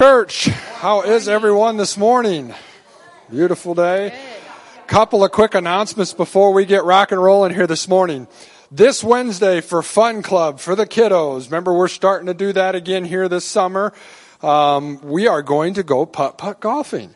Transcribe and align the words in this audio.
Church, 0.00 0.44
how 0.44 1.02
is 1.02 1.28
everyone 1.28 1.76
this 1.76 1.96
morning? 1.96 2.54
Beautiful 3.30 3.74
day. 3.74 4.16
Couple 4.86 5.24
of 5.24 5.32
quick 5.32 5.56
announcements 5.56 6.12
before 6.12 6.52
we 6.52 6.66
get 6.66 6.84
rock 6.84 7.10
and 7.10 7.20
rolling 7.20 7.52
here 7.52 7.66
this 7.66 7.88
morning. 7.88 8.28
This 8.70 9.02
Wednesday 9.02 9.60
for 9.60 9.82
Fun 9.82 10.22
Club 10.22 10.60
for 10.60 10.76
the 10.76 10.86
kiddos. 10.86 11.46
Remember, 11.46 11.74
we're 11.74 11.88
starting 11.88 12.28
to 12.28 12.34
do 12.34 12.52
that 12.52 12.76
again 12.76 13.04
here 13.04 13.28
this 13.28 13.44
summer. 13.44 13.92
Um, 14.40 15.00
we 15.02 15.26
are 15.26 15.42
going 15.42 15.74
to 15.74 15.82
go 15.82 16.06
putt 16.06 16.38
putt 16.38 16.60
golfing. 16.60 17.14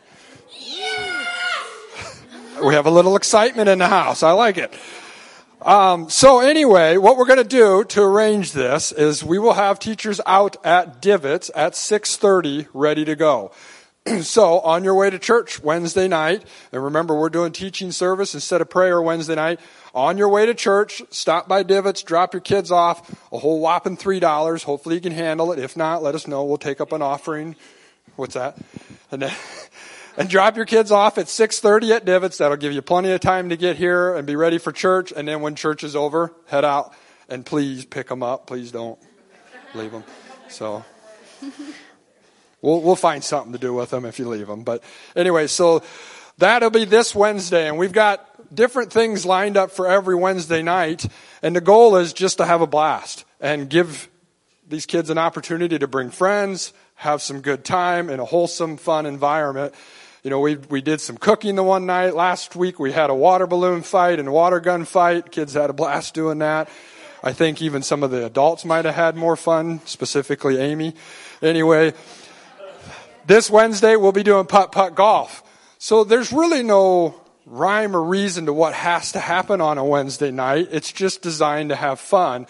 We 2.63 2.75
have 2.75 2.85
a 2.85 2.91
little 2.91 3.15
excitement 3.15 3.67
in 3.67 3.79
the 3.79 3.87
house. 3.87 4.23
I 4.23 4.31
like 4.31 4.57
it. 4.57 4.73
Um, 5.65 6.09
so 6.09 6.41
anyway, 6.41 6.97
what 6.97 7.15
we're 7.15 7.25
going 7.25 7.37
to 7.37 7.45
do 7.45 7.85
to 7.85 8.03
arrange 8.03 8.51
this 8.51 8.91
is 8.91 9.23
we 9.23 9.39
will 9.39 9.53
have 9.53 9.79
teachers 9.79 10.19
out 10.25 10.57
at 10.65 11.01
Divots 11.01 11.49
at 11.55 11.73
6:30, 11.73 12.67
ready 12.73 13.05
to 13.05 13.15
go. 13.15 13.51
so 14.23 14.59
on 14.59 14.83
your 14.83 14.93
way 14.93 15.09
to 15.09 15.17
church 15.17 15.63
Wednesday 15.63 16.09
night, 16.09 16.43
and 16.73 16.83
remember 16.83 17.17
we're 17.17 17.29
doing 17.29 17.53
teaching 17.53 17.93
service 17.93 18.33
instead 18.33 18.59
of 18.59 18.69
prayer 18.69 19.01
Wednesday 19.01 19.35
night. 19.35 19.61
On 19.95 20.17
your 20.17 20.27
way 20.27 20.45
to 20.45 20.53
church, 20.53 21.01
stop 21.11 21.47
by 21.47 21.63
Divots, 21.63 22.03
drop 22.03 22.33
your 22.33 22.41
kids 22.41 22.69
off, 22.69 23.09
a 23.31 23.37
whole 23.37 23.61
whopping 23.61 23.95
three 23.95 24.19
dollars. 24.19 24.63
Hopefully 24.63 24.95
you 24.95 25.01
can 25.01 25.13
handle 25.13 25.53
it. 25.53 25.59
If 25.59 25.77
not, 25.77 26.03
let 26.03 26.13
us 26.13 26.27
know. 26.27 26.43
We'll 26.43 26.57
take 26.57 26.81
up 26.81 26.91
an 26.91 27.01
offering. 27.01 27.55
What's 28.17 28.33
that? 28.33 28.57
And 29.11 29.21
then 29.21 29.33
and 30.17 30.29
drop 30.29 30.55
your 30.55 30.65
kids 30.65 30.91
off 30.91 31.17
at 31.17 31.25
6.30 31.25 31.95
at 31.95 32.05
Divots. 32.05 32.37
That'll 32.37 32.57
give 32.57 32.73
you 32.73 32.81
plenty 32.81 33.11
of 33.11 33.19
time 33.19 33.49
to 33.49 33.57
get 33.57 33.77
here 33.77 34.15
and 34.15 34.27
be 34.27 34.35
ready 34.35 34.57
for 34.57 34.71
church. 34.71 35.11
And 35.15 35.27
then 35.27 35.41
when 35.41 35.55
church 35.55 35.83
is 35.83 35.95
over, 35.95 36.33
head 36.47 36.65
out 36.65 36.93
and 37.29 37.45
please 37.45 37.85
pick 37.85 38.07
them 38.07 38.21
up. 38.23 38.47
Please 38.47 38.71
don't 38.71 38.99
leave 39.73 39.91
them. 39.91 40.03
So 40.49 40.85
we'll, 42.61 42.81
we'll 42.81 42.95
find 42.95 43.23
something 43.23 43.53
to 43.53 43.59
do 43.59 43.73
with 43.73 43.89
them 43.89 44.05
if 44.05 44.19
you 44.19 44.27
leave 44.27 44.47
them. 44.47 44.63
But 44.63 44.83
anyway, 45.15 45.47
so 45.47 45.83
that'll 46.37 46.69
be 46.69 46.85
this 46.85 47.15
Wednesday. 47.15 47.67
And 47.67 47.77
we've 47.77 47.93
got 47.93 48.53
different 48.53 48.93
things 48.93 49.25
lined 49.25 49.57
up 49.57 49.71
for 49.71 49.87
every 49.87 50.15
Wednesday 50.15 50.61
night. 50.61 51.05
And 51.41 51.55
the 51.55 51.61
goal 51.61 51.95
is 51.95 52.13
just 52.13 52.37
to 52.37 52.45
have 52.45 52.61
a 52.61 52.67
blast 52.67 53.25
and 53.39 53.69
give 53.69 54.09
these 54.67 54.85
kids 54.85 55.09
an 55.09 55.17
opportunity 55.17 55.77
to 55.77 55.87
bring 55.87 56.09
friends, 56.09 56.71
have 56.95 57.21
some 57.21 57.41
good 57.41 57.65
time 57.65 58.09
in 58.09 58.19
a 58.19 58.25
wholesome, 58.25 58.77
fun 58.77 59.05
environment. 59.05 59.73
You 60.23 60.29
know, 60.29 60.39
we, 60.39 60.55
we 60.55 60.79
did 60.79 61.01
some 61.01 61.17
cooking 61.17 61.55
the 61.55 61.63
one 61.63 61.85
night. 61.85 62.15
Last 62.15 62.55
week 62.55 62.79
we 62.79 62.93
had 62.93 63.09
a 63.09 63.13
water 63.13 63.45
balloon 63.45 63.81
fight 63.81 64.19
and 64.19 64.31
water 64.31 64.61
gun 64.61 64.85
fight. 64.85 65.33
Kids 65.33 65.53
had 65.53 65.69
a 65.69 65.73
blast 65.73 66.13
doing 66.13 66.39
that. 66.39 66.69
I 67.21 67.33
think 67.33 67.61
even 67.61 67.83
some 67.83 68.03
of 68.03 68.11
the 68.11 68.25
adults 68.25 68.63
might 68.63 68.85
have 68.85 68.95
had 68.95 69.17
more 69.17 69.35
fun, 69.35 69.81
specifically 69.83 70.59
Amy. 70.59 70.95
Anyway, 71.41 71.93
this 73.27 73.49
Wednesday 73.49 73.97
we'll 73.97 74.13
be 74.13 74.23
doing 74.23 74.45
putt 74.45 74.71
putt 74.71 74.95
golf. 74.95 75.43
So 75.77 76.05
there's 76.05 76.31
really 76.31 76.63
no 76.63 77.19
rhyme 77.45 77.93
or 77.93 78.01
reason 78.01 78.45
to 78.45 78.53
what 78.53 78.73
has 78.73 79.11
to 79.11 79.19
happen 79.19 79.59
on 79.59 79.77
a 79.77 79.83
Wednesday 79.83 80.31
night. 80.31 80.69
It's 80.71 80.93
just 80.93 81.21
designed 81.21 81.71
to 81.71 81.75
have 81.75 81.99
fun. 81.99 82.47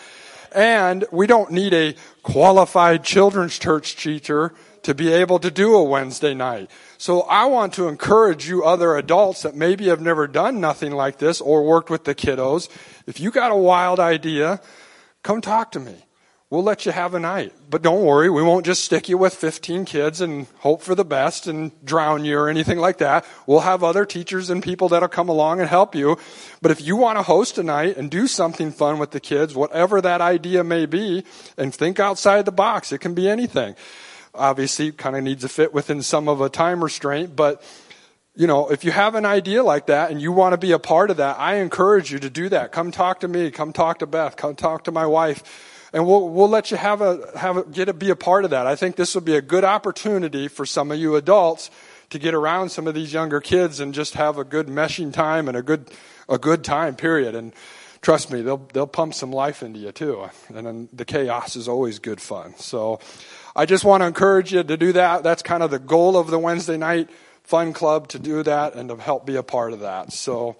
And 0.53 1.05
we 1.11 1.25
don't 1.25 1.49
need 1.49 1.73
a 1.73 1.95
qualified 2.21 3.03
children's 3.03 3.57
church 3.57 3.95
teacher 3.95 4.53
to 4.83 4.93
be 4.93 5.11
able 5.11 5.39
to 5.39 5.49
do 5.49 5.75
a 5.75 5.83
Wednesday 5.83 6.35
night. 6.35 6.69
So 7.03 7.23
I 7.23 7.47
want 7.47 7.73
to 7.73 7.89
encourage 7.89 8.47
you 8.47 8.63
other 8.63 8.95
adults 8.95 9.41
that 9.41 9.57
maybe 9.57 9.87
have 9.87 9.99
never 9.99 10.25
done 10.25 10.61
nothing 10.61 10.93
like 10.93 11.17
this 11.17 11.41
or 11.41 11.65
worked 11.65 11.89
with 11.89 12.05
the 12.05 12.15
kiddos. 12.15 12.69
If 13.05 13.19
you 13.19 13.29
got 13.29 13.51
a 13.51 13.57
wild 13.57 13.99
idea, 13.99 14.61
come 15.21 15.41
talk 15.41 15.73
to 15.73 15.81
me. 15.81 16.05
We'll 16.49 16.63
let 16.63 16.85
you 16.85 16.93
have 16.93 17.13
a 17.13 17.19
night. 17.19 17.51
But 17.69 17.81
don't 17.81 18.05
worry, 18.05 18.29
we 18.29 18.41
won't 18.41 18.65
just 18.65 18.85
stick 18.85 19.09
you 19.09 19.17
with 19.17 19.35
15 19.35 19.83
kids 19.83 20.21
and 20.21 20.47
hope 20.59 20.81
for 20.81 20.95
the 20.95 21.03
best 21.03 21.45
and 21.45 21.73
drown 21.83 22.23
you 22.23 22.39
or 22.39 22.47
anything 22.47 22.79
like 22.79 22.99
that. 22.99 23.25
We'll 23.45 23.67
have 23.67 23.83
other 23.83 24.05
teachers 24.05 24.49
and 24.49 24.63
people 24.63 24.87
that'll 24.87 25.09
come 25.09 25.27
along 25.27 25.59
and 25.59 25.67
help 25.67 25.95
you. 25.95 26.17
But 26.61 26.71
if 26.71 26.79
you 26.79 26.95
want 26.95 27.17
to 27.17 27.23
host 27.23 27.57
a 27.57 27.63
night 27.63 27.97
and 27.97 28.09
do 28.09 28.27
something 28.27 28.71
fun 28.71 28.97
with 28.97 29.11
the 29.11 29.19
kids, 29.19 29.53
whatever 29.53 29.99
that 29.99 30.21
idea 30.21 30.63
may 30.63 30.85
be, 30.85 31.25
and 31.57 31.75
think 31.75 31.99
outside 31.99 32.45
the 32.45 32.53
box, 32.53 32.93
it 32.93 32.99
can 32.99 33.13
be 33.13 33.27
anything 33.27 33.75
obviously 34.35 34.91
kind 34.91 35.15
of 35.15 35.23
needs 35.23 35.41
to 35.43 35.49
fit 35.49 35.73
within 35.73 36.01
some 36.01 36.27
of 36.27 36.41
a 36.41 36.49
time 36.49 36.83
restraint, 36.83 37.35
but 37.35 37.63
you 38.35 38.47
know, 38.47 38.69
if 38.69 38.83
you 38.83 38.91
have 38.91 39.13
an 39.13 39.25
idea 39.25 39.63
like 39.63 39.87
that 39.87 40.09
and 40.09 40.19
you 40.19 40.31
want 40.31 40.53
to 40.53 40.57
be 40.57 40.71
a 40.71 40.79
part 40.79 41.11
of 41.11 41.17
that, 41.17 41.39
I 41.39 41.55
encourage 41.55 42.11
you 42.11 42.17
to 42.19 42.29
do 42.29 42.49
that. 42.49 42.71
Come 42.71 42.91
talk 42.91 43.19
to 43.19 43.27
me. 43.27 43.51
Come 43.51 43.73
talk 43.73 43.99
to 43.99 44.07
Beth. 44.07 44.35
Come 44.37 44.55
talk 44.55 44.85
to 44.85 44.91
my 44.91 45.05
wife. 45.05 45.43
And 45.93 46.07
we'll, 46.07 46.27
we'll 46.29 46.49
let 46.49 46.71
you 46.71 46.77
have 46.77 47.01
a, 47.01 47.37
have 47.37 47.57
a, 47.57 47.63
get 47.63 47.85
to 47.85 47.93
be 47.93 48.09
a 48.09 48.15
part 48.15 48.43
of 48.43 48.49
that. 48.49 48.65
I 48.65 48.75
think 48.75 48.95
this 48.95 49.13
will 49.13 49.21
be 49.21 49.35
a 49.35 49.41
good 49.41 49.63
opportunity 49.63 50.47
for 50.47 50.65
some 50.65 50.91
of 50.91 50.97
you 50.97 51.15
adults 51.15 51.69
to 52.09 52.17
get 52.17 52.33
around 52.33 52.69
some 52.69 52.87
of 52.87 52.95
these 52.95 53.13
younger 53.13 53.39
kids 53.39 53.79
and 53.79 53.93
just 53.93 54.15
have 54.15 54.39
a 54.39 54.43
good 54.43 54.65
meshing 54.65 55.13
time 55.13 55.47
and 55.47 55.55
a 55.55 55.61
good, 55.61 55.91
a 56.27 56.39
good 56.39 56.63
time 56.63 56.95
period. 56.95 57.35
And 57.35 57.53
trust 58.03 58.31
me, 58.31 58.43
they'll, 58.43 58.67
they'll 58.73 58.85
pump 58.85 59.15
some 59.15 59.31
life 59.31 59.63
into 59.63 59.79
you 59.79 59.91
too. 59.91 60.29
And 60.53 60.67
then 60.67 60.89
the 60.93 61.05
chaos 61.05 61.55
is 61.55 61.67
always 61.67 61.97
good 61.97 62.21
fun. 62.21 62.53
So, 62.57 62.99
I 63.55 63.65
just 63.65 63.85
want 63.85 64.01
to 64.01 64.07
encourage 64.07 64.51
you 64.51 64.63
to 64.63 64.77
do 64.77 64.93
that. 64.93 65.23
That's 65.23 65.43
kind 65.43 65.61
of 65.61 65.69
the 65.69 65.77
goal 65.77 66.17
of 66.17 66.27
the 66.27 66.39
Wednesday 66.39 66.77
night 66.77 67.09
fun 67.43 67.73
club 67.73 68.07
to 68.09 68.19
do 68.19 68.41
that 68.43 68.73
and 68.73 68.89
to 68.89 68.95
help 68.95 69.25
be 69.25 69.35
a 69.35 69.43
part 69.43 69.73
of 69.73 69.81
that. 69.81 70.11
So 70.11 70.55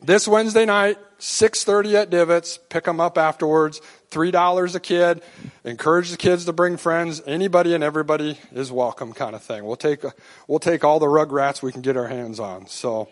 this 0.00 0.28
Wednesday 0.28 0.64
night, 0.64 0.98
6:30 1.18 1.94
at 1.94 2.10
Divots, 2.10 2.58
pick 2.68 2.84
them 2.84 3.00
up 3.00 3.18
afterwards. 3.18 3.80
$3 4.10 4.74
a 4.74 4.80
kid. 4.80 5.22
Encourage 5.64 6.10
the 6.10 6.18
kids 6.18 6.44
to 6.44 6.52
bring 6.52 6.76
friends. 6.76 7.22
Anybody 7.26 7.74
and 7.74 7.82
everybody 7.82 8.38
is 8.52 8.70
welcome 8.70 9.14
kind 9.14 9.34
of 9.34 9.42
thing. 9.42 9.64
We'll 9.64 9.76
take 9.76 10.04
we'll 10.46 10.58
take 10.58 10.84
all 10.84 11.00
the 11.00 11.06
rugrats 11.06 11.62
we 11.62 11.72
can 11.72 11.82
get 11.82 11.96
our 11.96 12.08
hands 12.08 12.38
on. 12.38 12.66
So 12.66 13.08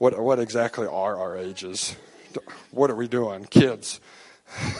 what 0.00 0.18
what 0.18 0.38
exactly 0.38 0.86
are 0.86 1.18
our 1.18 1.36
ages? 1.36 1.94
What 2.70 2.90
are 2.90 2.94
we 2.94 3.06
doing? 3.06 3.44
Kids. 3.44 4.00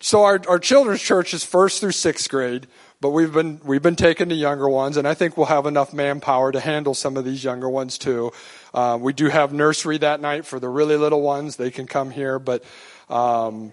so 0.00 0.24
our, 0.24 0.40
our 0.48 0.58
children's 0.58 1.00
church 1.00 1.32
is 1.34 1.44
first 1.44 1.80
through 1.80 1.92
sixth 1.92 2.28
grade, 2.28 2.66
but 3.00 3.10
we've 3.10 3.32
been 3.32 3.60
we've 3.64 3.80
been 3.80 3.94
taking 3.94 4.26
the 4.26 4.34
younger 4.34 4.68
ones, 4.68 4.96
and 4.96 5.06
I 5.06 5.14
think 5.14 5.36
we'll 5.36 5.46
have 5.46 5.66
enough 5.66 5.94
manpower 5.94 6.50
to 6.50 6.58
handle 6.58 6.94
some 6.94 7.16
of 7.16 7.24
these 7.24 7.44
younger 7.44 7.70
ones 7.70 7.96
too. 7.96 8.32
Uh, 8.74 8.98
we 9.00 9.12
do 9.12 9.28
have 9.28 9.52
nursery 9.52 9.98
that 9.98 10.20
night 10.20 10.44
for 10.44 10.58
the 10.58 10.68
really 10.68 10.96
little 10.96 11.22
ones; 11.22 11.54
they 11.54 11.70
can 11.70 11.86
come 11.86 12.10
here, 12.10 12.40
but. 12.40 12.64
Um, 13.08 13.72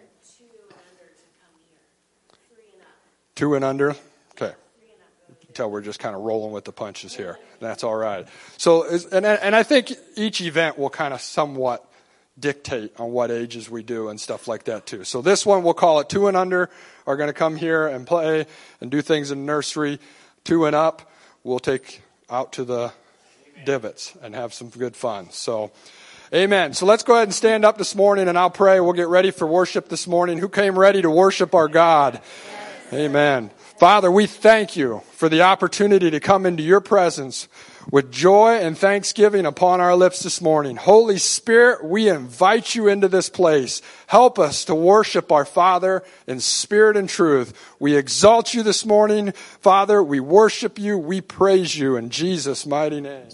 two 3.33 3.55
and 3.55 3.65
under. 3.65 3.95
Tell 5.53 5.69
we're 5.69 5.81
just 5.81 5.99
kind 5.99 6.15
of 6.15 6.21
rolling 6.21 6.51
with 6.51 6.65
the 6.65 6.71
punches 6.71 7.15
here. 7.15 7.37
That's 7.59 7.83
all 7.83 7.95
right. 7.95 8.27
So, 8.57 8.85
and 9.11 9.25
and 9.25 9.55
I 9.55 9.63
think 9.63 9.93
each 10.15 10.41
event 10.41 10.77
will 10.77 10.89
kind 10.89 11.13
of 11.13 11.21
somewhat 11.21 11.85
dictate 12.39 12.93
on 12.97 13.11
what 13.11 13.29
ages 13.29 13.69
we 13.69 13.83
do 13.83 14.09
and 14.09 14.19
stuff 14.19 14.47
like 14.47 14.63
that 14.65 14.85
too. 14.85 15.03
So 15.03 15.21
this 15.21 15.45
one 15.45 15.63
we'll 15.63 15.73
call 15.73 15.99
it 15.99 16.09
two 16.09 16.27
and 16.27 16.35
under 16.35 16.69
are 17.05 17.17
going 17.17 17.27
to 17.27 17.33
come 17.33 17.55
here 17.55 17.87
and 17.87 18.07
play 18.07 18.45
and 18.79 18.89
do 18.89 19.01
things 19.01 19.31
in 19.31 19.45
nursery. 19.45 19.99
Two 20.43 20.65
and 20.65 20.75
up 20.75 21.11
we'll 21.43 21.59
take 21.59 22.01
out 22.29 22.53
to 22.53 22.63
the 22.63 22.91
Divots 23.63 24.17
and 24.23 24.33
have 24.33 24.53
some 24.53 24.69
good 24.69 24.95
fun. 24.95 25.29
So 25.31 25.71
Amen. 26.33 26.73
So 26.73 26.85
let's 26.85 27.03
go 27.03 27.15
ahead 27.15 27.27
and 27.27 27.33
stand 27.33 27.65
up 27.65 27.77
this 27.77 27.93
morning 27.93 28.29
and 28.29 28.37
I'll 28.37 28.49
pray. 28.49 28.79
We'll 28.79 28.93
get 28.93 29.09
ready 29.09 29.31
for 29.31 29.45
worship 29.45 29.89
this 29.89 30.07
morning. 30.07 30.37
Who 30.37 30.47
came 30.47 30.79
ready 30.79 31.01
to 31.01 31.11
worship 31.11 31.53
our 31.53 31.67
God? 31.67 32.21
Yes. 32.21 32.93
Amen. 32.93 33.51
Father, 33.81 34.11
we 34.11 34.27
thank 34.27 34.77
you 34.77 35.01
for 35.13 35.27
the 35.27 35.41
opportunity 35.41 36.11
to 36.11 36.19
come 36.19 36.45
into 36.45 36.61
your 36.61 36.81
presence 36.81 37.47
with 37.89 38.11
joy 38.11 38.59
and 38.59 38.77
thanksgiving 38.77 39.43
upon 39.43 39.81
our 39.81 39.95
lips 39.95 40.21
this 40.21 40.39
morning. 40.39 40.75
Holy 40.75 41.17
Spirit, 41.17 41.83
we 41.83 42.07
invite 42.07 42.75
you 42.75 42.87
into 42.87 43.07
this 43.07 43.27
place. 43.27 43.81
Help 44.05 44.37
us 44.37 44.65
to 44.65 44.75
worship 44.75 45.31
our 45.31 45.45
Father 45.45 46.03
in 46.27 46.39
spirit 46.39 46.95
and 46.95 47.09
truth. 47.09 47.59
We 47.79 47.95
exalt 47.95 48.53
you 48.53 48.61
this 48.61 48.85
morning, 48.85 49.31
Father. 49.31 50.03
We 50.03 50.19
worship 50.19 50.77
you. 50.77 50.99
We 50.99 51.19
praise 51.19 51.75
you 51.75 51.95
in 51.95 52.11
Jesus' 52.11 52.67
mighty 52.67 53.01
name. 53.01 53.29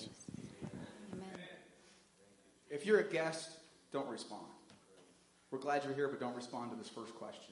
If 2.69 2.85
you're 2.85 3.01
a 3.01 3.03
guest, 3.11 3.49
don't 3.91 4.07
respond. 4.07 4.45
We're 5.51 5.59
glad 5.59 5.83
you're 5.83 5.93
here, 5.93 6.07
but 6.07 6.21
don't 6.21 6.37
respond 6.37 6.71
to 6.71 6.77
this 6.77 6.87
first 6.87 7.13
question. 7.15 7.46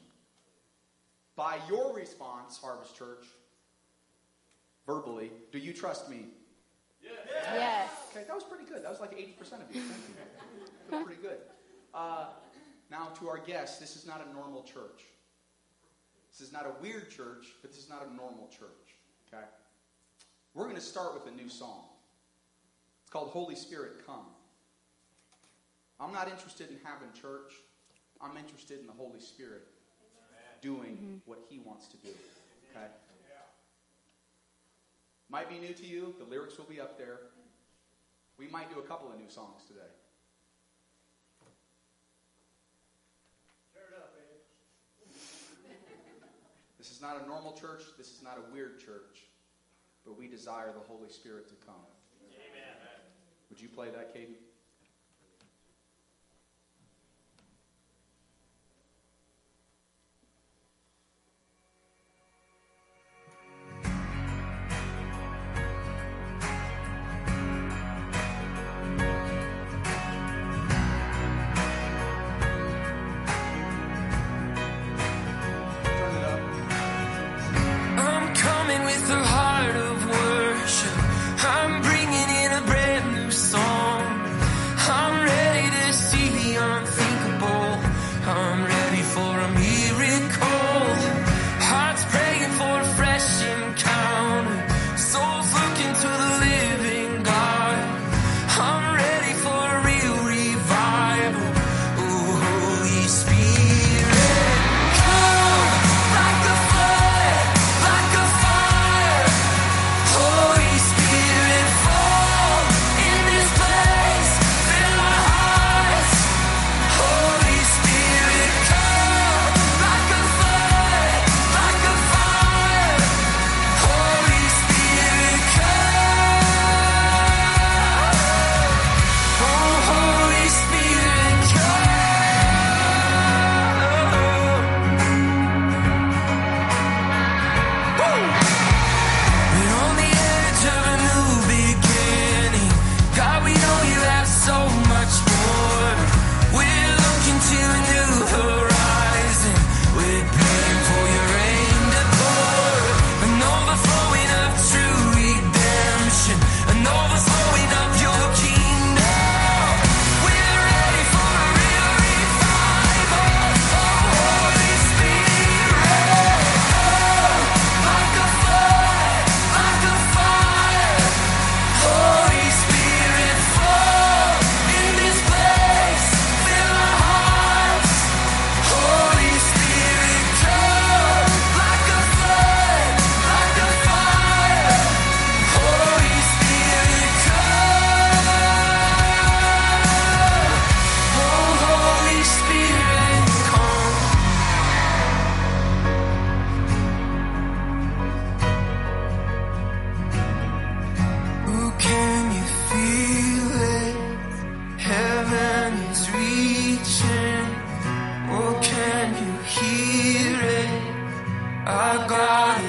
By 1.35 1.57
your 1.69 1.93
response, 1.93 2.57
Harvest 2.57 2.95
Church, 2.95 3.25
verbally, 4.85 5.31
do 5.51 5.59
you 5.59 5.73
trust 5.73 6.09
me? 6.09 6.27
Yes. 7.01 7.89
Okay, 8.11 8.23
that 8.25 8.33
was 8.33 8.43
pretty 8.43 8.63
good. 8.65 8.83
That 8.83 8.89
was 8.89 8.99
like 8.99 9.11
80% 9.11 9.69
of 9.69 9.75
you. 9.75 9.81
Thank 10.89 11.01
you. 11.01 11.05
Pretty 11.05 11.21
good. 11.21 11.39
Uh, 11.93 12.27
now, 12.89 13.07
to 13.19 13.27
our 13.27 13.37
guests, 13.37 13.79
this 13.79 13.95
is 13.95 14.07
not 14.07 14.25
a 14.25 14.33
normal 14.33 14.63
church. 14.63 15.03
This 16.31 16.47
is 16.47 16.53
not 16.53 16.65
a 16.65 16.81
weird 16.81 17.09
church, 17.11 17.47
but 17.61 17.71
this 17.71 17.81
is 17.81 17.89
not 17.89 18.05
a 18.05 18.13
normal 18.15 18.47
church. 18.47 18.95
Okay? 19.27 19.43
We're 20.53 20.65
going 20.65 20.75
to 20.75 20.81
start 20.81 21.13
with 21.13 21.31
a 21.31 21.35
new 21.35 21.49
song. 21.49 21.83
It's 23.01 23.11
called 23.11 23.29
Holy 23.29 23.55
Spirit 23.55 24.05
Come. 24.05 24.25
I'm 25.99 26.13
not 26.13 26.29
interested 26.29 26.69
in 26.69 26.77
having 26.83 27.09
church. 27.19 27.53
I'm 28.21 28.37
interested 28.37 28.79
in 28.79 28.87
the 28.87 28.93
Holy 28.93 29.19
Spirit 29.19 29.67
doing 30.65 30.97
mm-hmm. 30.97 31.15
what 31.25 31.39
He 31.47 31.59
wants 31.59 31.87
to 31.89 31.97
do. 31.97 32.09
Okay? 32.71 32.87
Might 35.29 35.49
be 35.49 35.59
new 35.59 35.73
to 35.73 35.85
you. 35.85 36.13
The 36.17 36.25
lyrics 36.25 36.57
will 36.57 36.65
be 36.65 36.81
up 36.81 36.97
there. 36.97 37.19
We 38.37 38.47
might 38.47 38.73
do 38.73 38.79
a 38.79 38.83
couple 38.83 39.11
of 39.11 39.17
new 39.17 39.29
songs 39.29 39.61
today. 39.67 39.93
this 46.77 46.91
is 46.91 47.01
not 47.01 47.21
a 47.23 47.27
normal 47.27 47.53
church. 47.53 47.81
This 47.97 48.07
is 48.07 48.21
not 48.23 48.37
a 48.37 48.53
weird 48.53 48.79
church. 48.79 49.25
But 50.05 50.17
we 50.17 50.27
desire 50.27 50.71
the 50.73 50.85
Holy 50.87 51.09
Spirit 51.09 51.47
to 51.49 51.55
come. 51.65 51.85
Amen. 52.21 52.77
Would 53.49 53.59
you 53.59 53.67
play 53.67 53.89
that, 53.89 54.13
Katie? 54.13 54.37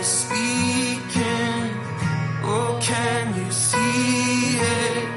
speaking? 0.02 1.70
Oh, 2.43 2.78
can 2.82 3.34
you 3.38 3.50
see 3.50 4.58
it? 4.58 5.08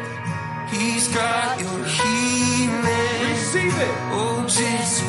He's 0.72 1.08
got 1.10 1.60
your 1.60 1.84
healing. 1.84 3.30
Receive 3.32 3.78
it. 3.88 3.96
Oh, 4.12 4.46
Jesus. 4.48 5.09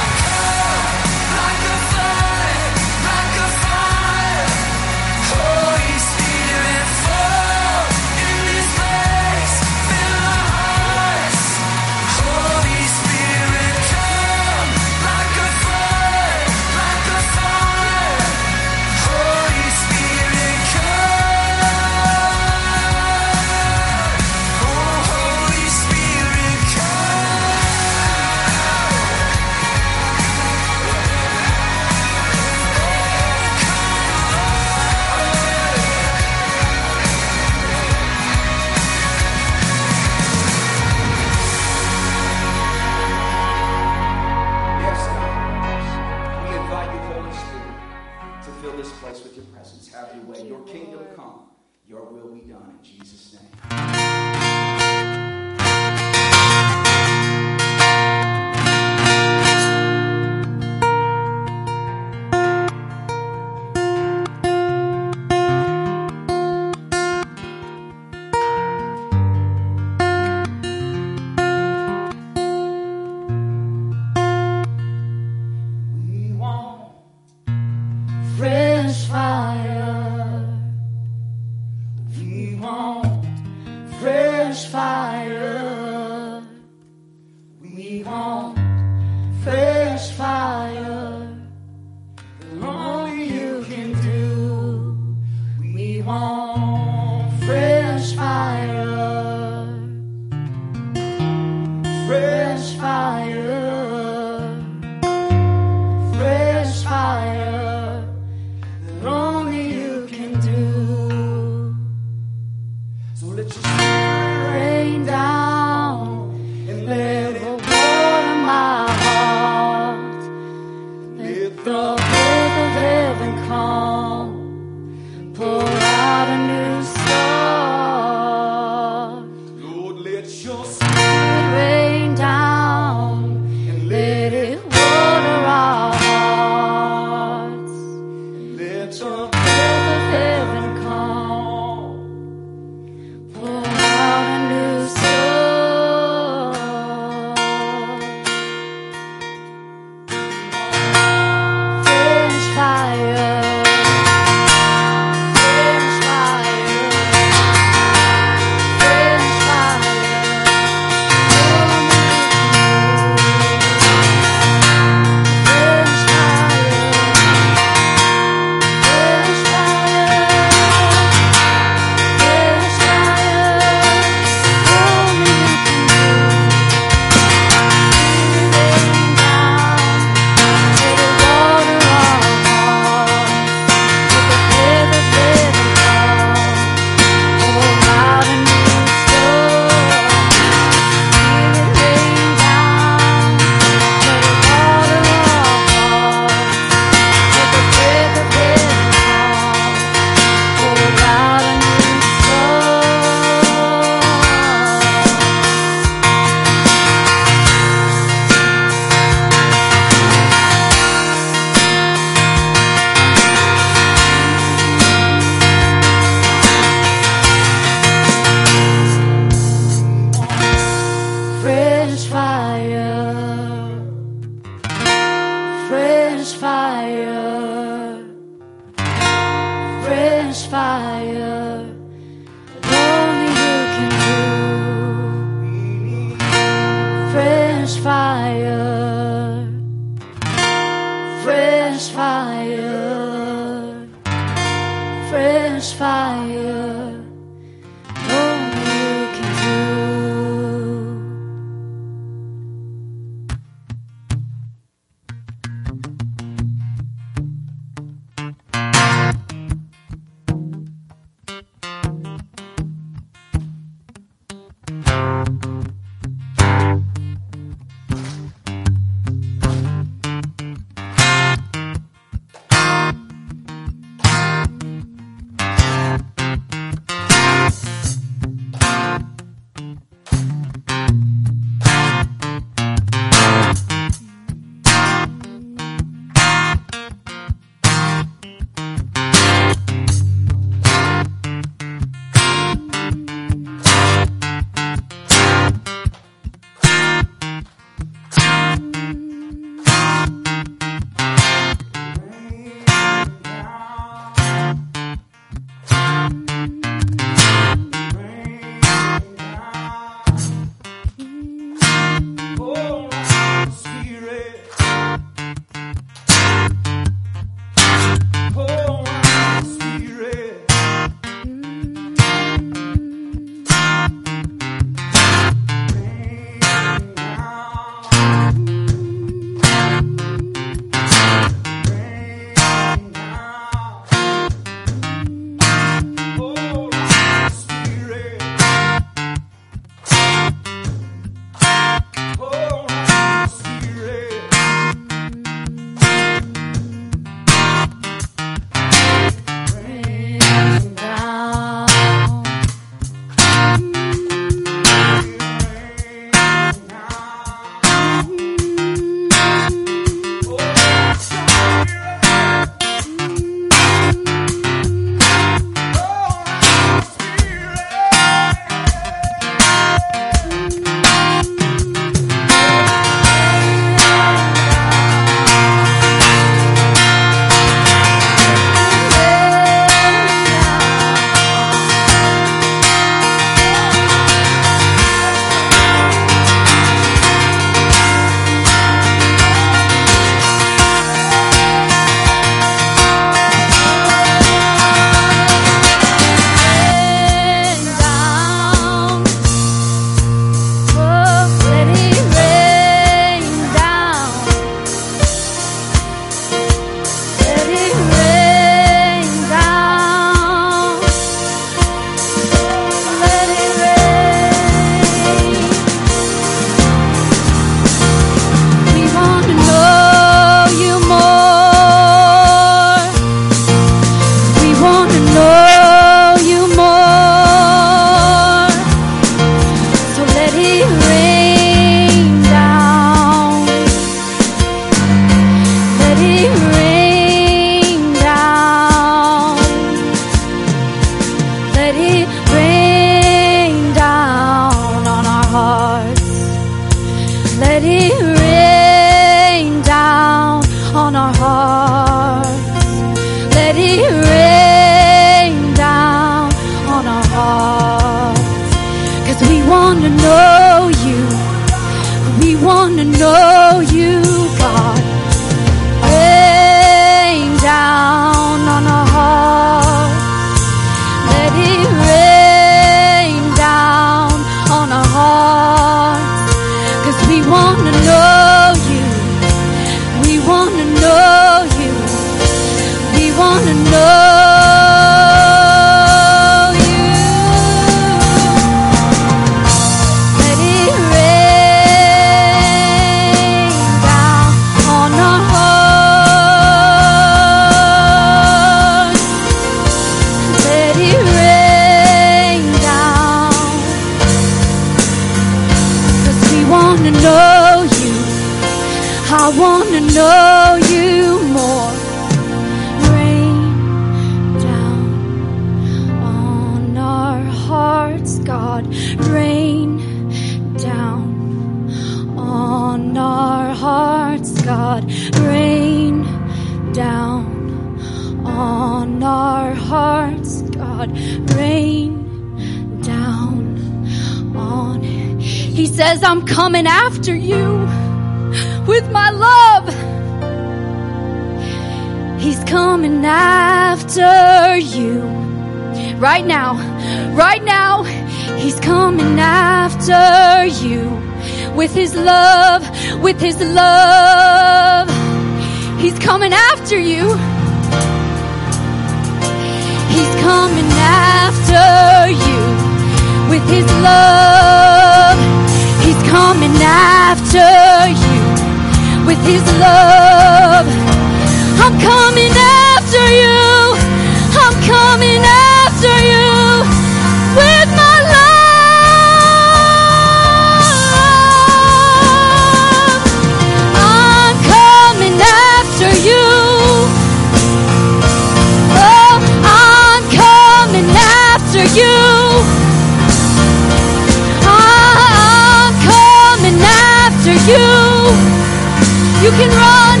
You 599.30 599.36
can 599.36 599.50
run, 599.50 600.00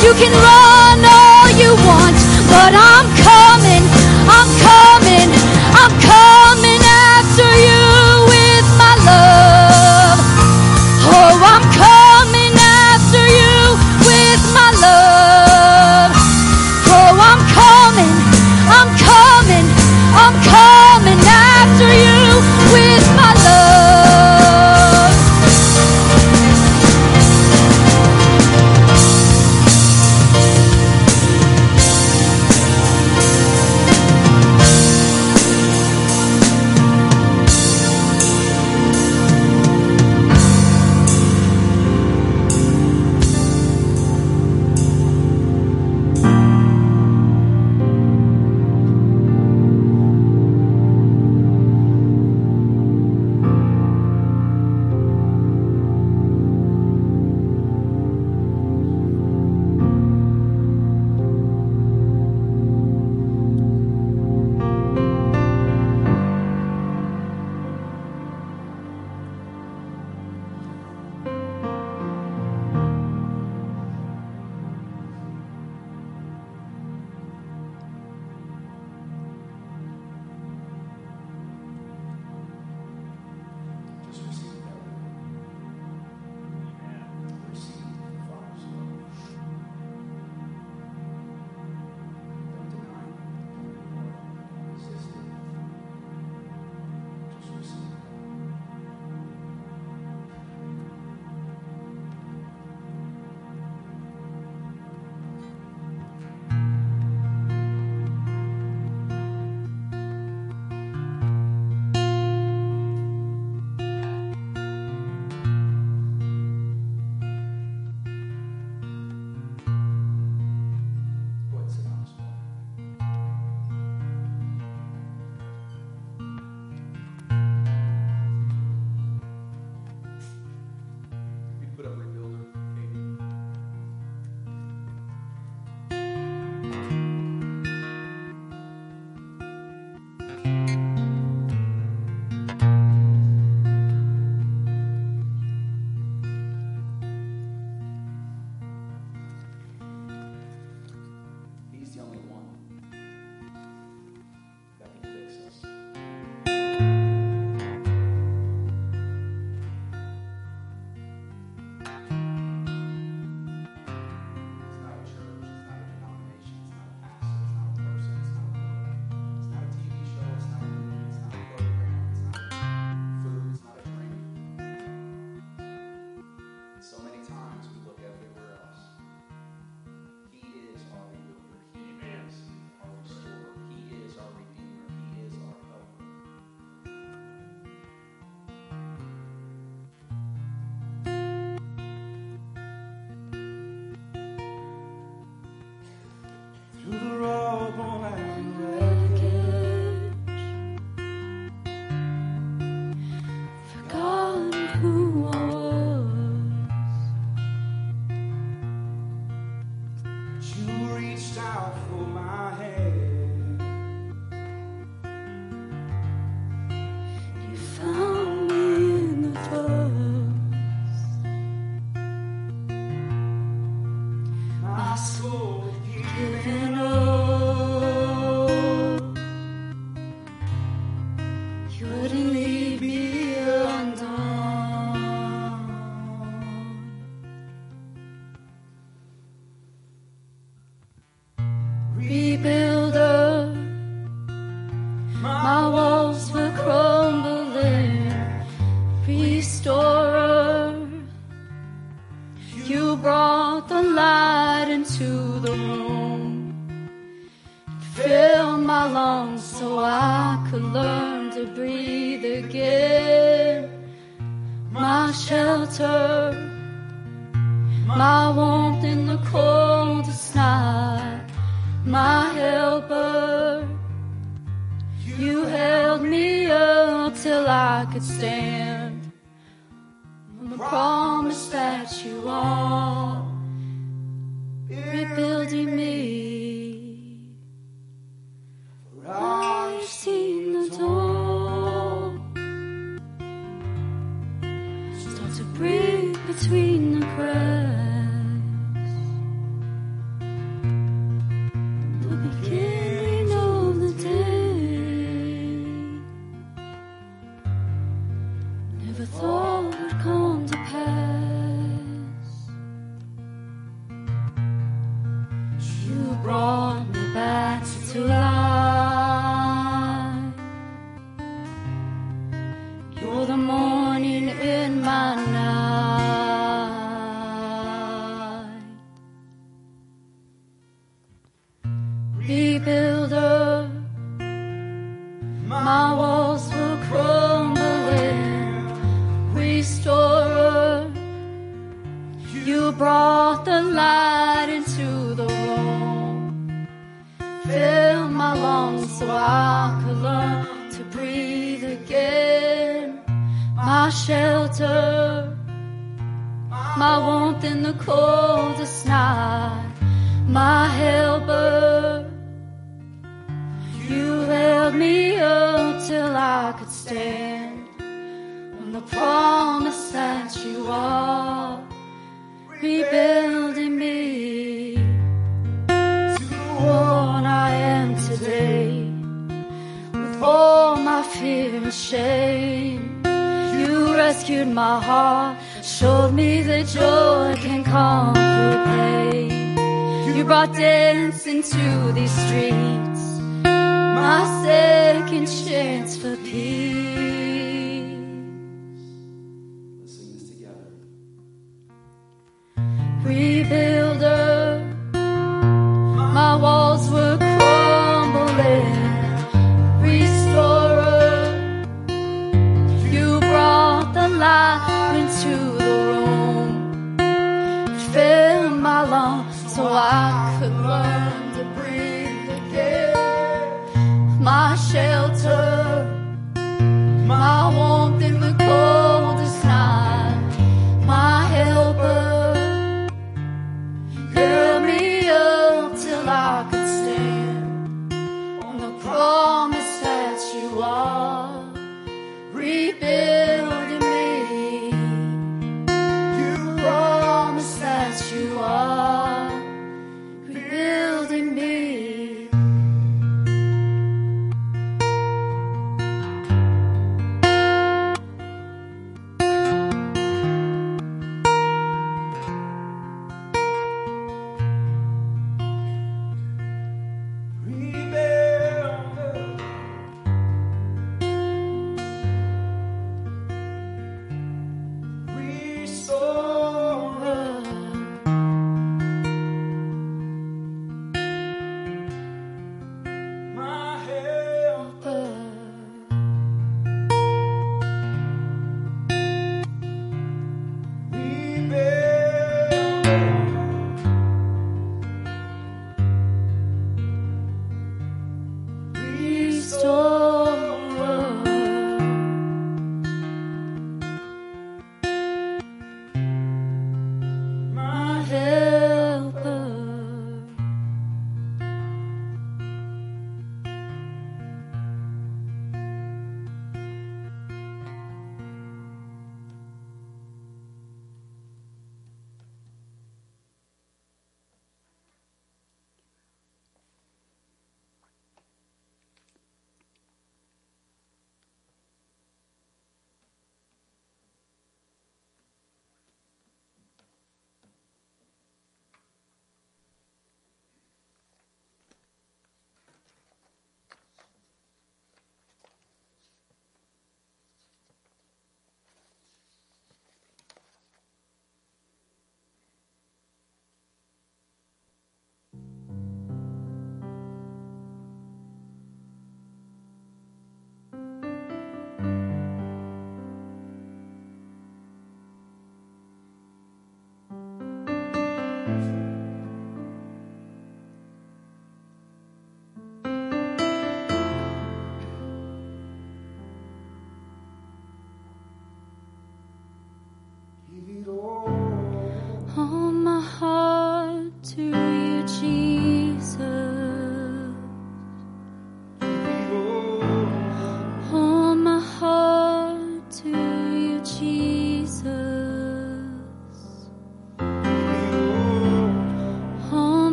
you 0.00 0.14
can 0.14 0.32
run 0.32 1.04
all 1.04 1.50
you 1.60 1.76
want, 1.84 2.16
but 2.48 2.72
I'm 2.72 3.21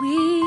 We 0.00 0.41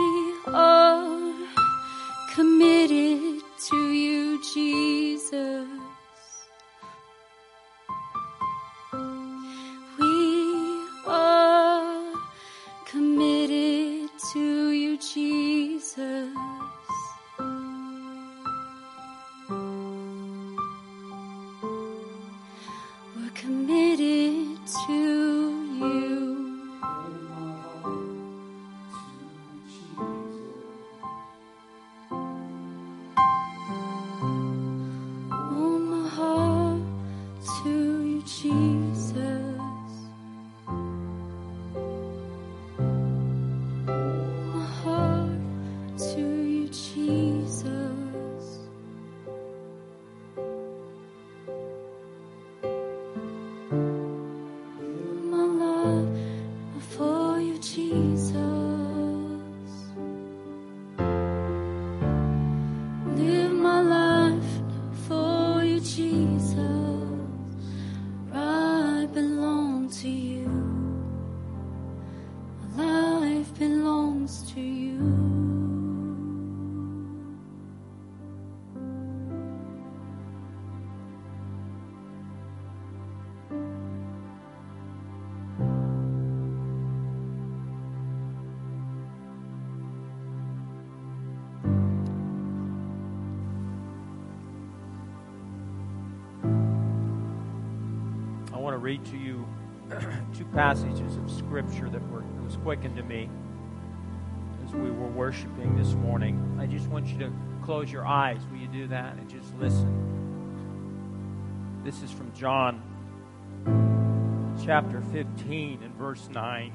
read 98.86 99.04
to 99.04 99.17
you 99.17 99.48
two 100.38 100.45
passages 100.54 101.17
of 101.17 101.32
Scripture 101.32 101.89
that 101.89 102.08
were 102.12 102.24
was 102.43 102.56
quickened 102.58 102.95
to 102.95 103.02
me 103.02 103.28
as 104.63 104.71
we 104.76 104.91
were 104.91 105.08
worshiping 105.08 105.76
this 105.76 105.95
morning. 105.95 106.56
I 106.62 106.67
just 106.67 106.88
want 106.89 107.08
you 107.08 107.17
to 107.17 107.32
close 107.63 107.91
your 107.91 108.06
eyes. 108.06 108.39
Will 108.52 108.60
you 108.60 108.67
do 108.67 108.86
that 108.89 109.15
and 109.15 109.28
just 109.28 109.52
listen? 109.58 109.89
This 111.84 112.04
is 112.04 112.12
from 112.12 112.32
John 112.34 112.80
chapter 114.63 115.02
15 115.02 115.82
and 115.82 115.95
verse 115.95 116.30
9. 116.30 116.71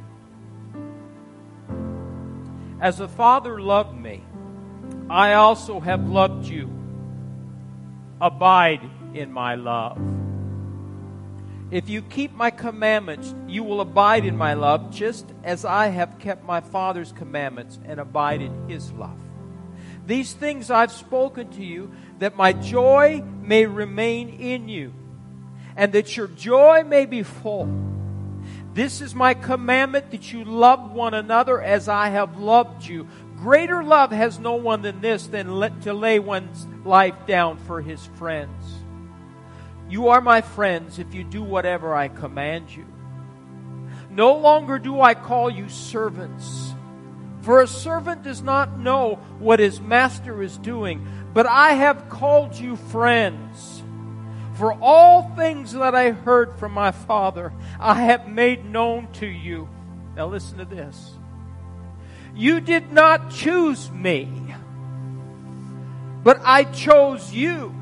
As 2.80 2.98
the 2.98 3.06
Father 3.06 3.60
loved 3.60 3.96
me, 3.96 4.24
I 5.08 5.34
also 5.34 5.78
have 5.78 6.08
loved 6.08 6.44
you. 6.46 6.68
Abide 8.20 8.82
in 9.14 9.30
my 9.30 9.54
love. 9.54 10.19
If 11.70 11.88
you 11.88 12.02
keep 12.02 12.32
my 12.32 12.50
commandments, 12.50 13.32
you 13.46 13.62
will 13.62 13.80
abide 13.80 14.24
in 14.24 14.36
my 14.36 14.54
love, 14.54 14.90
just 14.90 15.26
as 15.44 15.64
I 15.64 15.86
have 15.88 16.18
kept 16.18 16.44
my 16.44 16.60
Father's 16.60 17.12
commandments 17.12 17.78
and 17.84 18.00
abide 18.00 18.42
in 18.42 18.68
his 18.68 18.90
love. 18.92 19.16
These 20.04 20.32
things 20.32 20.70
I've 20.70 20.90
spoken 20.90 21.48
to 21.50 21.64
you, 21.64 21.92
that 22.18 22.36
my 22.36 22.52
joy 22.52 23.22
may 23.40 23.66
remain 23.66 24.30
in 24.30 24.68
you, 24.68 24.92
and 25.76 25.92
that 25.92 26.16
your 26.16 26.26
joy 26.26 26.82
may 26.84 27.06
be 27.06 27.22
full. 27.22 27.68
This 28.74 29.00
is 29.00 29.14
my 29.14 29.34
commandment 29.34 30.10
that 30.10 30.32
you 30.32 30.42
love 30.42 30.90
one 30.90 31.14
another 31.14 31.62
as 31.62 31.88
I 31.88 32.08
have 32.08 32.38
loved 32.38 32.84
you. 32.84 33.06
Greater 33.36 33.84
love 33.84 34.10
has 34.10 34.40
no 34.40 34.54
one 34.54 34.82
than 34.82 35.00
this, 35.00 35.28
than 35.28 35.46
to 35.82 35.94
lay 35.94 36.18
one's 36.18 36.66
life 36.84 37.14
down 37.26 37.58
for 37.58 37.80
his 37.80 38.04
friends. 38.16 38.79
You 39.90 40.10
are 40.10 40.20
my 40.20 40.40
friends 40.40 41.00
if 41.00 41.12
you 41.14 41.24
do 41.24 41.42
whatever 41.42 41.96
I 41.96 42.06
command 42.06 42.70
you. 42.70 42.86
No 44.08 44.36
longer 44.36 44.78
do 44.78 45.00
I 45.00 45.14
call 45.14 45.50
you 45.50 45.68
servants, 45.68 46.74
for 47.42 47.60
a 47.60 47.66
servant 47.66 48.22
does 48.22 48.40
not 48.40 48.78
know 48.78 49.16
what 49.40 49.58
his 49.58 49.80
master 49.80 50.44
is 50.44 50.56
doing, 50.58 51.04
but 51.34 51.46
I 51.46 51.72
have 51.72 52.08
called 52.08 52.56
you 52.56 52.76
friends. 52.76 53.82
For 54.54 54.74
all 54.74 55.34
things 55.34 55.72
that 55.72 55.94
I 55.94 56.12
heard 56.12 56.54
from 56.54 56.72
my 56.72 56.92
Father, 56.92 57.52
I 57.80 57.94
have 57.94 58.28
made 58.28 58.64
known 58.64 59.10
to 59.14 59.26
you. 59.26 59.68
Now 60.14 60.28
listen 60.28 60.58
to 60.58 60.64
this. 60.64 61.14
You 62.36 62.60
did 62.60 62.92
not 62.92 63.32
choose 63.32 63.90
me, 63.90 64.54
but 66.22 66.40
I 66.44 66.62
chose 66.64 67.32
you 67.32 67.74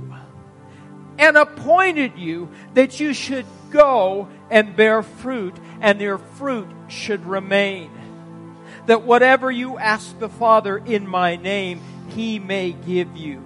and 1.19 1.37
appointed 1.37 2.17
you 2.17 2.49
that 2.75 3.01
you 3.01 3.13
should 3.13 3.47
go 3.71 4.29
and 4.51 4.77
bear 4.77 5.03
fruit, 5.03 5.55
and 5.81 6.01
their 6.01 6.19
fruit 6.19 6.69
should 6.89 7.27
remain. 7.27 7.91
That 8.87 9.03
whatever 9.03 9.51
you 9.51 9.77
ask 9.77 10.19
the 10.19 10.29
Father 10.29 10.79
in 10.79 11.07
my 11.07 11.37
name, 11.37 11.83
he 12.09 12.39
may 12.39 12.73
give 12.73 13.17
you. 13.17 13.43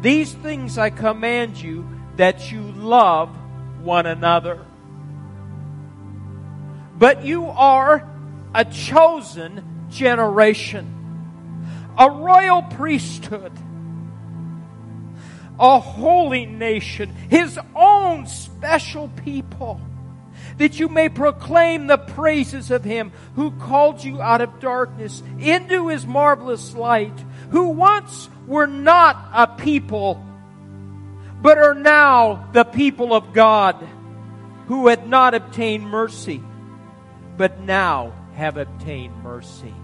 These 0.00 0.32
things 0.32 0.78
I 0.78 0.90
command 0.90 1.60
you 1.60 1.88
that 2.16 2.50
you 2.50 2.60
love 2.60 3.30
one 3.82 4.06
another. 4.06 4.64
But 6.98 7.24
you 7.24 7.46
are 7.46 8.08
a 8.54 8.64
chosen 8.64 9.86
generation, 9.90 10.86
a 11.96 12.10
royal 12.10 12.62
priesthood, 12.62 13.52
a 15.62 15.80
holy 15.80 16.44
nation, 16.44 17.08
his 17.30 17.58
own 17.74 18.26
special 18.26 19.08
people, 19.24 19.80
that 20.58 20.78
you 20.78 20.88
may 20.88 21.08
proclaim 21.08 21.86
the 21.86 21.96
praises 21.96 22.70
of 22.70 22.84
him 22.84 23.12
who 23.36 23.50
called 23.52 24.04
you 24.04 24.20
out 24.20 24.42
of 24.42 24.60
darkness 24.60 25.22
into 25.38 25.88
his 25.88 26.04
marvelous 26.04 26.74
light, 26.74 27.18
who 27.50 27.68
once 27.68 28.28
were 28.46 28.66
not 28.66 29.30
a 29.32 29.46
people 29.46 30.22
but 31.42 31.58
are 31.58 31.74
now 31.74 32.48
the 32.52 32.62
people 32.64 33.12
of 33.12 33.32
God 33.32 33.76
who 34.68 34.86
had 34.86 35.08
not 35.08 35.34
obtained 35.34 35.84
mercy, 35.84 36.40
but 37.36 37.60
now 37.60 38.12
have 38.34 38.56
obtained 38.56 39.16
mercy. 39.24 39.74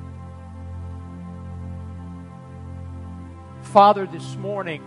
Father, 3.63 4.07
this 4.07 4.37
morning, 4.37 4.83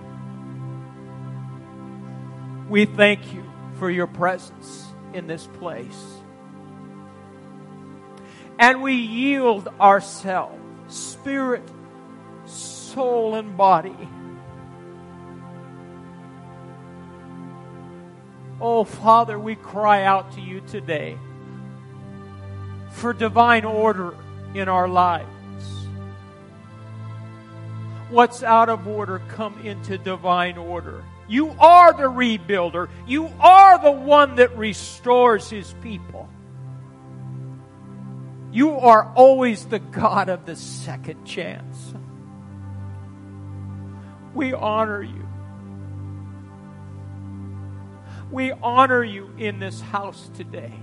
we 2.71 2.85
thank 2.85 3.31
you 3.31 3.43
for 3.75 3.91
your 3.91 4.07
presence 4.07 4.87
in 5.13 5.27
this 5.27 5.45
place. 5.45 6.03
And 8.57 8.81
we 8.81 8.93
yield 8.95 9.67
ourselves, 9.79 10.57
spirit, 10.87 11.67
soul, 12.45 13.35
and 13.35 13.55
body 13.55 13.95
Oh, 18.63 18.83
Father, 18.83 19.39
we 19.39 19.55
cry 19.55 20.03
out 20.03 20.33
to 20.33 20.41
you 20.41 20.61
today 20.61 21.17
for 22.91 23.11
divine 23.11 23.65
order 23.65 24.15
in 24.53 24.69
our 24.69 24.87
lives. 24.87 25.87
What's 28.11 28.43
out 28.43 28.69
of 28.69 28.87
order, 28.87 29.19
come 29.29 29.59
into 29.65 29.97
divine 29.97 30.59
order. 30.59 31.03
You 31.31 31.55
are 31.61 31.93
the 31.93 32.09
rebuilder. 32.09 32.89
You 33.07 33.31
are 33.39 33.81
the 33.81 33.89
one 33.89 34.35
that 34.35 34.57
restores 34.57 35.49
his 35.49 35.73
people. 35.81 36.27
You 38.51 38.77
are 38.77 39.13
always 39.15 39.65
the 39.65 39.79
God 39.79 40.27
of 40.27 40.45
the 40.45 40.57
second 40.57 41.23
chance. 41.23 41.93
We 44.33 44.51
honor 44.51 45.01
you. 45.01 45.25
We 48.29 48.51
honor 48.51 49.01
you 49.01 49.33
in 49.37 49.59
this 49.59 49.79
house 49.79 50.29
today. 50.33 50.73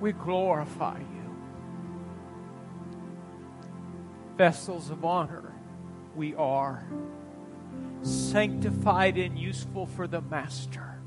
We 0.00 0.12
glorify 0.12 0.98
you. 0.98 1.36
Vessels 4.38 4.88
of 4.88 5.04
honor, 5.04 5.43
we 6.16 6.34
are 6.34 6.84
sanctified 8.02 9.16
and 9.16 9.38
useful 9.38 9.86
for 9.86 10.06
the 10.06 10.20
Master, 10.20 10.98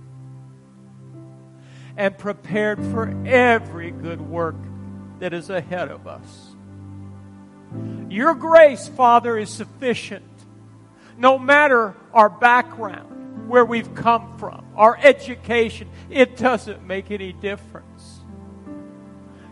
and 1.95 2.17
prepared 2.17 2.83
for 2.85 3.13
every 3.25 3.91
good 3.91 4.21
work 4.21 4.55
that 5.19 5.33
is 5.33 5.49
ahead 5.49 5.89
of 5.89 6.07
us. 6.07 6.55
Your 8.09 8.33
grace, 8.33 8.87
Father, 8.87 9.37
is 9.37 9.49
sufficient 9.49 10.23
no 11.17 11.37
matter 11.39 11.95
our 12.13 12.29
background, 12.29 13.49
where 13.49 13.65
we've 13.65 13.95
come 13.95 14.37
from, 14.37 14.65
our 14.75 14.97
education, 15.01 15.89
it 16.09 16.37
doesn't 16.37 16.85
make 16.85 17.11
any 17.11 17.33
difference. 17.33 18.19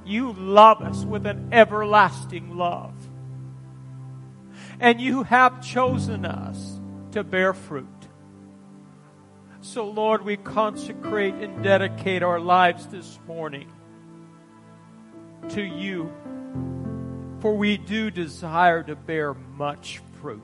You 0.06 0.34
love 0.34 0.82
us 0.82 1.03
with 1.03 1.26
an 1.26 1.49
everlasting 1.51 2.56
love. 2.56 2.93
And 4.80 4.99
you 4.99 5.23
have 5.23 5.61
chosen 5.63 6.26
us 6.26 6.80
to 7.11 7.23
bear 7.23 7.53
fruit. 7.53 7.88
So, 9.61 9.89
Lord, 9.89 10.23
we 10.23 10.38
consecrate 10.38 11.34
and 11.36 11.63
dedicate 11.63 12.21
our 12.21 12.39
lives 12.39 12.86
this 12.88 13.19
morning 13.28 13.71
to 15.49 15.63
you, 15.63 16.11
for 17.39 17.55
we 17.55 17.78
do 17.78 18.11
desire 18.11 18.84
to 18.84 18.95
bear 18.95 19.34
much 19.34 20.01
fruit 20.21 20.41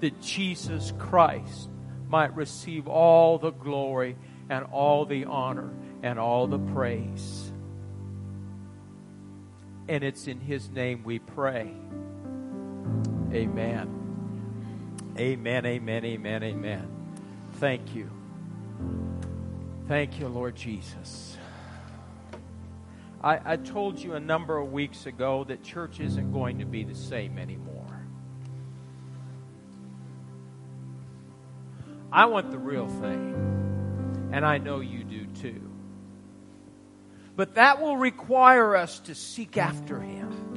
that 0.00 0.20
Jesus 0.20 0.92
Christ 0.98 1.70
might 2.08 2.34
receive 2.36 2.88
all 2.88 3.38
the 3.38 3.52
glory 3.52 4.16
and 4.50 4.66
all 4.72 5.06
the 5.06 5.24
honor 5.24 5.70
and 6.02 6.18
all 6.18 6.46
the 6.46 6.58
praise. 6.58 7.52
And 9.88 10.02
it's 10.02 10.26
in 10.26 10.40
His 10.40 10.68
name 10.68 11.04
we 11.04 11.18
pray. 11.18 11.72
Amen. 13.32 15.14
Amen, 15.18 15.66
amen, 15.66 16.04
amen, 16.04 16.42
amen. 16.42 16.88
Thank 17.54 17.94
you. 17.94 18.10
Thank 19.88 20.20
you, 20.20 20.28
Lord 20.28 20.54
Jesus. 20.54 21.36
I, 23.22 23.52
I 23.52 23.56
told 23.56 23.98
you 23.98 24.14
a 24.14 24.20
number 24.20 24.58
of 24.58 24.72
weeks 24.72 25.06
ago 25.06 25.44
that 25.44 25.62
church 25.62 26.00
isn't 26.00 26.32
going 26.32 26.58
to 26.58 26.64
be 26.64 26.84
the 26.84 26.94
same 26.94 27.38
anymore. 27.38 27.72
I 32.10 32.26
want 32.26 32.50
the 32.50 32.58
real 32.58 32.88
thing. 32.88 34.30
And 34.32 34.44
I 34.46 34.58
know 34.58 34.80
you 34.80 35.04
do 35.04 35.26
too. 35.26 35.70
But 37.36 37.54
that 37.54 37.80
will 37.80 37.96
require 37.96 38.76
us 38.76 38.98
to 39.00 39.14
seek 39.14 39.56
after 39.56 40.00
Him, 40.00 40.51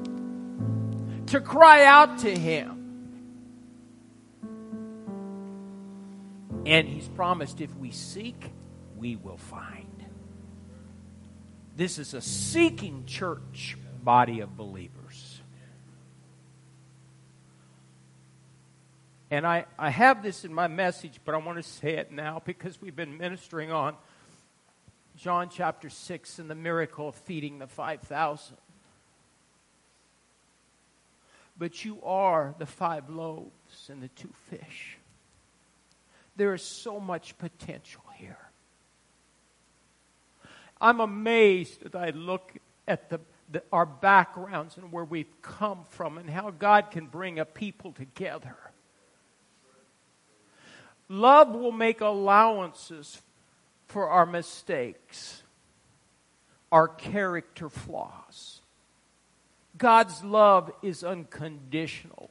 to 1.35 1.41
cry 1.41 1.83
out 1.85 2.19
to 2.19 2.33
Him. 2.33 2.71
And 6.65 6.87
He's 6.87 7.07
promised 7.09 7.61
if 7.61 7.75
we 7.77 7.91
seek, 7.91 8.51
we 8.97 9.15
will 9.15 9.37
find. 9.37 9.85
This 11.75 11.99
is 11.99 12.13
a 12.13 12.21
seeking 12.21 13.05
church 13.05 13.77
body 14.01 14.39
of 14.39 14.55
believers. 14.55 15.41
And 19.29 19.45
I, 19.45 19.65
I 19.77 19.89
have 19.89 20.23
this 20.23 20.45
in 20.45 20.53
my 20.53 20.67
message, 20.67 21.19
but 21.25 21.35
I 21.35 21.39
want 21.39 21.57
to 21.57 21.63
say 21.63 21.95
it 21.95 22.11
now 22.11 22.41
because 22.45 22.79
we've 22.81 22.95
been 22.95 23.17
ministering 23.17 23.71
on 23.71 23.95
John 25.17 25.49
chapter 25.49 25.89
6 25.89 26.39
and 26.39 26.49
the 26.49 26.55
miracle 26.55 27.09
of 27.09 27.15
feeding 27.15 27.59
the 27.59 27.67
5,000. 27.67 28.55
But 31.57 31.85
you 31.85 32.01
are 32.03 32.53
the 32.57 32.65
five 32.65 33.09
loaves 33.09 33.89
and 33.89 34.01
the 34.01 34.09
two 34.09 34.31
fish. 34.49 34.97
There 36.35 36.53
is 36.53 36.61
so 36.61 36.99
much 36.99 37.37
potential 37.37 38.03
here. 38.15 38.37
I'm 40.81 40.99
amazed 40.99 41.83
that 41.83 41.95
I 41.95 42.09
look 42.09 42.51
at 42.87 43.09
the 43.09 43.19
the, 43.51 43.63
our 43.71 43.85
backgrounds 43.85 44.77
and 44.77 44.91
where 44.91 45.05
we've 45.05 45.41
come 45.41 45.85
from 45.89 46.17
and 46.17 46.29
how 46.29 46.51
God 46.51 46.91
can 46.91 47.07
bring 47.07 47.39
a 47.39 47.45
people 47.45 47.91
together. 47.91 48.55
Love 51.07 51.49
will 51.53 51.71
make 51.71 52.01
allowances 52.01 53.21
for 53.87 54.09
our 54.09 54.25
mistakes, 54.25 55.43
our 56.71 56.87
character 56.87 57.69
flaws. 57.69 58.54
God's 59.77 60.23
love 60.23 60.71
is 60.81 61.03
unconditional. 61.03 62.29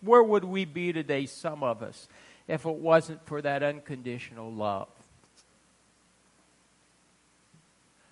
Where 0.00 0.22
would 0.22 0.44
we 0.44 0.64
be 0.64 0.92
today, 0.92 1.26
some 1.26 1.62
of 1.62 1.82
us, 1.82 2.08
if 2.46 2.64
it 2.64 2.74
wasn't 2.74 3.24
for 3.26 3.42
that 3.42 3.62
unconditional 3.62 4.52
love? 4.52 4.88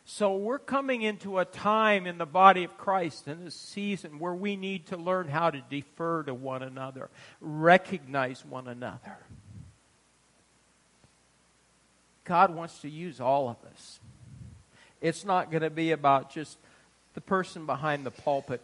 So 0.09 0.37
we're 0.37 0.61
coming 0.61 1.03
into 1.03 1.41
a 1.41 1.45
time 1.45 2.07
in 2.07 2.17
the 2.17 2.27
body 2.27 2.63
of 2.63 2.79
Christ 2.79 3.27
in 3.27 3.45
this 3.45 3.57
season 3.57 4.21
where 4.21 4.35
we 4.35 4.55
need 4.55 4.87
to 4.87 4.97
learn 4.97 5.27
how 5.27 5.51
to 5.51 5.61
defer 5.69 6.23
to 6.23 6.33
one 6.33 6.63
another, 6.63 7.11
recognize 7.41 8.45
one 8.45 8.69
another. 8.69 9.19
God 12.23 12.55
wants 12.55 12.79
to 12.83 12.89
use 12.89 13.21
all 13.21 13.49
of 13.49 13.57
us. 13.73 13.99
It's 15.01 15.25
not 15.25 15.51
going 15.51 15.63
to 15.63 15.71
be 15.71 15.91
about 15.91 16.31
just 16.33 16.57
the 17.17 17.21
person 17.23 17.65
behind 17.65 18.05
the 18.05 18.11
pulpit. 18.11 18.61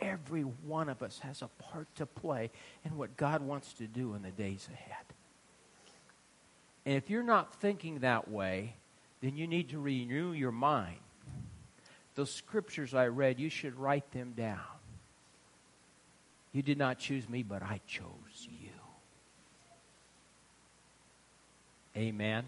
Every 0.00 0.42
one 0.42 0.88
of 0.88 1.02
us 1.02 1.18
has 1.18 1.42
a 1.42 1.48
part 1.60 1.88
to 1.96 2.06
play 2.06 2.50
in 2.84 2.96
what 2.96 3.16
God 3.16 3.42
wants 3.42 3.72
to 3.74 3.88
do 3.88 4.14
in 4.14 4.22
the 4.22 4.30
days 4.30 4.68
ahead. 4.72 5.04
And 6.86 6.94
if 6.94 7.10
you're 7.10 7.24
not 7.24 7.56
thinking 7.56 7.98
that 7.98 8.30
way, 8.30 8.74
then 9.20 9.36
you 9.36 9.48
need 9.48 9.70
to 9.70 9.80
renew 9.80 10.30
your 10.30 10.52
mind. 10.52 11.00
Those 12.14 12.30
scriptures 12.30 12.94
I 12.94 13.08
read, 13.08 13.40
you 13.40 13.50
should 13.50 13.76
write 13.76 14.08
them 14.12 14.34
down. 14.36 14.60
You 16.52 16.62
did 16.62 16.78
not 16.78 17.00
choose 17.00 17.28
me, 17.28 17.42
but 17.42 17.60
I 17.60 17.80
chose 17.88 18.08
you. 18.48 18.70
Amen. 21.96 22.44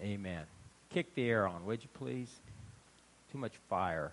Amen. 0.00 0.14
Amen. 0.14 0.42
Kick 0.90 1.16
the 1.16 1.28
air 1.28 1.48
on, 1.48 1.66
would 1.66 1.82
you 1.82 1.88
please? 1.94 2.30
Too 3.32 3.38
much 3.38 3.56
fire. 3.70 4.12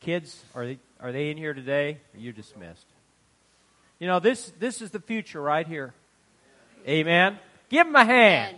Kids, 0.00 0.42
are 0.52 0.66
they, 0.66 0.78
are 0.98 1.12
they 1.12 1.30
in 1.30 1.36
here 1.36 1.54
today? 1.54 1.98
Or 2.12 2.18
you 2.18 2.32
dismissed? 2.32 2.86
You 4.00 4.08
know, 4.08 4.18
this, 4.18 4.52
this 4.58 4.82
is 4.82 4.90
the 4.90 4.98
future 4.98 5.40
right 5.40 5.64
here. 5.64 5.94
Amen. 6.88 7.38
Give 7.68 7.86
them 7.86 7.94
a 7.94 8.04
hand. 8.04 8.56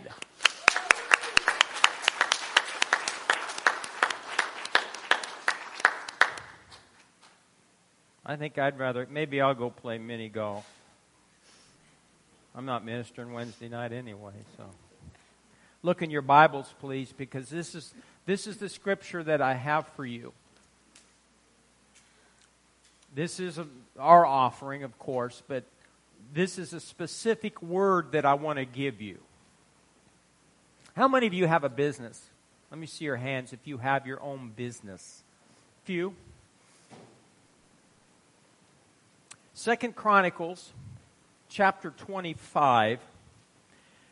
I 8.25 8.35
think 8.37 8.57
I'd 8.57 8.79
rather, 8.79 9.05
maybe 9.07 9.39
I'll 9.39 9.53
go 9.53 9.69
play 9.69 9.99
mini 9.99 10.29
golf. 10.29 10.65
I'm 12.55 12.65
not 12.65 12.83
ministering 12.83 13.33
Wednesday 13.33 13.69
night 13.69 13.91
anyway, 13.91 14.33
so. 14.57 14.63
Look 15.85 16.01
in 16.01 16.09
your 16.09 16.21
Bibles, 16.21 16.73
please, 16.79 17.11
because 17.11 17.49
this 17.49 17.75
is, 17.75 17.93
this 18.25 18.47
is 18.47 18.57
the 18.57 18.69
scripture 18.69 19.23
that 19.23 19.41
I 19.41 19.53
have 19.53 19.87
for 19.89 20.05
you. 20.05 20.33
This 23.15 23.39
is 23.39 23.57
a, 23.57 23.67
our 23.99 24.25
offering, 24.25 24.83
of 24.83 24.97
course, 24.97 25.43
but 25.47 25.63
this 26.33 26.57
is 26.57 26.73
a 26.73 26.79
specific 26.79 27.61
word 27.61 28.13
that 28.13 28.25
I 28.25 28.33
want 28.33 28.57
to 28.57 28.65
give 28.65 29.01
you. 29.01 29.19
How 30.95 31.07
many 31.07 31.27
of 31.27 31.33
you 31.33 31.47
have 31.47 31.63
a 31.63 31.69
business? 31.69 32.21
Let 32.71 32.79
me 32.79 32.87
see 32.87 33.05
your 33.05 33.17
hands 33.17 33.53
if 33.53 33.59
you 33.65 33.77
have 33.77 34.07
your 34.07 34.21
own 34.21 34.51
business. 34.55 35.21
Few. 35.83 36.15
Second 39.53 39.95
Chronicles 39.95 40.71
chapter 41.49 41.91
25. 41.91 42.99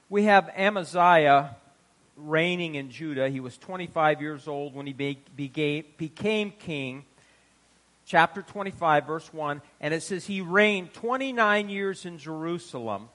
We 0.09 0.25
have 0.25 0.49
Amaziah 0.55 1.55
reigning 2.15 2.75
in 2.75 2.89
Judah. 2.89 3.29
He 3.29 3.39
was 3.39 3.57
25 3.57 4.21
years 4.21 4.47
old 4.47 4.73
when 4.73 4.85
he 4.85 4.93
became 4.93 6.51
king. 6.51 7.05
Chapter 8.05 8.41
25, 8.41 9.07
verse 9.07 9.33
1. 9.33 9.61
And 9.79 9.93
it 9.93 10.03
says 10.03 10.25
he 10.25 10.41
reigned 10.41 10.93
29 10.93 11.69
years 11.69 12.05
in 12.05 12.17
Jerusalem. 12.17 13.09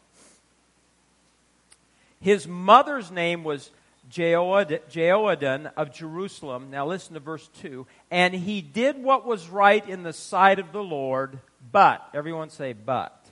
His 2.20 2.48
mother's 2.48 3.10
name 3.10 3.44
was 3.44 3.70
Jehoaddan 4.10 5.72
of 5.76 5.92
Jerusalem. 5.92 6.70
Now 6.70 6.86
listen 6.86 7.14
to 7.14 7.20
verse 7.20 7.48
2. 7.60 7.86
And 8.10 8.34
he 8.34 8.62
did 8.62 9.02
what 9.02 9.26
was 9.26 9.48
right 9.48 9.86
in 9.88 10.02
the 10.02 10.12
sight 10.12 10.58
of 10.58 10.72
the 10.72 10.82
Lord 10.82 11.40
but, 11.72 12.08
everyone 12.14 12.50
say, 12.50 12.72
but. 12.72 13.26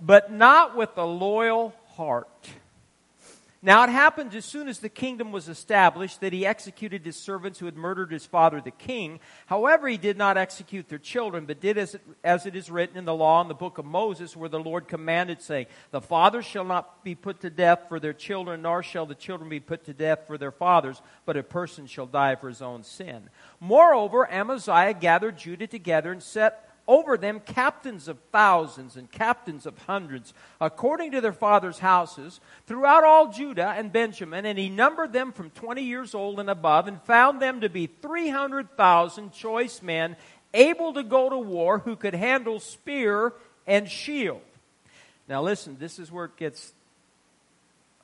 But 0.00 0.32
not 0.32 0.76
with 0.76 0.96
a 0.96 1.04
loyal 1.04 1.74
heart. 1.96 2.28
Now 3.64 3.82
it 3.82 3.88
happened 3.88 4.34
as 4.34 4.44
soon 4.44 4.68
as 4.68 4.80
the 4.80 4.90
kingdom 4.90 5.32
was 5.32 5.48
established 5.48 6.20
that 6.20 6.34
he 6.34 6.44
executed 6.44 7.02
his 7.02 7.16
servants 7.16 7.58
who 7.58 7.64
had 7.64 7.78
murdered 7.78 8.12
his 8.12 8.26
father 8.26 8.60
the 8.60 8.70
king. 8.70 9.20
However, 9.46 9.88
he 9.88 9.96
did 9.96 10.18
not 10.18 10.36
execute 10.36 10.90
their 10.90 10.98
children, 10.98 11.46
but 11.46 11.62
did 11.62 11.78
as 11.78 11.94
it, 11.94 12.02
as 12.22 12.44
it 12.44 12.56
is 12.56 12.70
written 12.70 12.98
in 12.98 13.06
the 13.06 13.14
law 13.14 13.40
in 13.40 13.48
the 13.48 13.54
book 13.54 13.78
of 13.78 13.86
Moses, 13.86 14.36
where 14.36 14.50
the 14.50 14.60
Lord 14.60 14.86
commanded, 14.86 15.40
saying, 15.40 15.64
The 15.92 16.02
fathers 16.02 16.44
shall 16.44 16.66
not 16.66 17.02
be 17.04 17.14
put 17.14 17.40
to 17.40 17.48
death 17.48 17.86
for 17.88 17.98
their 17.98 18.12
children, 18.12 18.60
nor 18.60 18.82
shall 18.82 19.06
the 19.06 19.14
children 19.14 19.48
be 19.48 19.60
put 19.60 19.86
to 19.86 19.94
death 19.94 20.26
for 20.26 20.36
their 20.36 20.52
fathers, 20.52 21.00
but 21.24 21.38
a 21.38 21.42
person 21.42 21.86
shall 21.86 22.04
die 22.04 22.34
for 22.34 22.48
his 22.48 22.60
own 22.60 22.82
sin. 22.82 23.30
Moreover, 23.60 24.30
Amaziah 24.30 24.92
gathered 24.92 25.38
Judah 25.38 25.68
together 25.68 26.12
and 26.12 26.22
set 26.22 26.68
over 26.86 27.16
them 27.16 27.40
captains 27.40 28.08
of 28.08 28.18
thousands 28.30 28.96
and 28.96 29.10
captains 29.10 29.66
of 29.66 29.76
hundreds, 29.78 30.34
according 30.60 31.12
to 31.12 31.20
their 31.20 31.32
fathers' 31.32 31.78
houses, 31.78 32.40
throughout 32.66 33.04
all 33.04 33.32
Judah 33.32 33.74
and 33.76 33.92
Benjamin. 33.92 34.44
And 34.44 34.58
he 34.58 34.68
numbered 34.68 35.12
them 35.12 35.32
from 35.32 35.50
20 35.50 35.82
years 35.82 36.14
old 36.14 36.40
and 36.40 36.50
above, 36.50 36.86
and 36.86 37.00
found 37.02 37.40
them 37.40 37.62
to 37.62 37.68
be 37.68 37.86
300,000 37.86 39.32
choice 39.32 39.82
men, 39.82 40.16
able 40.52 40.92
to 40.92 41.02
go 41.02 41.30
to 41.30 41.38
war, 41.38 41.78
who 41.78 41.96
could 41.96 42.14
handle 42.14 42.60
spear 42.60 43.32
and 43.66 43.88
shield. 43.88 44.42
Now, 45.28 45.42
listen, 45.42 45.76
this 45.78 45.98
is 45.98 46.12
where 46.12 46.26
it 46.26 46.36
gets 46.36 46.72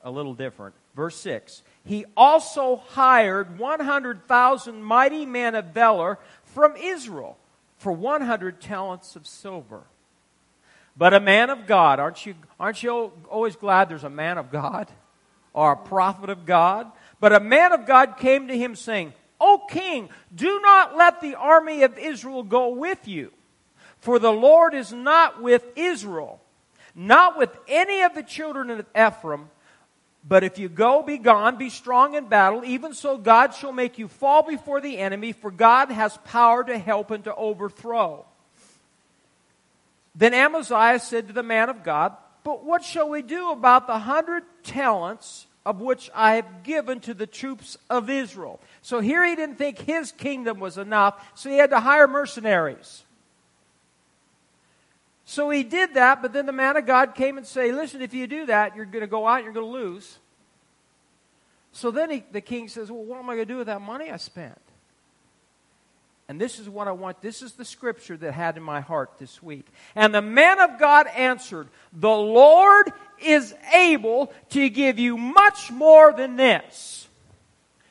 a 0.03 0.09
little 0.09 0.33
different. 0.33 0.73
Verse 0.95 1.15
6 1.17 1.61
He 1.85 2.05
also 2.17 2.77
hired 2.89 3.59
100,000 3.59 4.83
mighty 4.83 5.25
men 5.25 5.55
of 5.55 5.65
valor 5.65 6.17
from 6.45 6.75
Israel 6.75 7.37
for 7.81 7.91
100 7.91 8.61
talents 8.61 9.15
of 9.15 9.25
silver. 9.25 9.81
But 10.95 11.15
a 11.15 11.19
man 11.19 11.49
of 11.49 11.65
God, 11.65 11.99
aren't 11.99 12.23
you, 12.27 12.35
aren't 12.59 12.83
you 12.83 13.11
always 13.27 13.55
glad 13.55 13.89
there's 13.89 14.03
a 14.03 14.09
man 14.09 14.37
of 14.37 14.51
God 14.51 14.87
or 15.51 15.71
a 15.71 15.77
prophet 15.77 16.29
of 16.29 16.45
God? 16.45 16.91
But 17.19 17.33
a 17.33 17.39
man 17.39 17.73
of 17.73 17.87
God 17.87 18.17
came 18.17 18.47
to 18.49 18.57
him 18.57 18.75
saying, 18.75 19.13
O 19.39 19.65
king, 19.67 20.09
do 20.33 20.59
not 20.61 20.95
let 20.95 21.21
the 21.21 21.33
army 21.33 21.81
of 21.81 21.97
Israel 21.97 22.43
go 22.43 22.69
with 22.69 23.07
you, 23.07 23.31
for 23.97 24.19
the 24.19 24.31
Lord 24.31 24.75
is 24.75 24.93
not 24.93 25.41
with 25.41 25.65
Israel, 25.75 26.39
not 26.93 27.35
with 27.35 27.49
any 27.67 28.03
of 28.03 28.13
the 28.13 28.21
children 28.21 28.69
of 28.69 28.85
Ephraim, 28.95 29.49
but 30.27 30.43
if 30.43 30.59
you 30.59 30.69
go, 30.69 31.01
be 31.01 31.17
gone, 31.17 31.57
be 31.57 31.69
strong 31.69 32.13
in 32.13 32.27
battle. 32.27 32.63
Even 32.63 32.93
so, 32.93 33.17
God 33.17 33.55
shall 33.55 33.71
make 33.71 33.97
you 33.97 34.07
fall 34.07 34.43
before 34.43 34.79
the 34.79 34.97
enemy, 34.99 35.31
for 35.31 35.49
God 35.49 35.89
has 35.89 36.17
power 36.25 36.63
to 36.63 36.77
help 36.77 37.09
and 37.11 37.23
to 37.23 37.35
overthrow. 37.35 38.25
Then 40.13 40.33
Amaziah 40.33 40.99
said 40.99 41.27
to 41.27 41.33
the 41.33 41.43
man 41.43 41.69
of 41.69 41.83
God, 41.83 42.15
But 42.43 42.63
what 42.63 42.83
shall 42.83 43.09
we 43.09 43.21
do 43.21 43.51
about 43.51 43.87
the 43.87 43.97
hundred 43.97 44.43
talents 44.63 45.47
of 45.65 45.79
which 45.79 46.11
I 46.13 46.35
have 46.35 46.63
given 46.63 46.99
to 47.01 47.13
the 47.13 47.27
troops 47.27 47.77
of 47.89 48.09
Israel? 48.09 48.59
So 48.81 48.99
here 48.99 49.25
he 49.25 49.35
didn't 49.35 49.57
think 49.57 49.79
his 49.79 50.11
kingdom 50.11 50.59
was 50.59 50.77
enough, 50.77 51.31
so 51.33 51.49
he 51.49 51.57
had 51.57 51.71
to 51.71 51.79
hire 51.79 52.07
mercenaries. 52.07 53.03
So 55.31 55.49
he 55.49 55.63
did 55.63 55.93
that, 55.93 56.21
but 56.21 56.33
then 56.33 56.45
the 56.45 56.51
man 56.51 56.75
of 56.75 56.85
God 56.85 57.15
came 57.15 57.37
and 57.37 57.47
said, 57.47 57.73
Listen, 57.73 58.01
if 58.01 58.13
you 58.13 58.27
do 58.27 58.47
that, 58.47 58.75
you're 58.75 58.83
going 58.83 58.99
to 58.99 59.07
go 59.07 59.25
out, 59.25 59.45
you're 59.45 59.53
going 59.53 59.65
to 59.65 59.71
lose. 59.71 60.17
So 61.71 61.89
then 61.89 62.09
he, 62.09 62.23
the 62.33 62.41
king 62.41 62.67
says, 62.67 62.91
Well, 62.91 63.05
what 63.05 63.19
am 63.19 63.29
I 63.29 63.35
going 63.35 63.47
to 63.47 63.53
do 63.53 63.57
with 63.59 63.67
that 63.67 63.79
money 63.79 64.11
I 64.11 64.17
spent? 64.17 64.59
And 66.27 66.39
this 66.39 66.59
is 66.59 66.67
what 66.67 66.89
I 66.89 66.91
want. 66.91 67.21
This 67.21 67.41
is 67.41 67.53
the 67.53 67.63
scripture 67.63 68.17
that 68.17 68.33
had 68.33 68.57
in 68.57 68.63
my 68.63 68.81
heart 68.81 69.11
this 69.19 69.41
week. 69.41 69.67
And 69.95 70.13
the 70.13 70.21
man 70.21 70.59
of 70.59 70.77
God 70.77 71.07
answered, 71.07 71.69
The 71.93 72.09
Lord 72.09 72.91
is 73.23 73.55
able 73.73 74.33
to 74.49 74.69
give 74.69 74.99
you 74.99 75.15
much 75.15 75.71
more 75.71 76.11
than 76.11 76.35
this. 76.35 77.07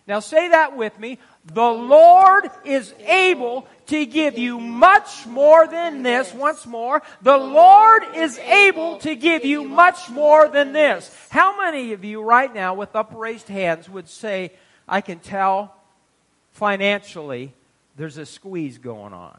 Now 0.07 0.21
say 0.21 0.51
that 0.51 0.77
with 0.77 0.99
me. 0.99 1.19
The 1.47 1.63
Lord 1.63 2.51
is 2.65 2.95
able 3.07 3.67
to 3.87 4.07
give 4.07 4.39
you 4.39 4.61
much 4.61 5.27
more 5.27 5.67
than 5.67 6.03
this. 6.03 6.33
Once 6.35 6.67
more, 6.67 7.03
the 7.23 7.37
Lord 7.37 8.05
is 8.15 8.39
able 8.39 8.99
to 8.99 9.17
give 9.17 9.45
you 9.45 9.65
much 9.65 10.11
more 10.11 10.49
than 10.49 10.73
this. 10.73 11.15
How 11.31 11.59
many 11.61 11.93
of 11.93 12.05
you 12.05 12.23
right 12.23 12.55
now 12.55 12.75
with 12.75 12.95
upraised 12.95 13.49
hands 13.49 13.89
would 13.89 14.09
say, 14.09 14.53
I 14.87 15.01
can 15.01 15.19
tell 15.19 15.75
financially 16.53 17.53
there's 17.97 18.19
a 18.19 18.27
squeeze 18.27 18.79
going 18.79 19.13
on. 19.13 19.39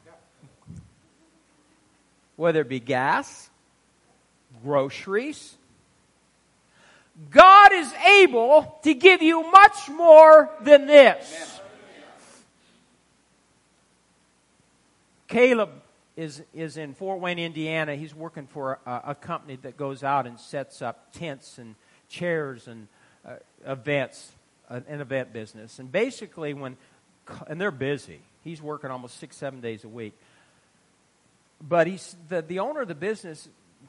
Whether 2.36 2.62
it 2.62 2.70
be 2.70 2.80
gas, 2.80 3.50
groceries, 4.64 5.56
God 7.30 7.72
is 7.74 7.94
able 7.94 8.80
to 8.84 8.94
give 8.96 9.22
you 9.22 9.50
much 9.52 9.90
more 9.90 10.50
than 10.62 10.88
this. 10.88 11.61
Caleb 15.32 15.70
is, 16.18 16.44
is 16.54 16.76
in 16.76 16.94
Fort 16.94 17.22
Wayne, 17.22 17.40
Indiana. 17.40 17.96
He's 17.96 18.14
working 18.14 18.48
for 18.48 18.80
a, 18.86 19.02
a 19.08 19.16
company 19.16 19.58
that 19.62 19.78
goes 19.78 20.04
out 20.04 20.28
and 20.28 20.38
sets 20.38 20.82
up 20.82 21.14
tents 21.14 21.58
and 21.58 21.76
chairs 22.10 22.68
and 22.68 22.90
uh, 23.26 23.36
events, 23.66 24.34
uh, 24.70 24.82
an 24.90 25.00
event 25.00 25.32
business. 25.32 25.80
And 25.80 25.90
basically, 25.90 26.54
when, 26.54 26.76
and 27.48 27.62
they're 27.62 27.72
busy, 27.72 28.20
he's 28.44 28.62
working 28.62 28.92
almost 28.92 29.20
six, 29.20 29.38
seven 29.38 29.62
days 29.62 29.86
a 29.86 29.88
week. 29.88 30.14
But 31.62 31.88
he's, 31.88 32.14
the, 32.28 32.42
the 32.42 32.60
owner 32.60 32.82
of 32.82 32.90
the 32.90 32.96
business 32.96 33.48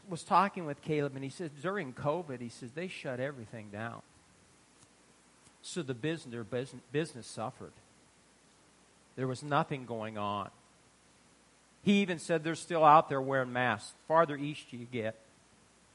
was 0.09 0.23
talking 0.23 0.65
with 0.65 0.81
Caleb, 0.81 1.17
and 1.17 1.25
he 1.25 1.31
says 1.31 1.51
during 1.61 1.93
COVID, 1.93 2.41
he 2.41 2.51
says 2.51 2.71
they 2.71 2.87
shut 2.87 3.19
everything 3.19 3.69
down. 3.73 4.03
So 5.63 5.83
the 5.83 5.95
business, 5.95 6.33
their 6.33 6.45
business, 6.45 6.83
business 6.93 7.27
suffered. 7.27 7.73
There 9.17 9.27
was 9.27 9.43
nothing 9.43 9.87
going 9.87 10.19
on. 10.19 10.49
He 11.83 12.01
even 12.03 12.19
said 12.19 12.45
they're 12.45 12.55
still 12.55 12.85
out 12.85 13.09
there 13.09 13.21
wearing 13.21 13.53
masks. 13.53 13.91
The 13.91 14.07
farther 14.09 14.37
east 14.37 14.73
you 14.73 14.87
get, 14.91 15.19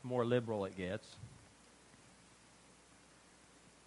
the 0.01 0.07
more 0.07 0.25
liberal 0.25 0.65
it 0.65 0.75
gets. 0.77 1.07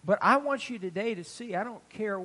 But 0.03 0.17
I 0.21 0.37
want 0.37 0.69
you 0.69 0.79
today 0.79 1.13
to 1.13 1.23
see, 1.23 1.55
I 1.55 1.63
don't 1.63 1.87
care 1.89 2.21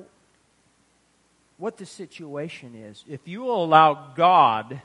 what 1.57 1.77
the 1.77 1.85
situation 1.85 2.75
is. 2.75 3.03
If 3.07 3.27
you 3.27 3.41
will 3.41 3.63
allow 3.63 4.13
God 4.15 4.81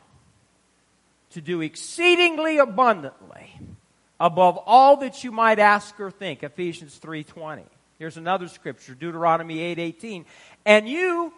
to 1.31 1.41
do 1.41 1.63
exceedingly 1.63 2.59
abundantly 2.59 3.59
above 4.21 4.59
all 4.67 4.99
that 4.99 5.25
you 5.25 5.33
might 5.33 5.59
ask 5.59 5.99
or 5.99 6.11
think, 6.11 6.43
Ephesians 6.43 6.99
3:20. 6.99 7.65
Here's 7.99 8.17
another 8.17 8.49
scripture, 8.49 8.95
Deuteronomy 8.95 9.61
8:18. 9.61 10.27
And 10.67 10.89
you 10.89 11.33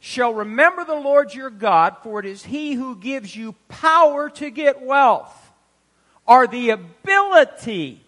shall 0.00 0.32
remember 0.32 0.84
the 0.84 0.94
Lord 0.94 1.34
your 1.34 1.50
God, 1.50 1.96
for 2.02 2.20
it 2.20 2.26
is 2.26 2.44
he 2.44 2.74
who 2.74 2.96
gives 2.96 3.34
you 3.34 3.54
power 3.68 4.30
to 4.30 4.50
get 4.50 4.82
wealth, 4.82 5.34
or 6.26 6.46
the 6.46 6.70
ability 6.70 8.04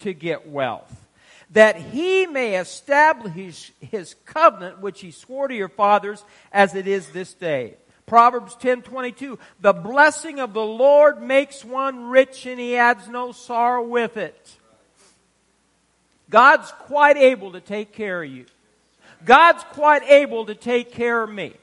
to 0.00 0.12
get 0.12 0.48
wealth, 0.48 1.06
that 1.50 1.76
he 1.76 2.26
may 2.26 2.56
establish 2.56 3.72
his 3.80 4.14
covenant 4.24 4.80
which 4.80 5.00
he 5.00 5.10
swore 5.10 5.48
to 5.48 5.54
your 5.54 5.68
fathers 5.68 6.24
as 6.52 6.74
it 6.74 6.86
is 6.86 7.08
this 7.10 7.34
day. 7.34 7.74
Proverbs 8.06 8.54
10:22 8.56 9.38
The 9.60 9.72
blessing 9.72 10.38
of 10.38 10.52
the 10.52 10.64
Lord 10.64 11.22
makes 11.22 11.64
one 11.64 12.10
rich 12.10 12.46
and 12.46 12.60
he 12.60 12.76
adds 12.76 13.08
no 13.08 13.32
sorrow 13.32 13.82
with 13.82 14.16
it. 14.16 14.56
God's 16.28 16.70
quite 16.72 17.16
able 17.16 17.52
to 17.52 17.60
take 17.60 17.92
care 17.92 18.22
of 18.22 18.30
you. 18.30 18.46
God's 19.24 19.62
quite 19.64 20.02
able 20.04 20.46
to 20.46 20.54
take 20.54 20.92
care 20.92 21.22
of 21.22 21.30
me. 21.30 21.54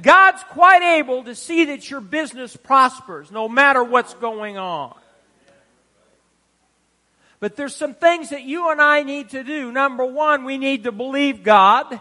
God's 0.00 0.42
quite 0.44 0.82
able 0.82 1.24
to 1.24 1.34
see 1.34 1.66
that 1.66 1.90
your 1.90 2.00
business 2.00 2.56
prospers 2.56 3.30
no 3.30 3.48
matter 3.48 3.84
what's 3.84 4.14
going 4.14 4.56
on. 4.56 4.96
But 7.40 7.56
there's 7.56 7.74
some 7.74 7.94
things 7.94 8.30
that 8.30 8.42
you 8.42 8.70
and 8.70 8.80
I 8.80 9.02
need 9.02 9.30
to 9.30 9.42
do. 9.42 9.72
Number 9.72 10.04
one, 10.04 10.44
we 10.44 10.58
need 10.58 10.84
to 10.84 10.92
believe 10.92 11.42
God. 11.42 12.00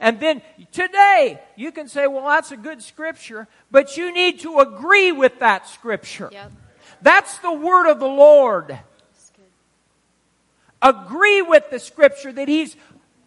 And 0.00 0.20
then 0.20 0.42
today, 0.70 1.40
you 1.56 1.72
can 1.72 1.88
say, 1.88 2.06
well, 2.06 2.26
that's 2.26 2.52
a 2.52 2.56
good 2.56 2.82
scripture, 2.82 3.48
but 3.70 3.96
you 3.96 4.12
need 4.12 4.40
to 4.40 4.58
agree 4.60 5.12
with 5.12 5.40
that 5.40 5.68
scripture. 5.68 6.30
Yep. 6.32 6.52
That's 7.02 7.38
the 7.38 7.52
word 7.52 7.88
of 7.88 7.98
the 7.98 8.08
Lord. 8.08 8.78
Agree 10.80 11.42
with 11.42 11.70
the 11.70 11.78
scripture 11.78 12.32
that 12.32 12.48
He's 12.48 12.76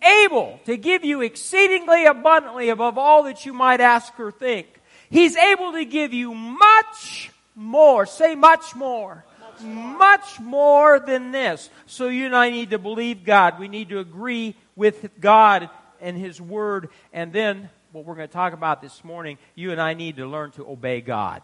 able 0.02 0.60
to 0.66 0.78
give 0.78 1.06
you 1.06 1.22
exceedingly 1.22 2.06
abundantly 2.06 2.70
above 2.70 2.98
all 2.98 3.24
that 3.24 3.46
you 3.46 3.54
might 3.54 3.82
ask 3.82 4.20
or 4.20 4.32
think. 4.32 4.68
He's 5.10 5.36
able 5.36 5.74
to 5.74 5.86
give 5.86 6.14
you 6.14 6.34
much 6.34 7.32
more. 7.56 8.06
Say 8.06 8.36
much 8.36 8.76
more. 8.76 9.26
Much 9.62 10.40
more 10.40 11.00
than 11.00 11.32
this. 11.32 11.70
So 11.86 12.08
you 12.08 12.26
and 12.26 12.36
I 12.36 12.50
need 12.50 12.72
to 12.72 12.80
believe 12.80 13.24
God. 13.24 13.60
We 13.60 13.68
need 13.68 13.90
to 13.90 14.00
agree 14.00 14.56
with 14.76 15.10
God 15.20 15.70
and 16.00 16.18
His 16.18 16.42
Word. 16.42 16.90
And 17.14 17.32
then, 17.32 17.70
what 17.92 18.06
we're 18.06 18.16
going 18.16 18.28
to 18.28 18.34
talk 18.34 18.54
about 18.54 18.82
this 18.82 19.04
morning, 19.04 19.38
you 19.54 19.72
and 19.72 19.82
I 19.82 19.94
need 19.94 20.18
to 20.18 20.26
learn 20.26 20.52
to 20.52 20.68
obey 20.68 21.02
God. 21.02 21.44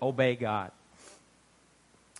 Obey 0.00 0.34
God. 0.34 0.72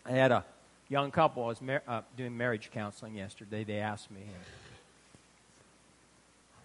I 0.06 0.12
had 0.12 0.30
a 0.30 0.44
young 0.92 1.10
couple, 1.10 1.44
I 1.44 1.46
was 1.46 1.62
mar- 1.62 1.82
uh, 1.88 2.02
doing 2.18 2.36
marriage 2.36 2.70
counseling 2.70 3.14
yesterday. 3.14 3.64
They 3.64 3.78
asked 3.78 4.10
me, 4.10 4.20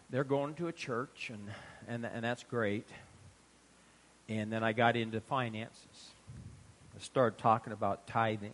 they're 0.10 0.26
going 0.26 0.54
to 0.56 0.68
a 0.68 0.74
church, 0.74 1.32
and, 1.34 1.48
and, 1.88 2.06
and 2.06 2.26
that's 2.26 2.44
great. 2.44 2.86
And 4.28 4.52
then 4.52 4.66
I 4.66 4.74
got 4.74 4.98
into 4.98 5.22
finances. 5.22 6.12
I 6.94 7.00
started 7.02 7.40
talking 7.40 7.72
about 7.72 8.06
tithing. 8.06 8.54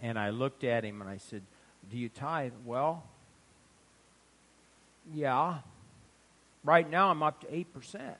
And 0.00 0.16
I 0.16 0.30
looked 0.30 0.62
at 0.62 0.84
him 0.84 1.00
and 1.00 1.10
I 1.10 1.16
said, 1.16 1.42
Do 1.90 1.96
you 1.98 2.08
tithe? 2.08 2.52
Well, 2.64 3.02
yeah. 5.12 5.58
Right 6.62 6.88
now 6.88 7.10
I'm 7.10 7.22
up 7.22 7.40
to 7.40 7.46
8%. 7.48 8.14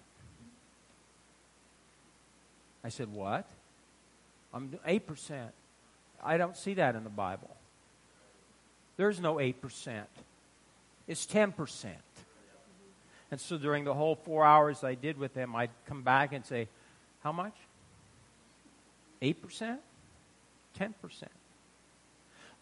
I 2.82 2.88
said, 2.88 3.12
What? 3.12 3.48
I'm 4.52 4.70
8%. 4.86 5.50
I 6.26 6.36
don't 6.36 6.56
see 6.56 6.74
that 6.74 6.96
in 6.96 7.04
the 7.04 7.10
Bible. 7.10 7.56
There's 8.96 9.20
no 9.20 9.36
8%. 9.36 9.54
It's 11.06 11.26
10%. 11.26 11.86
And 13.30 13.40
so 13.40 13.58
during 13.58 13.84
the 13.84 13.94
whole 13.94 14.16
four 14.16 14.44
hours 14.44 14.84
I 14.84 14.94
did 14.94 15.18
with 15.18 15.34
them, 15.34 15.54
I'd 15.54 15.70
come 15.86 16.02
back 16.02 16.32
and 16.32 16.44
say, 16.44 16.68
How 17.22 17.32
much? 17.32 17.54
8%? 19.22 19.78
10%. 20.78 20.92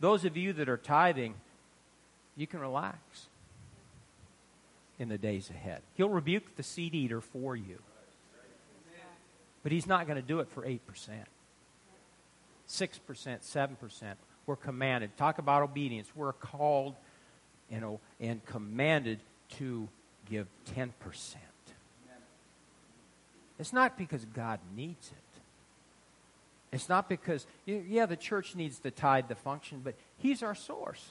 Those 0.00 0.24
of 0.24 0.36
you 0.36 0.52
that 0.54 0.68
are 0.68 0.76
tithing, 0.76 1.34
you 2.36 2.46
can 2.46 2.60
relax 2.60 3.26
in 4.98 5.08
the 5.08 5.18
days 5.18 5.50
ahead. 5.50 5.82
He'll 5.94 6.08
rebuke 6.08 6.56
the 6.56 6.62
seed 6.62 6.94
eater 6.94 7.20
for 7.20 7.56
you. 7.56 7.78
But 9.62 9.72
he's 9.72 9.86
not 9.86 10.06
going 10.06 10.20
to 10.20 10.26
do 10.26 10.40
it 10.40 10.48
for 10.50 10.62
8%. 10.62 10.78
6%, 12.68 12.98
7%. 13.06 14.14
We're 14.46 14.56
commanded. 14.56 15.16
Talk 15.16 15.38
about 15.38 15.62
obedience. 15.62 16.08
We're 16.14 16.32
called 16.32 16.94
you 17.70 17.80
know, 17.80 18.00
and 18.20 18.44
commanded 18.46 19.20
to 19.58 19.88
give 20.30 20.46
10%. 20.76 20.90
It's 23.58 23.72
not 23.72 23.96
because 23.96 24.24
God 24.24 24.58
needs 24.76 25.10
it. 25.10 25.16
It's 26.72 26.88
not 26.88 27.08
because, 27.08 27.46
yeah, 27.66 28.06
the 28.06 28.16
church 28.16 28.56
needs 28.56 28.80
the 28.80 28.90
tithe 28.90 29.28
to 29.28 29.36
function, 29.36 29.80
but 29.82 29.94
He's 30.18 30.42
our 30.42 30.56
source. 30.56 31.04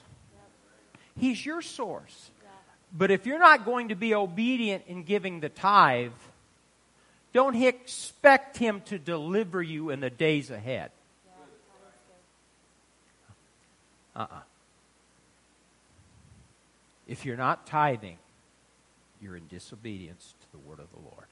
He's 1.18 1.44
your 1.44 1.62
source. 1.62 2.30
But 2.96 3.10
if 3.10 3.26
you're 3.26 3.38
not 3.38 3.64
going 3.64 3.88
to 3.88 3.94
be 3.94 4.14
obedient 4.14 4.84
in 4.86 5.04
giving 5.04 5.40
the 5.40 5.48
tithe, 5.48 6.12
don't 7.32 7.56
expect 7.56 8.58
Him 8.58 8.82
to 8.86 8.98
deliver 8.98 9.62
you 9.62 9.90
in 9.90 10.00
the 10.00 10.10
days 10.10 10.50
ahead. 10.50 10.90
Uh 14.14 14.26
uh 14.30 14.40
If 17.06 17.24
you're 17.24 17.36
not 17.36 17.66
tithing, 17.66 18.18
you're 19.20 19.36
in 19.36 19.46
disobedience 19.48 20.34
to 20.40 20.46
the 20.52 20.58
word 20.58 20.80
of 20.80 20.90
the 20.90 21.00
Lord. 21.00 21.26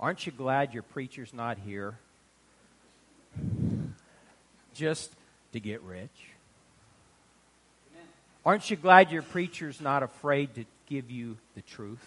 Aren't 0.00 0.26
you 0.26 0.32
glad 0.32 0.74
your 0.74 0.84
preacher's 0.84 1.34
not 1.34 1.58
here? 1.58 1.98
Just 4.74 5.12
to 5.52 5.60
get 5.60 5.82
rich? 5.82 6.08
Aren't 8.46 8.70
you 8.70 8.76
glad 8.76 9.10
your 9.10 9.22
preacher's 9.22 9.80
not 9.80 10.02
afraid 10.02 10.54
to 10.54 10.64
give 10.86 11.10
you 11.10 11.36
the 11.54 11.62
truth? 11.62 12.04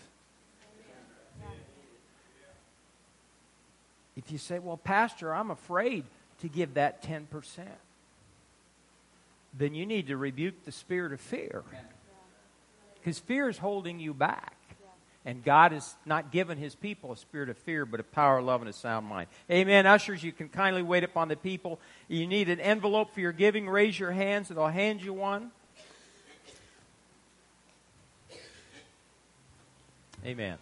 If 4.16 4.32
you 4.32 4.38
say, 4.38 4.60
Well, 4.60 4.78
Pastor, 4.78 5.34
I'm 5.34 5.52
afraid 5.52 6.04
to 6.42 6.48
give 6.48 6.76
that 6.76 7.04
10%, 7.04 7.28
then 9.54 9.74
you 9.74 9.86
need 9.86 10.08
to 10.08 10.18
rebuke 10.18 10.66
the 10.66 10.72
spirit 10.72 11.14
of 11.14 11.22
fear. 11.22 11.64
Because 12.96 13.20
fear 13.20 13.50
is 13.50 13.58
holding 13.58 14.00
you 14.00 14.14
back. 14.14 14.56
And 15.24 15.44
God 15.44 15.72
has 15.72 15.96
not 16.04 16.32
given 16.32 16.58
his 16.58 16.74
people 16.74 17.12
a 17.12 17.18
spirit 17.18 17.50
of 17.50 17.58
fear, 17.60 17.86
but 17.86 18.00
a 18.00 18.04
power, 18.04 18.42
love, 18.42 18.62
and 18.62 18.70
a 18.70 18.74
sound 18.74 19.06
mind. 19.06 19.28
Amen. 19.52 19.86
Ushers, 19.86 20.24
you 20.24 20.32
can 20.32 20.50
kindly 20.50 20.82
wait 20.82 21.04
upon 21.04 21.28
the 21.28 21.36
people. 21.36 21.80
You 22.08 22.26
need 22.26 22.50
an 22.50 22.60
envelope 22.60 23.14
for 23.14 23.20
your 23.20 23.32
giving. 23.32 23.70
Raise 23.70 24.00
your 24.00 24.12
hands, 24.12 24.50
and 24.50 24.58
I'll 24.58 24.68
hand 24.68 25.04
you 25.04 25.14
one. 25.14 25.52
Amen. 30.26 30.58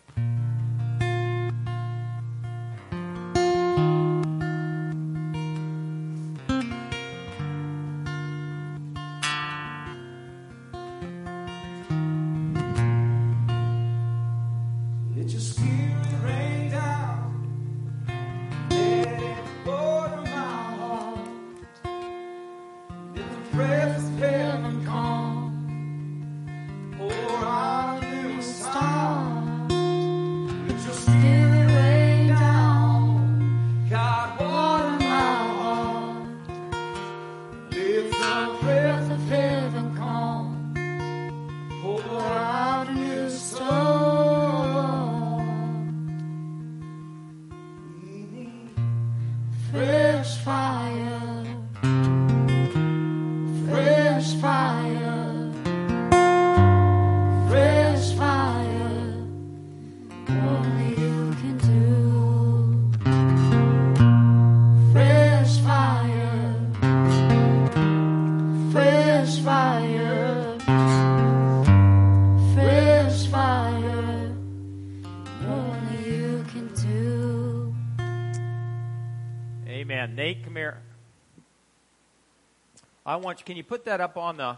Want 83.20 83.40
you, 83.40 83.46
can 83.46 83.58
you 83.58 83.64
put 83.64 83.86
that 83.86 84.02
up 84.02 84.18
on 84.18 84.38
the, 84.38 84.58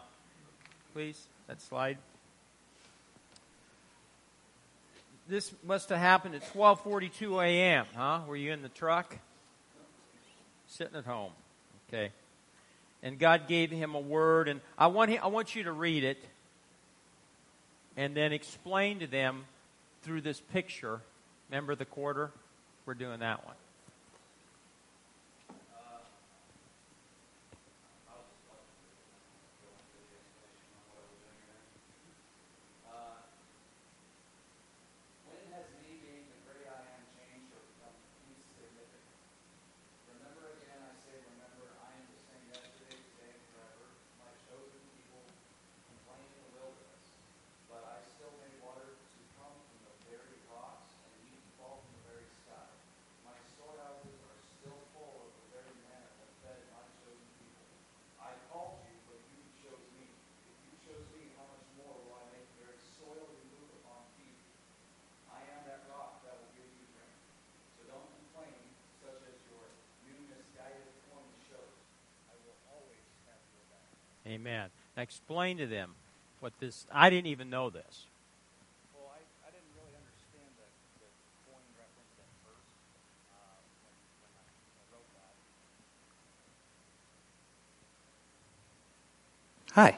please, 0.94 1.28
that 1.48 1.62
slide? 1.62 1.98
This 5.28 5.54
must 5.66 5.90
have 5.90 6.00
happened 6.00 6.36
at 6.36 6.54
12:42 6.54 7.44
a.m., 7.44 7.86
huh? 7.96 8.22
Were 8.28 8.36
you 8.36 8.52
in 8.52 8.62
the 8.62 8.70
truck? 8.70 9.18
Sitting 10.68 10.96
at 10.96 11.06
home. 11.06 11.32
Okay. 11.90 12.12
And 13.04 13.18
God 13.18 13.48
gave 13.48 13.72
him 13.72 13.96
a 13.96 14.00
word 14.00 14.48
and 14.48 14.62
I 14.78 14.88
want 14.88 15.12
him, 15.12 15.20
I 15.24 15.28
want 15.28 15.56
you 15.56 15.64
to 15.64 15.72
read 15.72 16.04
it 16.04 16.24
and 17.98 18.16
then 18.16 18.32
explain 18.32 19.00
to 19.00 19.08
them 19.08 19.46
through 20.04 20.22
this 20.22 20.40
picture. 20.40 21.02
Remember 21.50 21.76
the 21.76 21.86
quarter? 21.86 22.32
We're 22.86 22.94
doing 22.94 23.20
that 23.20 23.46
one. 23.46 23.56
When 35.28 35.44
has 35.54 35.68
me 35.84 36.00
being 36.02 36.26
the 36.32 36.40
great 36.48 36.66
I 36.66 36.80
am 36.80 37.04
changed 37.14 37.52
or 37.54 37.62
become 37.76 37.98
insignificant? 38.32 39.06
Remember 40.10 40.56
again, 40.58 40.80
I 40.82 40.96
say, 41.06 41.20
remember, 41.22 41.68
I 41.84 41.92
am 42.00 42.06
the 42.08 42.20
same 42.32 42.46
yesterday, 42.50 42.98
today, 42.98 43.36
and 43.36 43.44
forever. 43.52 43.86
My 44.18 44.32
chosen 44.48 44.82
people 44.96 45.22
complain 45.92 46.26
in 46.32 46.42
the 46.48 46.52
wilderness, 46.58 47.06
but 47.68 47.84
I 47.86 48.02
still 48.16 48.34
make 48.42 48.56
water 48.64 48.90
to 48.90 49.22
come 49.38 49.54
from 49.54 49.80
the 49.86 49.94
very 50.10 50.40
rocks 50.50 50.96
and 51.06 51.12
meat 51.22 51.38
to 51.38 51.52
fall 51.62 51.84
from 51.86 51.92
the 52.02 52.04
very 52.10 52.28
sky. 52.42 52.68
My 53.28 53.38
storehouses 53.56 54.18
are 54.28 54.40
still 54.60 54.80
full 54.96 55.28
of 55.28 55.32
the 55.36 55.46
very 55.62 55.76
manna 55.88 56.10
that 56.20 56.32
fed 56.44 56.60
my 56.72 56.84
chosen 57.00 57.30
people. 57.40 57.68
I 58.20 58.34
called 58.52 58.82
you, 58.86 58.96
but 59.08 59.20
you 59.32 59.42
chose 59.64 59.86
me. 59.98 60.08
If 60.08 60.58
you 60.68 60.76
chose 60.86 61.06
me, 61.16 61.32
how 61.40 61.48
much 61.48 61.66
more 61.80 61.96
will 62.06 62.16
I 62.20 62.24
make 62.36 62.46
the 62.56 62.70
very 62.70 62.80
soil 63.00 63.26
you 63.32 63.46
move 63.56 63.72
upon 63.82 64.06
feed 64.20 64.36
you? 64.36 64.54
I 65.32 65.42
am 65.58 65.66
that 65.66 65.88
rock 65.90 66.22
that 66.28 66.38
will 66.38 66.54
give 66.54 66.70
you 66.70 66.86
drink. 66.94 67.16
So 67.80 67.88
don't 67.90 68.10
complain, 68.22 68.60
such 69.02 69.22
as 69.26 69.38
your 69.50 69.66
new 70.06 70.20
misguided 70.30 70.92
coin 71.10 71.26
shows. 71.50 71.78
I 72.30 72.36
will 72.46 72.60
always 72.70 73.02
have 73.26 73.42
your 73.56 73.66
back. 73.74 73.90
Amen. 74.94 74.98
Now 74.98 75.04
explain 75.04 75.58
to 75.58 75.68
them 75.68 75.96
what 76.40 76.54
this. 76.60 76.86
I 76.92 77.10
didn't 77.10 77.28
even 77.28 77.50
know 77.50 77.70
this. 77.70 78.06
Well, 78.94 79.10
I, 79.10 79.48
I 79.48 79.52
didn't 79.52 79.72
really 79.76 79.96
understand 79.96 80.50
the, 80.58 80.68
the 81.00 81.08
coin 81.48 81.64
reference 81.78 82.12
at 82.20 82.28
first 82.44 82.68
uh, 83.32 83.62
when, 83.84 83.96
when 84.20 84.32
I, 84.36 84.44
I 84.52 84.86
wrote 84.92 85.08
that. 85.16 85.36
Hi. 89.74 89.98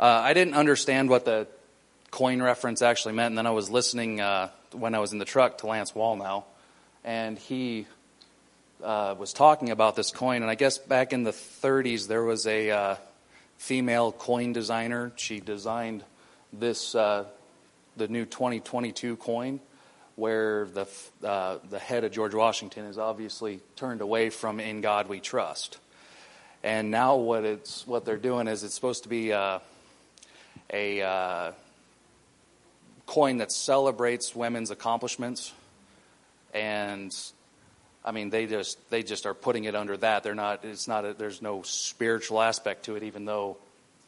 Uh, 0.00 0.22
I 0.24 0.32
didn't 0.32 0.54
understand 0.54 1.10
what 1.10 1.24
the 1.24 1.46
coin 2.10 2.40
reference 2.40 2.80
actually 2.80 3.14
meant, 3.14 3.32
and 3.32 3.38
then 3.38 3.46
I 3.46 3.50
was 3.50 3.68
listening 3.68 4.20
uh, 4.20 4.48
when 4.72 4.94
I 4.94 5.00
was 5.00 5.12
in 5.12 5.18
the 5.18 5.24
truck 5.24 5.58
to 5.58 5.66
Lance 5.66 5.92
Wallnau, 5.92 6.44
and 7.04 7.38
he 7.38 7.86
uh, 8.82 9.14
was 9.18 9.32
talking 9.32 9.70
about 9.70 9.96
this 9.96 10.10
coin. 10.10 10.42
And 10.42 10.50
I 10.50 10.54
guess 10.54 10.78
back 10.78 11.12
in 11.12 11.24
the 11.24 11.32
30s, 11.32 12.06
there 12.06 12.22
was 12.22 12.46
a 12.46 12.70
uh, 12.70 12.96
female 13.58 14.12
coin 14.12 14.52
designer. 14.54 15.12
She 15.16 15.40
designed 15.40 16.04
this, 16.52 16.94
uh, 16.94 17.24
the 17.96 18.08
new 18.08 18.24
2022 18.24 19.16
coin, 19.16 19.60
where 20.16 20.66
the 20.66 20.86
uh, 21.22 21.58
the 21.68 21.78
head 21.78 22.04
of 22.04 22.12
George 22.12 22.34
Washington 22.34 22.86
is 22.86 22.96
obviously 22.96 23.60
turned 23.76 24.00
away 24.00 24.30
from 24.30 24.58
"In 24.60 24.80
God 24.80 25.08
We 25.08 25.20
Trust." 25.20 25.78
And 26.62 26.90
now 26.90 27.16
what 27.16 27.44
it's 27.44 27.86
what 27.86 28.04
they're 28.04 28.16
doing 28.16 28.48
is 28.48 28.64
it's 28.64 28.74
supposed 28.74 29.02
to 29.02 29.08
be 29.08 29.32
uh, 29.32 29.58
a 30.72 31.02
uh, 31.02 31.52
coin 33.06 33.38
that 33.38 33.52
celebrates 33.52 34.34
women's 34.34 34.70
accomplishments, 34.70 35.52
and 36.54 37.14
I 38.04 38.12
mean 38.12 38.30
they 38.30 38.46
just 38.46 38.90
they 38.90 39.02
just 39.02 39.26
are 39.26 39.34
putting 39.34 39.64
it 39.64 39.74
under 39.74 39.96
that. 39.98 40.22
They're 40.22 40.34
not. 40.34 40.64
It's 40.64 40.88
not. 40.88 41.04
A, 41.04 41.14
there's 41.14 41.42
no 41.42 41.62
spiritual 41.62 42.40
aspect 42.40 42.84
to 42.84 42.96
it, 42.96 43.02
even 43.02 43.24
though 43.24 43.56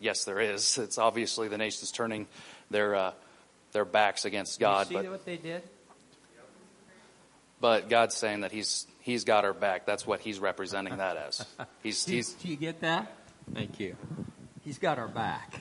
yes, 0.01 0.25
there 0.25 0.41
is. 0.41 0.79
It's 0.83 0.99
obviously 0.99 1.49
the 1.49 1.59
nation's 1.59 1.93
turning 1.93 2.27
their 2.71 2.95
uh, 2.95 3.13
their 3.73 3.85
backs 3.85 4.25
against 4.25 4.59
God, 4.59 4.91
you 4.91 4.97
see 4.99 5.03
but 5.03 5.11
what 5.11 5.25
they 5.25 5.37
did? 5.37 5.63
but 7.61 7.89
God's 7.89 8.17
saying 8.17 8.41
that 8.41 8.53
He's 8.53 8.87
He's 9.01 9.25
got 9.25 9.45
our 9.45 9.55
back. 9.55 9.87
That's 9.87 10.07
what 10.07 10.21
He's 10.21 10.39
representing 10.39 10.97
that 10.97 11.17
as. 11.17 11.45
He's 11.83 12.05
Do 12.05 12.13
you, 12.13 12.17
He's 12.19 12.33
do 12.33 12.49
you 12.49 12.57
get 12.57 12.81
that? 12.81 13.13
Thank 13.55 13.81
you. 13.81 13.97
He's 14.65 14.79
got 14.79 14.99
our 14.99 15.09
back. 15.09 15.61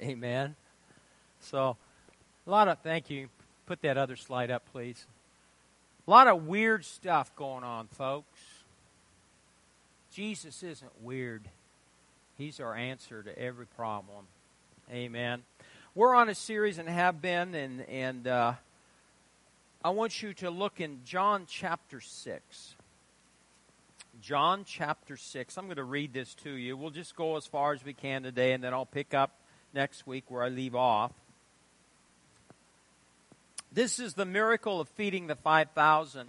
Amen. 0.00 0.54
So, 1.40 1.76
a 2.46 2.50
lot 2.50 2.68
of 2.68 2.78
thank 2.80 3.10
you. 3.10 3.28
Put 3.66 3.82
that 3.82 3.98
other 3.98 4.16
slide 4.16 4.50
up, 4.50 4.62
please. 4.72 5.06
A 6.08 6.10
lot 6.10 6.26
of 6.26 6.46
weird 6.46 6.86
stuff 6.86 7.36
going 7.36 7.64
on, 7.64 7.86
folks. 7.88 8.38
Jesus 10.10 10.62
isn't 10.62 11.02
weird. 11.02 11.42
He's 12.38 12.60
our 12.60 12.74
answer 12.74 13.22
to 13.22 13.38
every 13.38 13.66
problem. 13.66 14.24
Amen. 14.90 15.42
We're 15.94 16.14
on 16.14 16.30
a 16.30 16.34
series 16.34 16.78
and 16.78 16.88
have 16.88 17.20
been, 17.20 17.54
and 17.54 17.82
and 17.90 18.26
uh, 18.26 18.54
I 19.84 19.90
want 19.90 20.22
you 20.22 20.32
to 20.32 20.48
look 20.48 20.80
in 20.80 21.00
John 21.04 21.44
chapter 21.46 22.00
six. 22.00 22.74
John 24.22 24.64
chapter 24.64 25.18
6. 25.18 25.58
I'm 25.58 25.66
going 25.66 25.76
to 25.76 25.84
read 25.84 26.14
this 26.14 26.34
to 26.36 26.50
you. 26.50 26.74
We'll 26.76 26.90
just 26.90 27.16
go 27.16 27.36
as 27.36 27.46
far 27.46 27.74
as 27.74 27.84
we 27.84 27.92
can 27.92 28.22
today, 28.22 28.54
and 28.54 28.64
then 28.64 28.72
I'll 28.72 28.86
pick 28.86 29.12
up 29.12 29.32
next 29.74 30.06
week 30.06 30.24
where 30.28 30.42
I 30.42 30.48
leave 30.48 30.74
off. 30.74 31.12
This 33.70 33.98
is 33.98 34.14
the 34.14 34.24
miracle 34.24 34.80
of 34.80 34.88
feeding 34.88 35.26
the 35.26 35.36
5,000. 35.36 36.28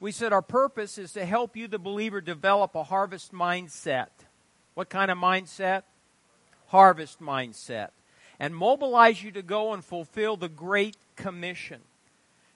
We 0.00 0.12
said 0.12 0.32
our 0.32 0.42
purpose 0.42 0.98
is 0.98 1.12
to 1.12 1.24
help 1.24 1.56
you, 1.56 1.68
the 1.68 1.78
believer, 1.78 2.20
develop 2.20 2.74
a 2.74 2.84
harvest 2.84 3.32
mindset. 3.32 4.08
What 4.74 4.88
kind 4.88 5.10
of 5.10 5.18
mindset? 5.18 5.82
Harvest 6.66 7.20
mindset. 7.20 7.90
and 8.38 8.54
mobilize 8.54 9.22
you 9.22 9.30
to 9.32 9.42
go 9.42 9.72
and 9.72 9.82
fulfill 9.84 10.36
the 10.36 10.48
Great 10.48 10.96
Commission. 11.16 11.80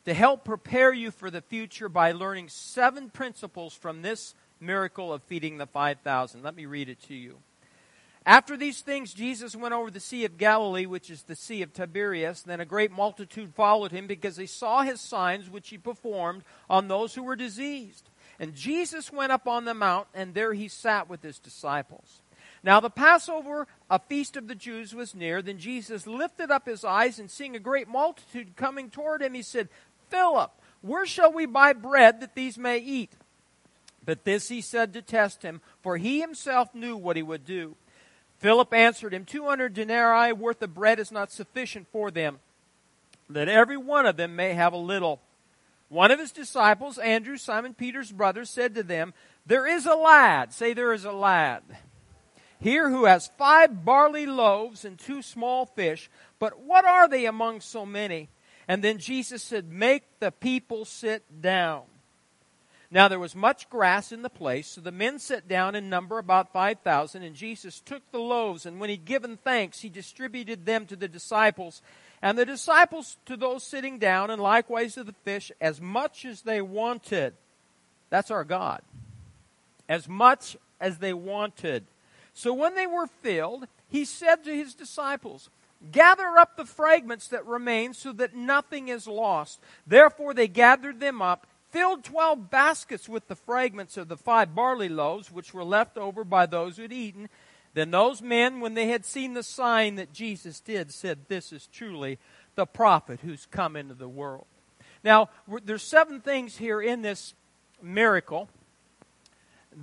To 0.05 0.15
help 0.15 0.45
prepare 0.45 0.93
you 0.93 1.11
for 1.11 1.31
the 1.31 1.41
future 1.41 1.89
by 1.89 2.13
learning 2.13 2.49
seven 2.49 3.11
principles 3.11 3.75
from 3.75 4.03
this 4.03 4.35
miracle 4.61 5.13
of 5.13 5.23
feeding 5.23 5.57
the 5.57 5.67
5,000. 5.67 6.43
Let 6.43 6.55
me 6.55 6.67
read 6.67 6.89
it 6.89 7.01
to 7.05 7.15
you. 7.15 7.39
After 8.27 8.57
these 8.57 8.83
things, 8.83 9.15
Jesus 9.15 9.57
went 9.57 9.73
over 9.73 9.91
the 9.91 9.99
Sea 9.99 10.25
of 10.27 10.37
Galilee, 10.37 10.87
which 10.87 11.11
is 11.11 11.23
the 11.23 11.35
Sea 11.35 11.63
of 11.63 11.73
Tiberias. 11.73 12.43
Then 12.43 12.61
a 12.61 12.67
great 12.67 12.93
multitude 12.93 13.55
followed 13.55 13.93
him 13.93 14.07
because 14.07 14.37
they 14.37 14.47
saw 14.47 14.83
his 14.83 15.01
signs 15.01 15.49
which 15.49 15.71
he 15.71 15.79
performed 15.79 16.43
on 16.69 16.89
those 16.89 17.15
who 17.15 17.23
were 17.23 17.37
diseased. 17.37 18.11
And 18.39 18.55
Jesus 18.55 19.13
went 19.13 19.33
up 19.33 19.49
on 19.49 19.65
the 19.65 19.75
mount, 19.75 20.07
and 20.15 20.35
there 20.35 20.53
he 20.53 20.69
sat 20.69 21.09
with 21.09 21.23
his 21.23 21.39
disciples. 21.39 22.21
Now 22.63 22.81
the 22.81 22.91
Passover, 22.91 23.67
a 23.89 23.99
feast 23.99 24.37
of 24.37 24.49
the 24.49 24.55
Jews, 24.55 24.95
was 24.95 25.15
near. 25.15 25.41
Then 25.41 25.59
Jesus 25.59 26.07
lifted 26.07 26.51
up 26.51 26.67
his 26.67 26.85
eyes, 26.85 27.19
and 27.19 27.31
seeing 27.31 27.57
a 27.57 27.61
great 27.61 27.89
multitude 27.89 28.55
coming 28.55 28.91
toward 28.91 29.23
him, 29.23 29.33
he 29.33 29.43
said, 29.43 29.69
Philip, 30.11 30.51
where 30.83 31.07
shall 31.07 31.33
we 31.33 31.47
buy 31.47 31.73
bread 31.73 32.21
that 32.21 32.35
these 32.35 32.59
may 32.59 32.79
eat? 32.79 33.13
But 34.05 34.25
this 34.25 34.49
he 34.49 34.61
said 34.61 34.93
to 34.93 35.03
test 35.03 35.43
him, 35.43 35.61
for 35.83 35.97
he 35.97 36.21
himself 36.21 36.75
knew 36.75 36.97
what 36.97 37.17
he 37.17 37.23
would 37.23 37.47
do. 37.47 37.77
Philip 38.41 38.73
answered 38.73 39.15
him, 39.15 39.25
Two 39.25 39.45
hundred 39.45 39.75
denarii 39.75 40.33
worth 40.33 40.63
of 40.63 40.75
bread 40.75 40.99
is 40.99 41.13
not 41.13 41.31
sufficient 41.31 41.87
for 41.93 42.11
them, 42.11 42.41
that 43.29 43.49
every 43.49 43.77
one 43.77 44.07
of 44.07 44.17
them 44.17 44.35
may 44.35 44.55
have 44.55 44.73
a 44.73 44.79
little. 44.79 45.21
One 45.89 46.11
of 46.11 46.19
his 46.19 46.33
disciples, 46.33 46.99
Andrew, 46.99 47.37
Simon 47.37 47.75
Peter's 47.75 48.13
brother, 48.13 48.45
said 48.45 48.75
to 48.75 48.83
them, 48.83 49.13
There 49.45 49.67
is 49.67 49.87
a 49.87 49.95
lad, 49.95 50.53
say 50.53 50.73
there 50.73 50.93
is 50.93 51.05
a 51.05 51.13
lad, 51.13 51.63
here 52.61 52.89
who 52.89 53.05
has 53.05 53.31
five 53.37 53.85
barley 53.85 54.27
loaves 54.27 54.85
and 54.85 54.99
two 54.99 55.21
small 55.21 55.67
fish, 55.67 56.11
but 56.39 56.61
what 56.61 56.85
are 56.85 57.09
they 57.09 57.27
among 57.27 57.61
so 57.61 57.85
many? 57.85 58.29
And 58.69 58.85
then 58.85 58.99
Jesus 58.99 59.43
said, 59.43 59.71
Make 59.71 60.05
the 60.19 60.31
people 60.31 60.85
sit 60.85 61.43
down. 61.43 61.83
Now 62.91 63.07
there 63.07 63.21
was 63.21 63.37
much 63.37 63.71
grass 63.71 64.11
in 64.11 64.23
the 64.23 64.29
place, 64.29 64.67
so 64.67 64.81
the 64.81 64.91
men 64.91 65.21
sat 65.21 65.47
down 65.47 65.77
in 65.77 65.89
number 65.89 66.19
about 66.19 66.53
5,000, 66.53 67.23
and 67.23 67.37
Jesus 67.37 67.79
took 67.79 68.03
the 68.11 68.19
loaves, 68.19 68.67
and 68.67 68.81
when 68.81 68.91
he'd 68.91 69.05
given 69.05 69.37
thanks, 69.37 69.81
he 69.81 69.89
distributed 69.89 70.67
them 70.67 70.87
to 70.87 70.97
the 70.97 71.07
disciples, 71.07 71.83
and 72.21 72.37
the 72.37 72.45
disciples 72.45 73.17
to 73.27 73.37
those 73.37 73.63
sitting 73.63 73.99
down, 74.01 74.31
and 74.31 74.43
likewise 74.43 74.95
to 74.95 75.05
the 75.05 75.15
fish, 75.25 75.53
as 75.61 75.81
much 75.81 76.25
as 76.25 76.43
they 76.43 76.61
wanted. 76.61 77.35
That's 78.11 78.33
our 78.33 78.45
God. 78.45 78.83
As 79.89 80.09
much 80.09 80.57
as 80.81 80.99
they 80.99 81.13
wanted. 81.13 81.85
So 82.35 82.53
when 82.53 82.75
they 82.75 82.89
were 82.89 83.07
filled, 83.07 83.69
he 83.89 84.05
said 84.05 84.43
to 84.45 84.55
his 84.55 84.75
disciples, 84.75 85.49
Gather 85.93 86.37
up 86.37 86.57
the 86.57 86.67
fragments 86.67 87.29
that 87.29 87.47
remain 87.47 87.95
so 87.95 88.13
that 88.13 88.35
nothing 88.35 88.89
is 88.89 89.07
lost. 89.07 89.61
Therefore 89.87 90.35
they 90.35 90.49
gathered 90.49 91.01
them 91.01 91.23
up 91.23 91.47
filled 91.71 92.05
twelve 92.05 92.51
baskets 92.51 93.09
with 93.09 93.29
the 93.29 93.37
fragments 93.37 93.97
of 93.97 94.09
the 94.09 94.17
five 94.17 94.55
barley 94.55 94.89
loaves 94.89 95.31
which 95.31 95.55
were 95.55 95.65
left 95.65 95.97
over 95.97 96.25
by 96.25 96.47
those 96.47 96.77
who 96.77 96.83
had 96.83 96.93
eaten. 96.93 97.29
Then 97.75 97.91
those 97.91 98.21
men, 98.21 98.61
when 98.61 98.75
they 98.75 98.89
had 98.89 99.05
seen 99.05 99.35
the 99.35 99.43
sign 99.43 99.95
that 99.95 100.13
Jesus 100.13 100.61
did, 100.61 100.93
said, 100.93 101.27
This 101.29 101.53
is 101.53 101.69
truly 101.69 102.19
the 102.57 102.67
prophet 102.67 103.21
who's 103.21 103.47
come 103.47 103.77
into 103.77 103.95
the 103.95 104.09
world. 104.09 104.47
Now, 105.05 105.31
there's 105.65 105.83
seven 105.83 106.21
things 106.21 106.57
here 106.57 106.81
in 106.81 107.03
this 107.03 107.35
miracle 107.81 108.49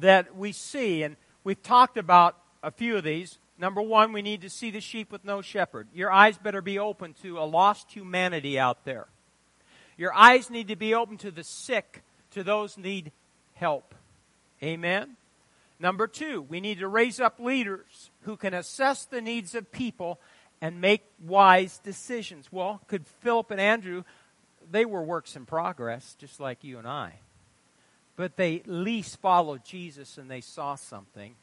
that 0.02 0.36
we 0.36 0.52
see, 0.52 1.04
and 1.04 1.16
we've 1.44 1.64
talked 1.64 1.98
about 1.98 2.38
a 2.62 2.72
few 2.72 2.98
of 2.98 3.04
these. 3.04 3.40
Number 3.58 3.82
one, 3.82 4.12
we 4.12 4.22
need 4.22 4.42
to 4.42 4.50
see 4.50 4.70
the 4.70 4.82
sheep 4.82 5.12
with 5.12 5.26
no 5.26 5.42
shepherd. 5.42 5.88
Your 5.94 6.12
eyes 6.12 6.38
better 6.38 6.62
be 6.62 6.78
open 6.78 7.16
to 7.24 7.40
a 7.40 7.46
lost 7.46 7.92
humanity 7.92 8.60
out 8.60 8.86
there. 8.86 9.08
Your 9.98 10.14
eyes 10.14 10.50
need 10.50 10.68
to 10.68 10.76
be 10.76 10.93
open 10.93 11.18
to 11.18 11.32
the 11.32 11.43
sick, 11.43 12.04
to 12.32 12.43
those 12.43 12.78
need 12.78 13.12
help. 13.56 13.95
Amen. 14.62 15.18
Number 15.80 16.08
two, 16.08 16.41
we 16.43 16.60
need 16.60 16.80
to 16.80 16.88
raise 16.88 17.20
up 17.20 17.39
leaders 17.39 18.12
who 18.22 18.38
can 18.38 18.54
assess 18.54 19.06
the 19.06 19.22
needs 19.22 19.54
of 19.56 19.72
people 19.72 20.20
and 20.62 20.82
make 20.82 21.04
wise 21.24 21.80
decisions. 21.80 22.52
Well, 22.52 22.82
could 22.88 23.06
Philip 23.22 23.52
and 23.52 23.62
Andrew, 23.62 24.04
they 24.70 24.86
were 24.86 25.04
works 25.04 25.36
in 25.36 25.45
progress, 25.45 26.16
just 26.20 26.39
like 26.39 26.64
you 26.64 26.80
and 26.80 26.88
I. 26.88 27.14
But 28.16 28.38
they 28.38 28.58
at 28.58 28.68
least 28.68 29.20
followed 29.20 29.64
Jesus 29.64 30.18
and 30.18 30.30
they 30.30 30.41
saw 30.41 30.76
something. 30.76 31.36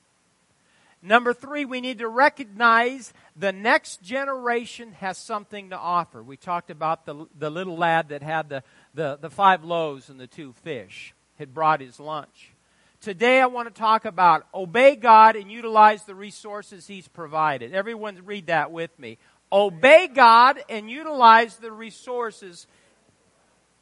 Number 1.07 1.35
three, 1.35 1.67
we 1.67 1.83
need 1.83 1.99
to 1.99 2.09
recognize 2.09 3.13
the 3.37 3.53
next 3.53 4.03
generation 4.03 4.93
has 4.93 5.19
something 5.19 5.69
to 5.69 5.77
offer. 5.77 6.23
We 6.23 6.39
talked 6.39 6.71
about 6.71 7.05
the, 7.05 7.27
the 7.39 7.51
little 7.51 7.77
lad 7.77 8.09
that 8.09 8.23
had 8.23 8.49
the, 8.49 8.63
the, 8.95 9.19
the 9.21 9.29
five 9.29 9.65
loaves 9.65 10.09
and 10.09 10.19
the 10.19 10.27
two 10.27 10.55
fish, 10.63 11.15
had 11.39 11.53
brought 11.53 11.83
his 11.83 12.01
lunch. 12.01 12.53
Today, 13.03 13.43
I 13.43 13.47
want 13.47 13.69
to 13.69 13.79
talk 13.79 14.07
about 14.07 14.47
obey 14.55 14.97
God 14.97 15.37
and 15.37 15.53
utilize 15.53 16.05
the 16.05 16.15
resources 16.15 16.87
He's 16.87 17.07
provided. 17.07 17.75
Everyone, 17.75 18.19
read 18.25 18.47
that 18.47 18.71
with 18.73 18.99
me. 18.99 19.19
Obey 19.53 20.09
God 20.09 20.59
and 20.71 20.91
utilize 20.91 21.57
the 21.57 21.71
resources. 21.71 22.67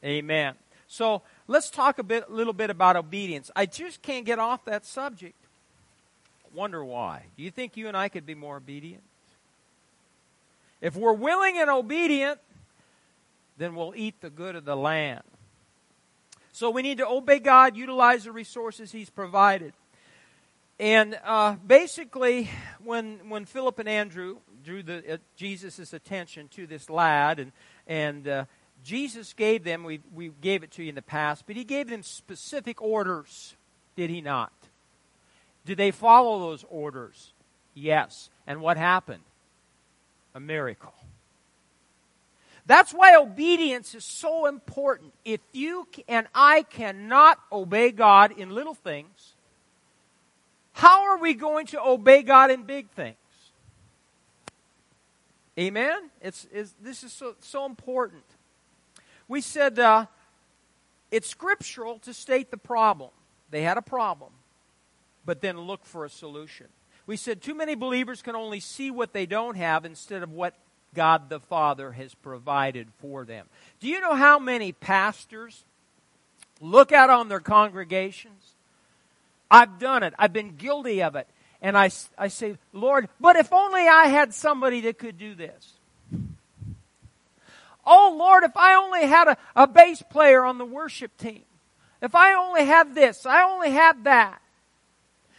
Amen. 0.05 0.55
So 0.89 1.23
let's 1.47 1.71
talk 1.71 2.01
a 2.01 2.03
bit, 2.03 2.33
little 2.33 2.53
bit 2.53 2.69
about 2.69 2.97
obedience. 2.97 3.49
I 3.55 3.67
just 3.67 4.03
can't 4.03 4.27
get 4.27 4.41
off 4.41 4.65
that 4.65 4.85
subject. 4.85 5.37
Wonder 6.55 6.85
why. 6.85 7.25
Do 7.37 7.43
you 7.43 7.51
think 7.51 7.77
you 7.77 7.89
and 7.89 7.97
I 7.97 8.09
could 8.09 8.27
be 8.27 8.35
more 8.35 8.57
obedient? 8.57 9.03
If 10.81 10.97
we're 10.97 11.13
willing 11.13 11.59
and 11.59 11.71
obedient, 11.71 12.41
then 13.57 13.75
we'll 13.75 13.95
eat 13.97 14.21
the 14.21 14.31
good 14.31 14.57
of 14.57 14.65
the 14.65 14.77
land. 14.77 15.23
So 16.53 16.71
we 16.71 16.83
need 16.83 16.99
to 16.99 17.09
obey 17.09 17.39
God, 17.39 17.77
utilize 17.77 18.25
the 18.25 18.33
resources 18.33 18.93
He's 18.93 19.09
provided. 19.09 19.73
And 20.79 21.19
uh, 21.25 21.57
basically, 21.67 22.51
when 22.83 23.29
when 23.29 23.45
Philip 23.45 23.79
and 23.79 23.89
Andrew 23.89 24.39
drew 24.65 24.81
uh, 24.81 25.17
Jesus' 25.37 25.93
attention 25.93 26.49
to 26.49 26.67
this 26.67 26.91
lad, 26.91 27.39
and 27.39 27.53
and 27.87 28.29
uh, 28.29 28.45
Jesus 28.85 29.33
gave 29.33 29.65
them 29.65 29.85
we 29.85 30.01
we 30.13 30.31
gave 30.41 30.63
it 30.63 30.73
to 30.73 30.83
you 30.83 30.89
in 30.89 30.95
the 30.95 31.03
past, 31.03 31.45
but 31.47 31.57
He 31.57 31.65
gave 31.65 31.89
them 31.89 32.03
specific 32.03 32.83
orders, 32.83 33.55
did 33.97 34.11
He 34.11 34.21
not? 34.21 34.53
Did 35.65 35.79
they 35.79 35.91
follow 35.91 36.41
those 36.41 36.65
orders? 36.69 37.33
Yes. 37.75 38.31
And 38.47 38.61
what 38.61 38.77
happened? 38.77 39.23
A 40.35 40.41
miracle. 40.41 40.95
That's 42.67 42.93
why 42.93 43.17
obedience 43.17 43.95
is 43.95 44.05
so 44.05 44.47
important. 44.47 45.13
If 45.25 45.41
you 45.53 45.87
and 46.09 46.27
I 46.35 46.63
cannot 46.63 47.39
obey 47.51 47.91
God 47.91 48.33
in 48.33 48.51
little 48.51 48.75
things, 48.75 49.35
how 50.73 51.05
are 51.05 51.19
we 51.19 51.35
going 51.35 51.67
to 51.67 51.83
obey 51.83 52.23
God 52.23 52.51
in 52.51 52.63
big 52.63 52.89
things? 52.91 53.17
Amen? 55.59 56.11
It's, 56.21 56.47
it's 56.53 56.75
this 56.81 57.03
is 57.03 57.13
so, 57.13 57.35
so 57.41 57.67
important. 57.67 58.25
We 59.29 59.41
said 59.41 59.79
uh, 59.79 60.07
it's 61.11 61.29
scriptural 61.29 61.99
to 62.01 62.15
state 62.15 62.51
the 62.51 62.57
problem. 62.57 63.11
They 63.51 63.63
had 63.63 63.77
a 63.77 63.83
problem 63.83 64.33
but 65.25 65.41
then 65.41 65.59
look 65.59 65.85
for 65.85 66.05
a 66.05 66.11
solution. 66.11 66.67
We 67.07 67.17
said 67.17 67.43
too 67.43 67.55
many 67.55 67.75
believers 67.75 68.23
can 68.23 68.37
only 68.37 68.61
see 68.61 68.91
what 68.91 69.13
they 69.13 69.27
don't 69.27 69.57
have 69.57 69.85
instead 69.85 70.23
of 70.23 70.33
what 70.33 70.55
God 70.95 71.29
the 71.29 71.41
Father 71.41 71.93
has 71.93 72.15
provided 72.15 72.89
for 72.99 73.25
them. 73.25 73.47
Do 73.81 73.89
you 73.89 74.01
know 74.01 74.15
how 74.15 74.39
many 74.39 74.73
pastors 74.73 75.65
look 76.61 76.93
out 76.93 77.11
on 77.11 77.29
their 77.29 77.41
congregations? 77.41 78.53
I've 79.51 79.79
done 79.79 80.03
it. 80.03 80.15
I've 80.19 80.33
been 80.33 80.57
guilty 80.57 81.03
of 81.03 81.17
it. 81.17 81.27
And 81.61 81.79
I, 81.79 81.91
I 82.19 82.29
say, 82.29 82.57
Lord, 82.73 83.09
but 83.21 83.37
if 83.37 83.53
only 83.53 83.87
I 83.87 84.07
had 84.07 84.35
somebody 84.35 84.81
that 84.83 84.99
could 84.99 85.19
do 85.19 85.35
this. 85.35 85.73
Oh, 87.85 88.15
Lord, 88.19 88.45
if 88.45 88.57
I 88.57 88.75
only 88.75 89.07
had 89.07 89.29
a, 89.29 89.37
a 89.57 89.67
bass 89.67 90.03
player 90.03 90.45
on 90.45 90.59
the 90.59 90.65
worship 90.65 91.17
team. 91.17 91.43
If 92.01 92.15
I 92.15 92.35
only 92.35 92.65
had 92.65 92.95
this, 92.95 93.27
I 93.27 93.43
only 93.43 93.71
had 93.71 94.05
that. 94.05 94.42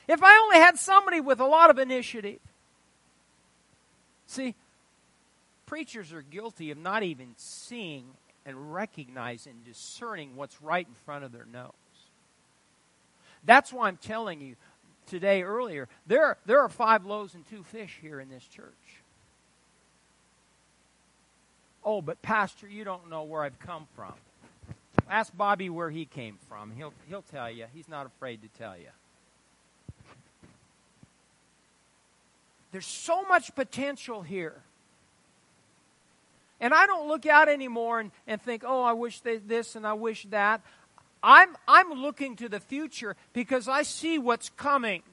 If 0.07 0.21
I 0.23 0.37
only 0.43 0.57
had 0.57 0.77
somebody 0.77 1.21
with 1.21 1.39
a 1.39 1.45
lot 1.45 1.69
of 1.69 1.79
initiative. 1.79 2.39
See, 4.27 4.55
preachers 5.65 6.11
are 6.11 6.21
guilty 6.21 6.71
of 6.71 6.77
not 6.77 7.03
even 7.03 7.33
seeing 7.37 8.05
and 8.45 8.73
recognizing, 8.73 9.53
and 9.53 9.65
discerning 9.65 10.35
what's 10.35 10.61
right 10.61 10.85
in 10.85 10.93
front 11.05 11.23
of 11.23 11.31
their 11.31 11.45
nose. 11.45 11.71
That's 13.45 13.71
why 13.71 13.87
I'm 13.87 13.97
telling 13.97 14.41
you 14.41 14.55
today 15.07 15.43
earlier, 15.43 15.87
there, 16.07 16.37
there 16.45 16.61
are 16.61 16.69
five 16.69 17.05
loaves 17.05 17.35
and 17.35 17.47
two 17.49 17.63
fish 17.63 17.97
here 18.01 18.19
in 18.19 18.29
this 18.29 18.43
church. 18.43 18.67
Oh, 21.85 22.01
but 22.01 22.21
Pastor, 22.21 22.67
you 22.67 22.83
don't 22.83 23.09
know 23.09 23.23
where 23.23 23.43
I've 23.43 23.59
come 23.59 23.87
from. 23.95 24.13
Ask 25.09 25.35
Bobby 25.35 25.69
where 25.69 25.89
he 25.89 26.05
came 26.05 26.37
from. 26.47 26.71
He'll, 26.71 26.93
he'll 27.09 27.23
tell 27.23 27.51
you. 27.51 27.65
He's 27.73 27.89
not 27.89 28.05
afraid 28.05 28.41
to 28.41 28.47
tell 28.57 28.77
you. 28.77 28.87
There's 32.73 32.87
so 32.87 33.21
much 33.21 33.53
potential 33.53 34.23
here. 34.23 34.55
And 36.59 36.73
I 36.73 36.87
don't 36.87 37.07
look 37.07 37.27
out 37.27 37.47
anymore 37.47 37.99
and, 37.99 38.11
and 38.25 38.41
think, 38.41 38.63
oh, 38.65 38.81
I 38.81 38.93
wish 38.93 39.19
they, 39.19 39.37
this 39.37 39.75
and 39.75 39.85
I 39.85 39.93
wish 39.93 40.25
that. 40.31 40.59
I'm, 41.21 41.55
I'm 41.67 41.91
looking 41.91 42.35
to 42.37 42.49
the 42.49 42.59
future 42.59 43.15
because 43.31 43.67
I 43.67 43.83
see 43.83 44.17
what's 44.17 44.49
coming. 44.49 45.03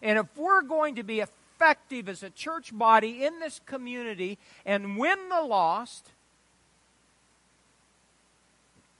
And 0.00 0.20
if 0.20 0.26
we're 0.36 0.62
going 0.62 0.94
to 0.94 1.02
be 1.02 1.18
effective 1.18 2.08
as 2.08 2.22
a 2.22 2.30
church 2.30 2.70
body 2.72 3.24
in 3.24 3.40
this 3.40 3.60
community 3.66 4.38
and 4.64 4.98
win 4.98 5.18
the 5.28 5.42
lost, 5.42 6.12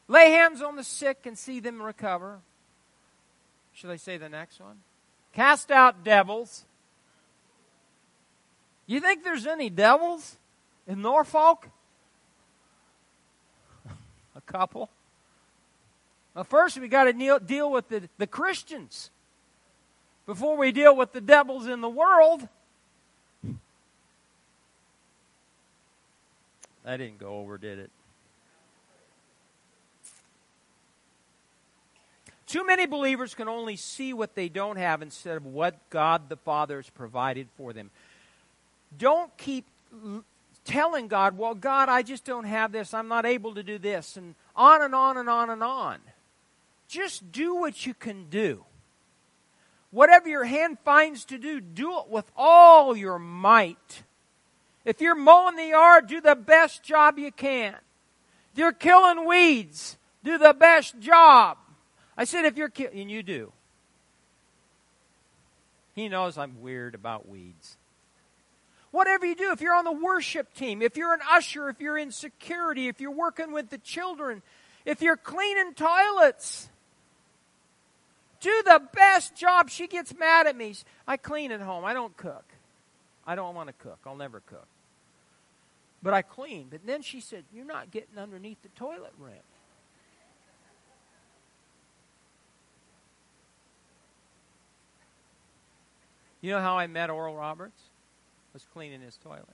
lay 0.09 0.33
hands 0.33 0.61
on 0.63 0.75
the 0.75 0.83
sick 0.83 1.27
and 1.27 1.39
see 1.39 1.61
them 1.61 1.81
recover. 1.81 2.41
Should 3.73 3.91
I 3.91 3.97
say 3.97 4.17
the 4.17 4.29
next 4.29 4.61
one? 4.61 4.79
Cast 5.33 5.71
out 5.71 6.03
devils. 6.03 6.65
You 8.89 9.01
think 9.01 9.23
there's 9.23 9.47
any 9.47 9.71
devils 9.71 10.37
in 10.87 11.03
Norfolk? 11.03 11.69
A 14.35 14.41
couple. 14.41 14.89
First 16.45 16.79
we 16.79 16.89
got 16.89 17.05
to 17.05 17.41
deal 17.41 17.71
with 17.71 17.89
the, 17.89 18.09
the 18.17 18.27
Christians 18.27 19.11
before 20.25 20.57
we 20.57 20.73
deal 20.73 20.97
with 20.97 21.13
the 21.13 21.21
devils 21.21 21.67
in 21.67 21.81
the 21.81 21.89
world. 21.89 22.49
That 26.85 26.97
didn't 26.97 27.19
go 27.19 27.41
over, 27.41 27.59
did 27.59 27.79
it? 27.79 27.91
Too 32.47 32.65
many 32.65 32.87
believers 32.87 33.35
can 33.35 33.49
only 33.49 33.77
see 33.77 34.15
what 34.15 34.35
they 34.35 34.49
don't 34.49 34.77
have 34.77 35.03
instead 35.03 35.37
of 35.37 35.45
what 35.45 35.91
God 35.91 36.31
the 36.31 36.37
Father 36.37 36.77
has 36.77 36.89
provided 36.89 37.49
for 37.59 37.75
them. 37.75 37.91
Don't 38.97 39.37
keep 39.37 39.67
telling 40.65 41.09
God, 41.09 41.39
well, 41.39 41.55
God, 41.55 41.89
I 41.89 42.03
just 42.03 42.25
don't 42.25 42.45
have 42.45 42.73
this. 42.73 42.93
I'm 42.95 43.09
not 43.09 43.27
able 43.27 43.55
to 43.55 43.63
do 43.63 43.79
this. 43.79 44.17
And 44.17 44.35
on 44.55 44.83
and 44.83 44.95
on 44.95 45.17
and 45.17 45.29
on 45.29 45.51
and 45.51 45.63
on. 45.63 45.99
Just 46.89 47.33
do 47.33 47.55
what 47.55 47.87
you 47.87 47.95
can 47.95 48.29
do. 48.29 48.65
Whatever 49.91 50.29
your 50.29 50.45
hand 50.45 50.79
finds 50.85 51.25
to 51.27 51.39
do, 51.39 51.61
do 51.61 51.99
it 51.99 52.09
with 52.09 52.31
all 52.37 52.95
your 52.95 53.19
might. 53.19 54.03
If 54.85 55.01
you're 55.01 55.15
mowing 55.15 55.57
the 55.57 55.69
yard, 55.69 56.07
do 56.07 56.21
the 56.21 56.37
best 56.37 56.83
job 56.83 57.19
you 57.19 57.33
can. 57.33 57.75
If 58.53 58.59
you're 58.59 58.73
killing 58.73 59.27
weeds, 59.27 59.97
do 60.23 60.37
the 60.37 60.53
best 60.53 60.99
job. 61.01 61.57
I 62.17 62.25
said, 62.25 62.45
if 62.45 62.59
you're 62.59 62.69
killing, 62.69 63.01
and 63.01 63.11
you 63.11 63.23
do. 63.23 63.53
He 65.95 66.09
knows 66.09 66.37
I'm 66.37 66.61
weird 66.61 66.95
about 66.95 67.27
weeds. 67.27 67.78
Whatever 68.91 69.27
you 69.27 69.35
do, 69.35 69.53
if 69.53 69.61
you're 69.61 69.75
on 69.75 69.85
the 69.85 69.93
worship 69.93 70.55
team, 70.55 70.81
if 70.81 70.97
you're 70.97 71.13
an 71.13 71.21
usher, 71.31 71.69
if 71.69 71.81
you're 71.81 71.99
in 71.99 72.11
security, 72.11 72.89
if 72.89 73.01
you're 73.01 73.11
working 73.11 73.53
with 73.53 73.69
the 73.69 73.79
children, 73.79 74.43
if 74.87 75.03
you're 75.03 75.17
cleaning 75.17 75.75
toilets, 75.75 76.69
do 78.41 78.63
the 78.65 78.81
best 78.95 79.37
job. 79.37 79.69
She 79.69 79.87
gets 79.87 80.15
mad 80.17 80.47
at 80.47 80.57
me. 80.57 80.75
I 81.07 81.17
clean 81.17 81.53
at 81.53 81.61
home. 81.61 81.85
I 81.85 81.93
don't 81.93 82.17
cook. 82.17 82.45
I 83.27 83.35
don't 83.35 83.55
want 83.55 83.69
to 83.69 83.75
cook. 83.75 83.99
I'll 84.07 84.17
never 84.17 84.41
cook. 84.41 84.67
But 86.03 86.15
I 86.15 86.23
clean. 86.23 86.69
But 86.71 86.87
then 86.87 87.03
she 87.03 87.21
said, 87.21 87.45
You're 87.53 87.67
not 87.67 87.91
getting 87.91 88.19
underneath 88.19 88.63
the 88.63 88.69
toilet 88.71 89.13
rim. 89.19 89.35
You 96.41 96.53
know 96.53 96.61
how 96.61 96.79
I 96.79 96.87
met 96.87 97.11
Oral 97.11 97.35
Roberts? 97.35 97.83
Was 98.59 98.67
cleaning 98.73 99.03
his 99.03 99.17
toilet. 99.19 99.47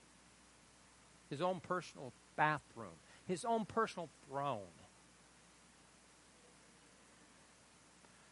His 1.29 1.43
own 1.43 1.61
personal 1.61 2.15
bathroom. 2.37 2.97
His 3.29 3.45
own 3.45 3.67
personal 3.67 4.09
throne. 4.27 4.73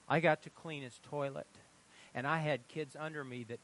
I 0.09 0.21
got 0.21 0.41
to 0.45 0.49
clean 0.49 0.83
his 0.83 0.99
toilet. 1.11 1.47
And 2.15 2.27
I 2.27 2.39
had 2.39 2.69
kids 2.69 2.97
under 2.99 3.23
me 3.23 3.45
that 3.51 3.59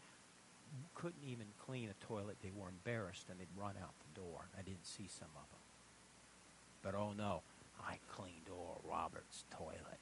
couldn't 0.95 1.25
even 1.27 1.47
clean 1.65 1.89
a 1.89 2.05
toilet. 2.05 2.37
They 2.43 2.51
were 2.55 2.69
embarrassed 2.69 3.25
and 3.31 3.41
they'd 3.41 3.47
run 3.59 3.77
out 3.83 3.95
the 4.13 4.21
door. 4.21 4.45
I 4.59 4.61
didn't 4.61 4.87
see 4.87 5.09
some 5.09 5.31
of 5.35 5.49
them. 5.49 5.63
But 6.83 6.95
oh 6.95 7.15
no, 7.17 7.41
I 7.83 7.97
cleaned 8.15 8.51
Oral 8.51 8.83
Roberts' 8.87 9.45
toilet. 9.51 10.01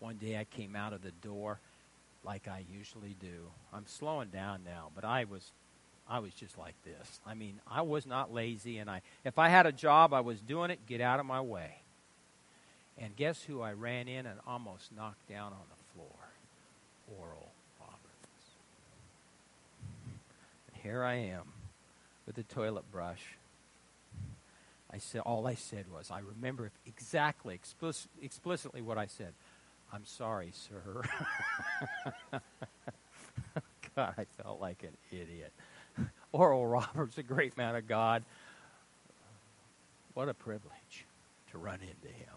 One 0.00 0.16
day 0.16 0.38
I 0.38 0.44
came 0.44 0.74
out 0.74 0.94
of 0.94 1.02
the 1.02 1.10
door 1.10 1.60
like 2.24 2.48
I 2.48 2.64
usually 2.74 3.14
do. 3.20 3.50
I'm 3.74 3.86
slowing 3.86 4.28
down 4.28 4.60
now, 4.64 4.88
but 4.94 5.04
I 5.04 5.24
was 5.24 5.52
I 6.08 6.20
was 6.20 6.32
just 6.32 6.56
like 6.56 6.74
this. 6.84 7.20
I 7.26 7.34
mean, 7.34 7.60
I 7.70 7.82
was 7.82 8.06
not 8.06 8.32
lazy 8.32 8.78
and 8.78 8.88
I 8.88 9.02
if 9.24 9.38
I 9.38 9.48
had 9.48 9.66
a 9.66 9.72
job, 9.72 10.14
I 10.14 10.20
was 10.20 10.40
doing 10.40 10.70
it, 10.70 10.86
get 10.86 11.00
out 11.00 11.20
of 11.20 11.26
my 11.26 11.40
way. 11.40 11.82
And 12.96 13.14
guess 13.14 13.42
who 13.42 13.60
I 13.60 13.72
ran 13.72 14.08
in 14.08 14.26
and 14.26 14.40
almost 14.46 14.90
knocked 14.96 15.28
down 15.28 15.52
on 15.52 15.62
the 15.70 15.94
floor? 15.94 16.16
Oral 17.18 17.52
Roberts. 17.80 18.46
And 20.72 20.82
here 20.82 21.04
I 21.04 21.14
am 21.14 21.52
with 22.26 22.36
the 22.36 22.42
toilet 22.42 22.90
brush. 22.90 23.36
I 24.90 24.98
said 24.98 25.20
all 25.20 25.46
I 25.46 25.54
said 25.54 25.84
was 25.92 26.10
I 26.10 26.20
remember 26.20 26.70
exactly 26.86 27.54
explicit, 27.54 28.10
explicitly 28.22 28.80
what 28.80 28.98
I 28.98 29.06
said. 29.06 29.34
I'm 29.92 30.04
sorry, 30.04 30.52
sir. 30.52 31.02
God, 33.96 34.14
I 34.18 34.26
felt 34.42 34.60
like 34.60 34.82
an 34.82 34.96
idiot. 35.10 35.52
Oral 36.32 36.66
Roberts, 36.66 37.18
a 37.18 37.22
great 37.22 37.56
man 37.56 37.74
of 37.74 37.86
God. 37.86 38.22
What 40.14 40.28
a 40.28 40.34
privilege 40.34 41.06
to 41.52 41.58
run 41.58 41.80
into 41.80 42.14
him. 42.14 42.34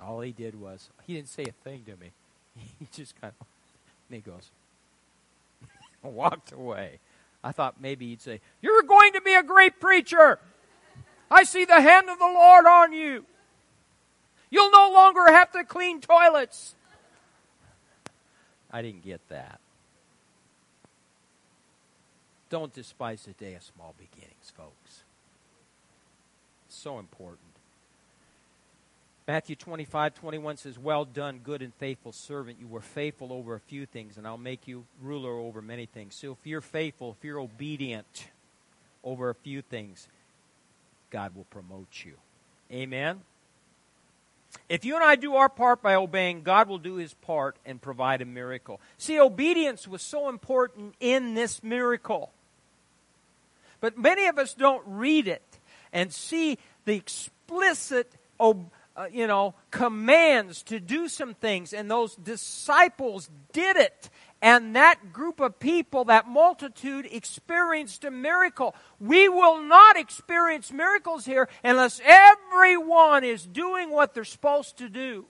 All 0.00 0.20
he 0.20 0.32
did 0.32 0.60
was, 0.60 0.90
he 1.06 1.14
didn't 1.14 1.28
say 1.28 1.44
a 1.44 1.52
thing 1.52 1.84
to 1.86 1.96
me. 1.96 2.12
He 2.78 2.88
just 2.92 3.20
kind 3.20 3.32
of, 3.40 3.46
and 4.08 4.16
he 4.16 4.20
goes, 4.20 4.50
walked 6.02 6.52
away. 6.52 6.98
I 7.42 7.52
thought 7.52 7.80
maybe 7.80 8.08
he'd 8.08 8.22
say, 8.22 8.40
You're 8.62 8.82
going 8.82 9.12
to 9.14 9.20
be 9.20 9.34
a 9.34 9.42
great 9.42 9.80
preacher. 9.80 10.38
I 11.30 11.42
see 11.44 11.64
the 11.64 11.80
hand 11.80 12.08
of 12.08 12.18
the 12.18 12.26
Lord 12.26 12.66
on 12.66 12.92
you. 12.92 13.24
You'll 14.50 14.70
no 14.70 14.90
longer 14.92 15.26
have 15.32 15.50
to 15.52 15.64
clean 15.64 16.00
toilets. 16.00 16.74
I 18.70 18.82
didn't 18.82 19.02
get 19.02 19.20
that. 19.28 19.60
Don't 22.54 22.72
despise 22.72 23.24
the 23.24 23.32
day 23.32 23.54
of 23.54 23.64
small 23.64 23.96
beginnings, 23.98 24.52
folks. 24.56 25.02
It's 26.68 26.76
so 26.76 27.00
important. 27.00 27.40
Matthew 29.26 29.56
25, 29.56 30.14
21 30.14 30.58
says, 30.58 30.78
Well 30.78 31.04
done, 31.04 31.40
good 31.42 31.62
and 31.62 31.74
faithful 31.74 32.12
servant. 32.12 32.58
You 32.60 32.68
were 32.68 32.80
faithful 32.80 33.32
over 33.32 33.56
a 33.56 33.58
few 33.58 33.86
things, 33.86 34.16
and 34.16 34.24
I'll 34.24 34.38
make 34.38 34.68
you 34.68 34.84
ruler 35.02 35.32
over 35.32 35.60
many 35.60 35.86
things. 35.86 36.14
So 36.14 36.30
if 36.30 36.46
you're 36.46 36.60
faithful, 36.60 37.16
if 37.18 37.24
you're 37.24 37.40
obedient 37.40 38.28
over 39.02 39.30
a 39.30 39.34
few 39.34 39.60
things, 39.60 40.06
God 41.10 41.34
will 41.34 41.46
promote 41.50 42.04
you. 42.04 42.14
Amen? 42.70 43.22
If 44.68 44.84
you 44.84 44.94
and 44.94 45.02
I 45.02 45.16
do 45.16 45.34
our 45.34 45.48
part 45.48 45.82
by 45.82 45.96
obeying, 45.96 46.44
God 46.44 46.68
will 46.68 46.78
do 46.78 46.94
his 46.94 47.14
part 47.14 47.56
and 47.66 47.82
provide 47.82 48.22
a 48.22 48.24
miracle. 48.24 48.80
See, 48.96 49.18
obedience 49.18 49.88
was 49.88 50.02
so 50.02 50.28
important 50.28 50.94
in 51.00 51.34
this 51.34 51.60
miracle. 51.60 52.30
But 53.80 53.98
many 53.98 54.26
of 54.26 54.38
us 54.38 54.54
don't 54.54 54.82
read 54.86 55.28
it 55.28 55.58
and 55.92 56.12
see 56.12 56.58
the 56.84 56.94
explicit 56.94 58.14
uh, 58.96 59.06
you 59.10 59.26
know, 59.26 59.54
commands 59.70 60.62
to 60.62 60.78
do 60.78 61.08
some 61.08 61.34
things, 61.34 61.72
and 61.72 61.90
those 61.90 62.14
disciples 62.14 63.28
did 63.52 63.76
it. 63.76 64.10
And 64.40 64.76
that 64.76 65.12
group 65.12 65.40
of 65.40 65.58
people, 65.58 66.04
that 66.04 66.28
multitude, 66.28 67.08
experienced 67.10 68.04
a 68.04 68.10
miracle. 68.10 68.74
We 69.00 69.28
will 69.28 69.62
not 69.62 69.96
experience 69.96 70.70
miracles 70.70 71.24
here 71.24 71.48
unless 71.64 72.00
everyone 72.04 73.24
is 73.24 73.46
doing 73.46 73.90
what 73.90 74.12
they're 74.12 74.24
supposed 74.24 74.76
to 74.78 74.88
do. 74.88 75.26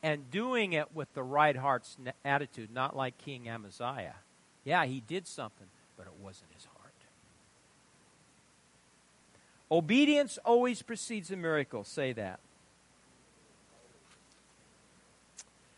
And 0.00 0.30
doing 0.30 0.74
it 0.74 0.94
with 0.94 1.12
the 1.14 1.24
right 1.24 1.56
heart's 1.56 1.96
attitude, 2.24 2.70
not 2.72 2.94
like 2.94 3.18
King 3.18 3.48
Amaziah. 3.48 4.14
Yeah, 4.62 4.84
he 4.84 5.00
did 5.00 5.26
something, 5.26 5.66
but 5.96 6.06
it 6.06 6.12
wasn't 6.22 6.52
his 6.54 6.66
heart. 6.66 6.77
Obedience 9.70 10.38
always 10.44 10.82
precedes 10.82 11.30
a 11.30 11.36
miracle. 11.36 11.84
Say 11.84 12.12
that. 12.12 12.40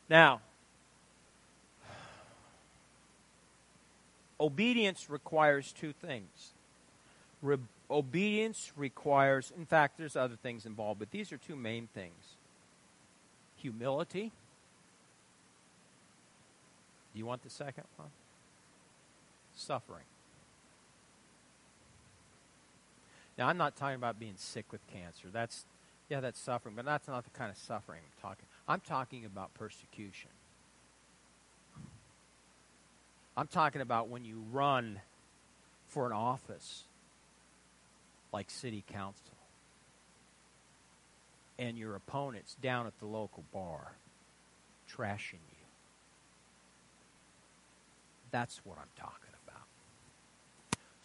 Now, 0.09 0.41
obedience 4.41 5.09
requires 5.09 5.73
two 5.73 5.93
things. 5.93 6.53
Re- 7.43 7.59
obedience 7.91 8.73
requires, 8.77 9.53
in 9.57 9.67
fact, 9.67 9.99
there's 9.99 10.17
other 10.17 10.37
things 10.37 10.67
involved, 10.67 10.99
but 10.99 11.11
these 11.11 11.33
are 11.33 11.39
two 11.39 11.57
main 11.57 11.89
things 11.95 12.37
humility. 13.57 14.33
Do 17.13 17.19
you 17.19 17.27
want 17.27 17.43
the 17.43 17.51
second 17.51 17.85
one? 17.97 18.09
Suffering. 19.55 20.05
Now, 23.41 23.49
I'm 23.49 23.57
not 23.57 23.75
talking 23.75 23.95
about 23.95 24.19
being 24.19 24.35
sick 24.37 24.67
with 24.71 24.87
cancer. 24.89 25.29
That's, 25.33 25.65
yeah, 26.11 26.21
that's 26.21 26.39
suffering, 26.39 26.75
but 26.77 26.85
that's 26.85 27.09
not 27.09 27.25
the 27.25 27.31
kind 27.31 27.51
of 27.51 27.57
suffering 27.57 28.03
I'm 28.05 28.23
talking. 28.23 28.45
I'm 28.69 28.81
talking 28.81 29.25
about 29.25 29.55
persecution. 29.55 30.29
I'm 33.39 33.47
talking 33.47 33.81
about 33.81 34.09
when 34.09 34.27
you 34.27 34.45
run 34.53 35.01
for 35.89 36.05
an 36.05 36.13
office 36.13 36.85
like 38.31 38.51
city 38.51 38.85
council 38.93 39.35
and 41.59 41.79
your 41.79 41.97
opponent's 41.97 42.57
down 42.57 42.87
at 42.87 42.99
the 42.99 43.07
local 43.07 43.45
bar 43.55 43.93
trashing 44.95 45.33
you. 45.33 45.65
That's 48.31 48.61
what 48.67 48.77
I'm 48.77 48.91
talking. 48.97 49.30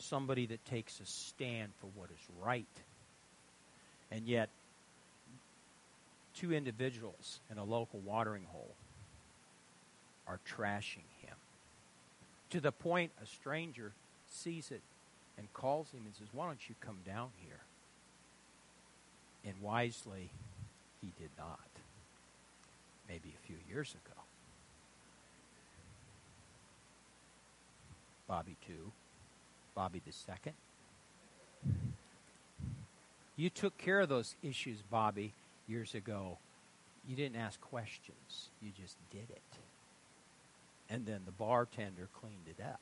Somebody 0.09 0.45
that 0.47 0.63
takes 0.65 0.99
a 0.99 1.05
stand 1.05 1.71
for 1.79 1.87
what 1.95 2.09
is 2.11 2.43
right. 2.43 2.65
And 4.11 4.27
yet, 4.27 4.49
two 6.35 6.53
individuals 6.53 7.39
in 7.51 7.57
a 7.57 7.63
local 7.63 7.99
watering 8.01 8.45
hole 8.51 8.75
are 10.27 10.39
trashing 10.47 11.07
him. 11.21 11.35
To 12.51 12.59
the 12.59 12.71
point 12.71 13.11
a 13.21 13.25
stranger 13.25 13.93
sees 14.29 14.69
it 14.69 14.81
and 15.37 15.51
calls 15.53 15.91
him 15.91 16.01
and 16.05 16.13
says, 16.15 16.27
Why 16.31 16.45
don't 16.45 16.69
you 16.69 16.75
come 16.81 16.99
down 17.05 17.29
here? 17.37 17.61
And 19.43 19.55
wisely, 19.61 20.29
he 21.01 21.11
did 21.19 21.31
not. 21.37 21.59
Maybe 23.07 23.33
a 23.35 23.47
few 23.47 23.57
years 23.67 23.91
ago. 23.91 24.21
Bobby 28.27 28.55
2, 28.67 28.91
Bobby 29.75 30.01
the 30.05 30.13
second. 30.13 30.53
You 33.35 33.49
took 33.49 33.77
care 33.77 33.99
of 33.99 34.09
those 34.09 34.35
issues, 34.41 34.81
Bobby, 34.89 35.33
years 35.67 35.93
ago. 35.93 36.37
You 37.07 37.15
didn't 37.15 37.35
ask 37.35 37.59
questions, 37.61 38.49
you 38.61 38.71
just 38.81 38.97
did 39.11 39.29
it. 39.29 39.41
And 40.89 41.05
then 41.05 41.21
the 41.25 41.31
bartender 41.31 42.07
cleaned 42.19 42.47
it 42.47 42.63
up. 42.63 42.79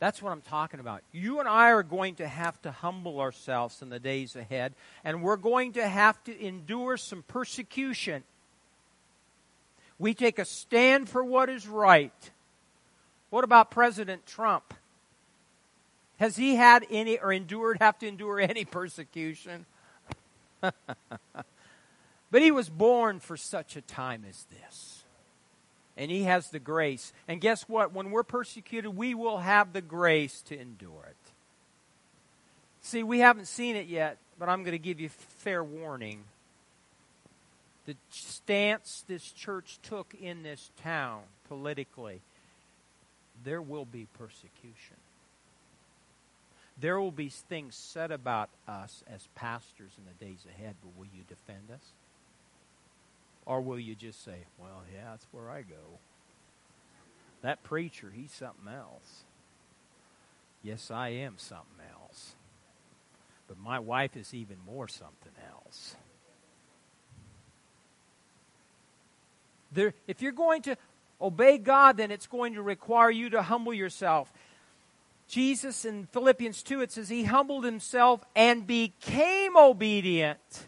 That's 0.00 0.22
what 0.22 0.30
I'm 0.30 0.42
talking 0.42 0.78
about. 0.78 1.02
You 1.12 1.40
and 1.40 1.48
I 1.48 1.72
are 1.72 1.82
going 1.82 2.14
to 2.16 2.28
have 2.28 2.60
to 2.62 2.70
humble 2.70 3.20
ourselves 3.20 3.82
in 3.82 3.88
the 3.88 3.98
days 3.98 4.36
ahead, 4.36 4.74
and 5.04 5.22
we're 5.22 5.36
going 5.36 5.72
to 5.72 5.86
have 5.86 6.22
to 6.24 6.40
endure 6.40 6.96
some 6.96 7.24
persecution. 7.26 8.22
We 9.98 10.14
take 10.14 10.38
a 10.38 10.44
stand 10.44 11.08
for 11.08 11.24
what 11.24 11.48
is 11.48 11.66
right. 11.66 12.30
What 13.30 13.44
about 13.44 13.70
President 13.70 14.26
Trump? 14.26 14.74
Has 16.18 16.36
he 16.36 16.56
had 16.56 16.86
any 16.90 17.18
or 17.18 17.32
endured, 17.32 17.78
have 17.80 17.98
to 18.00 18.08
endure 18.08 18.40
any 18.40 18.64
persecution? 18.64 19.66
but 20.60 20.72
he 22.32 22.50
was 22.50 22.68
born 22.68 23.20
for 23.20 23.36
such 23.36 23.76
a 23.76 23.80
time 23.80 24.24
as 24.28 24.44
this 24.50 24.98
and 25.98 26.12
He 26.12 26.22
has 26.22 26.48
the 26.48 26.60
grace. 26.60 27.12
And 27.26 27.40
guess 27.40 27.68
what? 27.68 27.92
When 27.92 28.10
we're 28.10 28.22
persecuted, 28.22 28.96
we 28.96 29.14
will 29.14 29.38
have 29.38 29.72
the 29.72 29.82
grace 29.82 30.40
to 30.42 30.58
endure 30.58 31.04
it. 31.10 31.16
See, 32.80 33.02
we 33.02 33.18
haven't 33.18 33.48
seen 33.48 33.76
it 33.76 33.88
yet, 33.88 34.16
but 34.38 34.48
I'm 34.48 34.62
going 34.62 34.72
to 34.72 34.78
give 34.78 35.00
you 35.00 35.08
fair 35.08 35.62
warning. 35.62 36.22
The 37.84 37.96
stance 38.10 39.04
this 39.08 39.32
church 39.32 39.80
took 39.82 40.14
in 40.14 40.44
this 40.44 40.70
town 40.82 41.22
politically, 41.48 42.20
there 43.44 43.62
will 43.62 43.84
be 43.84 44.06
persecution. 44.18 44.96
There 46.80 47.00
will 47.00 47.12
be 47.12 47.28
things 47.28 47.74
said 47.74 48.10
about 48.10 48.50
us 48.68 49.02
as 49.12 49.28
pastors 49.34 49.92
in 49.98 50.04
the 50.04 50.24
days 50.24 50.46
ahead, 50.48 50.76
but 50.82 50.96
will 50.96 51.08
you 51.12 51.24
defend 51.28 51.70
us? 51.72 51.92
Or 53.46 53.60
will 53.60 53.80
you 53.80 53.94
just 53.94 54.24
say, 54.24 54.44
well, 54.58 54.82
yeah, 54.94 55.10
that's 55.10 55.26
where 55.32 55.50
I 55.50 55.62
go? 55.62 55.98
That 57.42 57.62
preacher, 57.62 58.12
he's 58.14 58.32
something 58.32 58.72
else. 58.72 59.24
Yes, 60.62 60.90
I 60.90 61.08
am 61.08 61.34
something 61.38 61.84
else. 61.92 62.34
But 63.48 63.58
my 63.58 63.78
wife 63.78 64.16
is 64.16 64.34
even 64.34 64.58
more 64.66 64.86
something 64.86 65.32
else. 65.52 65.96
There, 69.72 69.94
if 70.06 70.22
you're 70.22 70.32
going 70.32 70.62
to 70.62 70.76
obey 71.20 71.58
God, 71.58 71.96
then 71.96 72.10
it's 72.10 72.26
going 72.26 72.54
to 72.54 72.62
require 72.62 73.10
you 73.10 73.30
to 73.30 73.42
humble 73.42 73.74
yourself. 73.74 74.32
Jesus 75.28 75.84
in 75.84 76.06
Philippians 76.06 76.62
2, 76.62 76.80
it 76.80 76.92
says, 76.92 77.08
He 77.08 77.24
humbled 77.24 77.64
Himself 77.64 78.24
and 78.34 78.66
became 78.66 79.56
obedient 79.56 80.66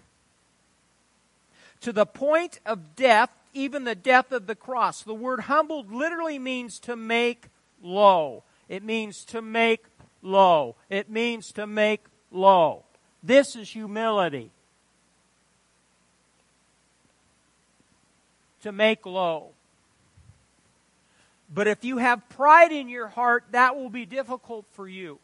to 1.80 1.92
the 1.92 2.07
point 2.07 2.61
of 2.66 2.94
death, 2.94 3.30
even 3.55 3.84
the 3.84 3.94
death 3.94 4.32
of 4.32 4.46
the 4.46 4.55
cross. 4.55 5.03
The 5.03 5.14
word 5.14 5.40
humbled 5.40 5.90
literally 5.90 6.38
means 6.38 6.78
to 6.80 6.94
make 6.94 7.46
low. 7.82 8.44
It 8.68 8.84
means 8.84 9.24
to 9.26 9.40
make 9.40 9.86
low. 10.22 10.76
It 10.90 11.09
means 11.09 11.53
to 11.53 11.66
make 11.66 12.05
low. 12.30 12.84
This 13.22 13.57
is 13.57 13.70
humility. 13.70 14.51
To 18.62 18.72
make 18.72 19.07
low. 19.07 19.53
But 21.53 21.66
if 21.66 21.84
you 21.84 21.98
have 21.98 22.28
pride 22.28 22.72
in 22.72 22.88
your 22.88 23.09
heart, 23.09 23.44
that 23.51 23.76
will 23.76 23.90
be 23.90 24.07
difficult 24.07 24.64
for 24.72 24.88
you. 24.88 25.18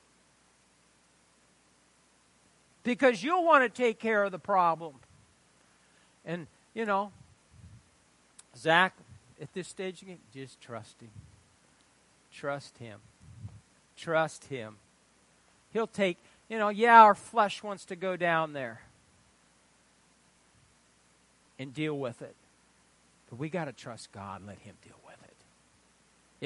Because 2.82 3.22
you'll 3.22 3.44
want 3.44 3.62
to 3.62 3.68
take 3.68 3.98
care 3.98 4.24
of 4.24 4.32
the 4.32 4.38
problem. 4.38 4.94
And, 6.24 6.46
you 6.74 6.84
know, 6.84 7.12
Zach, 8.56 8.94
at 9.40 9.52
this 9.54 9.68
stage, 9.68 10.04
just 10.34 10.60
trust 10.60 11.00
him. 11.00 11.10
Trust 12.32 12.78
him. 12.78 13.00
Trust 13.96 14.44
him. 14.46 14.76
He'll 15.72 15.86
take, 15.86 16.18
you 16.48 16.58
know, 16.58 16.68
yeah, 16.68 17.02
our 17.02 17.14
flesh 17.14 17.62
wants 17.62 17.84
to 17.86 17.96
go 17.96 18.16
down 18.16 18.52
there 18.52 18.80
and 21.58 21.72
deal 21.72 21.98
with 21.98 22.22
it. 22.22 22.34
But 23.30 23.38
we 23.38 23.48
got 23.48 23.66
to 23.66 23.72
trust 23.72 24.12
God 24.12 24.40
and 24.40 24.48
let 24.48 24.58
him 24.58 24.74
deal 24.82 24.92
with 24.92 25.02
it. 25.02 25.05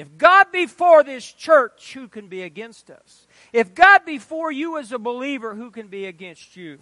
If 0.01 0.17
God 0.17 0.51
be 0.51 0.65
for 0.65 1.03
this 1.03 1.31
church, 1.31 1.93
who 1.93 2.07
can 2.07 2.27
be 2.27 2.41
against 2.41 2.89
us? 2.89 3.27
If 3.53 3.75
God 3.75 4.03
be 4.03 4.17
for 4.17 4.51
you 4.51 4.79
as 4.79 4.91
a 4.91 4.97
believer, 4.97 5.53
who 5.53 5.69
can 5.69 5.89
be 5.89 6.07
against 6.07 6.57
you? 6.57 6.79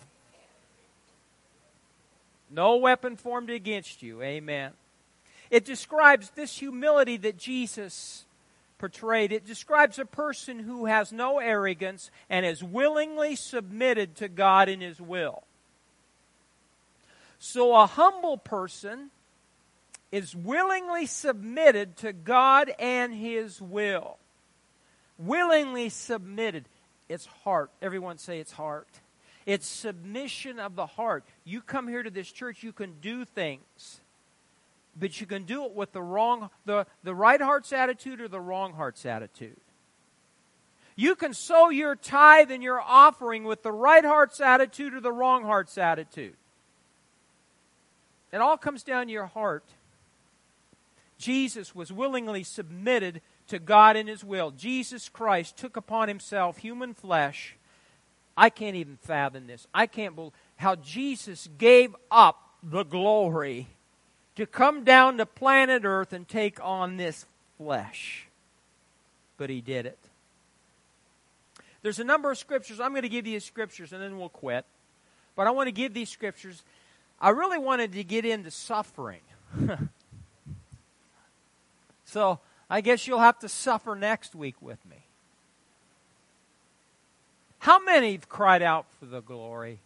No 2.49 2.78
weapon 2.78 3.17
formed 3.17 3.49
against 3.49 4.01
you. 4.01 4.22
Amen. 4.22 4.72
It 5.51 5.65
describes 5.65 6.30
this 6.30 6.57
humility 6.57 7.17
that 7.17 7.38
Jesus 7.38 8.24
portrayed. 8.78 9.34
It 9.34 9.45
describes 9.45 9.99
a 9.99 10.05
person 10.05 10.59
who 10.59 10.86
has 10.86 11.11
no 11.11 11.39
arrogance 11.39 12.11
and 12.30 12.45
is 12.45 12.63
willingly 12.63 13.36
submitted 13.36 14.15
to 14.15 14.30
God 14.30 14.70
in 14.70 14.80
His 14.80 15.01
will. 15.01 15.43
So 17.38 17.76
a 17.76 17.86
humble 17.86 18.38
person 18.38 19.11
is 20.12 20.36
willingly 20.36 21.05
submitted 21.05 21.97
to 21.97 22.14
God 22.14 22.72
and 22.80 23.14
His 23.14 23.62
will. 23.62 24.18
Willingly 25.18 25.89
submitted. 25.89 26.66
It's 27.07 27.26
heart. 27.43 27.72
Everyone 27.82 28.18
say 28.18 28.39
it's 28.39 28.51
heart. 28.51 28.88
It's 29.45 29.68
submission 29.68 30.60
of 30.60 30.76
the 30.76 30.86
heart. 30.86 31.24
You 31.43 31.62
come 31.62 31.88
here 31.88 32.03
to 32.03 32.12
this 32.12 32.32
church, 32.32 32.62
you 32.62 32.72
can 32.72 32.99
do 33.01 33.26
things, 33.26 34.01
but 34.95 35.20
you 35.20 35.26
can 35.26 35.43
do 35.43 35.66
it 35.66 35.74
with 35.74 35.91
the 35.91 36.01
wrong, 36.01 36.50
the, 36.66 36.86
the 37.04 37.16
right 37.16 37.42
heart's 37.42 37.74
attitude 37.74 38.21
or 38.21 38.28
the 38.28 38.39
wrong 38.39 38.74
heart's 38.74 39.05
attitude. 39.05 39.58
You 40.96 41.16
can 41.16 41.34
sow 41.34 41.70
your 41.70 41.96
tithe 41.96 42.51
and 42.51 42.62
your 42.62 42.79
offering 42.79 43.46
with 43.46 43.63
the 43.63 43.71
right 43.71 44.04
heart's 44.04 44.42
attitude 44.42 44.93
or 44.93 45.00
the 45.00 45.12
wrong 45.12 45.43
heart's 45.43 45.78
attitude. 45.78 46.36
It 48.32 48.38
all 48.38 48.58
comes 48.58 48.84
down 48.84 49.08
to 49.08 49.12
your 49.12 49.28
heart. 49.28 49.63
Jesus 51.20 51.75
was 51.75 51.91
willingly 51.91 52.43
submitted 52.43 53.21
to 53.50 53.59
God 53.59 53.96
in 53.96 54.08
His 54.08 54.24
will. 54.24 54.50
Jesus 54.50 55.08
Christ 55.09 55.58
took 55.58 55.78
upon 55.78 56.08
Himself 56.08 56.58
human 56.58 56.96
flesh 56.96 57.55
I 58.39 58.50
can't 58.50 58.78
even 58.78 58.96
fathom 59.01 59.47
this. 59.47 59.67
I 59.74 59.86
can't 59.86 60.16
believe 60.16 60.32
how 60.55 60.75
Jesus 60.75 61.50
gave 61.58 61.93
up 62.09 62.54
the 62.63 62.83
glory 62.83 63.67
to 64.37 64.46
come 64.46 64.86
down 64.86 65.17
to 65.17 65.25
planet 65.25 65.83
Earth 65.83 66.13
and 66.13 66.25
take 66.25 66.58
on 66.63 66.96
this 66.96 67.25
flesh. 67.58 68.28
But 69.36 69.50
he 69.50 69.59
did 69.59 69.86
it. 69.86 70.00
There's 71.82 72.00
a 72.00 72.05
number 72.05 72.32
of 72.32 72.37
scriptures. 72.37 72.79
I'm 72.79 72.91
going 72.91 73.01
to 73.01 73.09
give 73.09 73.28
you 73.28 73.41
scriptures 73.41 73.91
and 73.91 74.01
then 74.01 74.17
we'll 74.17 74.29
quit. 74.29 74.63
But 75.36 75.46
I 75.47 75.51
want 75.51 75.67
to 75.67 75.74
give 75.74 75.93
these 75.93 76.09
scriptures. 76.09 76.63
I 77.20 77.32
really 77.32 77.58
wanted 77.58 77.91
to 77.91 78.05
get 78.05 78.24
into 78.24 78.51
suffering. 78.51 79.21
so 82.10 82.40
I 82.70 82.82
guess 82.82 83.08
you'll 83.08 83.20
have 83.20 83.40
to 83.40 83.50
suffer 83.50 83.96
next 83.96 84.36
week 84.36 84.62
with 84.62 84.84
me. 84.90 84.98
How 87.60 87.84
many 87.84 88.14
have 88.14 88.28
cried 88.28 88.62
out 88.62 88.86
for 89.00 89.06
the 89.06 89.22
glory? 89.22 89.80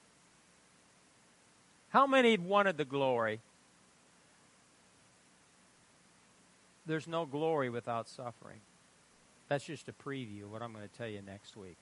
How 1.90 2.08
many 2.08 2.32
have 2.32 2.44
wanted 2.44 2.78
the 2.78 2.86
glory? 2.86 3.40
There's 6.86 7.08
no 7.08 7.26
glory 7.26 7.70
without 7.70 8.08
suffering. 8.08 8.60
That's 9.50 9.66
just 9.66 9.90
a 9.90 9.94
preview 9.94 10.44
of 10.44 10.52
what 10.52 10.62
I'm 10.62 10.74
going 10.74 10.88
to 10.88 10.98
tell 10.98 11.08
you 11.08 11.22
next 11.22 11.58
week. 11.58 11.78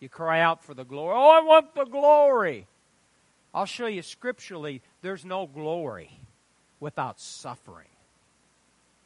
You 0.00 0.08
cry 0.08 0.40
out 0.40 0.64
for 0.64 0.74
the 0.74 0.84
glory. 0.84 1.14
Oh, 1.16 1.30
I 1.30 1.40
want 1.40 1.74
the 1.74 1.84
glory. 1.84 2.66
I'll 3.54 3.66
show 3.66 3.86
you 3.86 4.02
scripturally 4.02 4.82
there's 5.00 5.24
no 5.24 5.46
glory 5.46 6.10
without 6.80 7.18
suffering, 7.20 7.88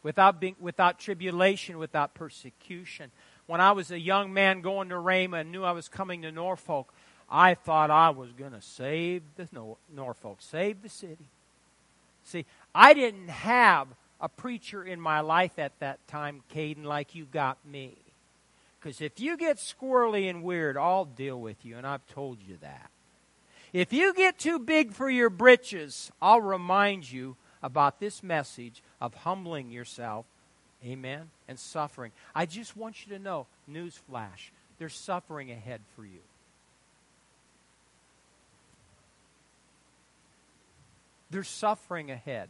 without, 0.03 0.41
being, 0.41 0.57
without 0.61 0.99
tribulation, 0.99 1.79
without 1.79 2.15
persecution. 2.15 3.11
When 3.47 3.61
I 3.61 3.73
was 3.73 3.91
a 3.91 3.99
young 3.99 4.33
man 4.33 4.61
going 4.61 4.89
to 4.91 4.95
Rhema 4.95 5.41
and 5.41 5.53
knew 5.53 5.65
I 5.65 5.73
was 5.73 5.89
coming 5.89 6.23
to 6.23 6.33
Norfolk, 6.33 6.93
I 7.31 7.55
thought 7.55 7.91
I 7.91 8.11
was 8.11 8.31
going 8.33 8.53
to 8.53 8.63
save 8.63 9.23
the 9.37 9.49
Norfolk, 9.95 10.39
save 10.41 10.83
the 10.83 10.89
city. 10.89 11.27
See, 12.25 12.45
I 12.75 12.95
didn't 12.95 13.29
have 13.29 13.89
a 14.21 14.29
preacher 14.29 14.85
in 14.85 15.01
my 15.01 15.21
life 15.21 15.59
at 15.59 15.79
that 15.81 16.07
time, 16.09 16.43
Caden, 16.55 16.85
like 16.85 17.15
you 17.15 17.25
got 17.25 17.59
me. 17.65 17.97
Because 18.79 19.01
if 19.01 19.21
you 19.21 19.37
get 19.37 19.59
squirrely 19.59 20.29
and 20.29 20.43
weird, 20.43 20.77
I'll 20.77 21.05
deal 21.05 21.41
with 21.41 21.65
you, 21.65 21.77
and 21.77 21.87
I've 21.87 22.07
told 22.07 22.39
you 22.47 22.57
that. 22.61 22.91
If 23.73 23.93
you 23.93 24.13
get 24.15 24.39
too 24.39 24.59
big 24.59 24.93
for 24.93 25.09
your 25.09 25.31
britches, 25.31 26.11
I'll 26.21 26.41
remind 26.41 27.11
you 27.11 27.37
about 27.63 28.01
this 28.01 28.23
message 28.23 28.83
of 29.01 29.15
humbling 29.15 29.71
yourself, 29.71 30.25
amen, 30.85 31.31
and 31.49 31.59
suffering. 31.59 32.13
I 32.35 32.47
just 32.47 32.77
want 32.77 33.07
you 33.07 33.17
to 33.17 33.23
know, 33.23 33.47
newsflash, 33.71 34.51
there's 34.79 34.95
suffering 34.95 35.51
ahead 35.51 35.81
for 35.95 36.05
you. 36.05 36.21
There's 41.31 41.49
suffering 41.49 42.11
ahead. 42.11 42.49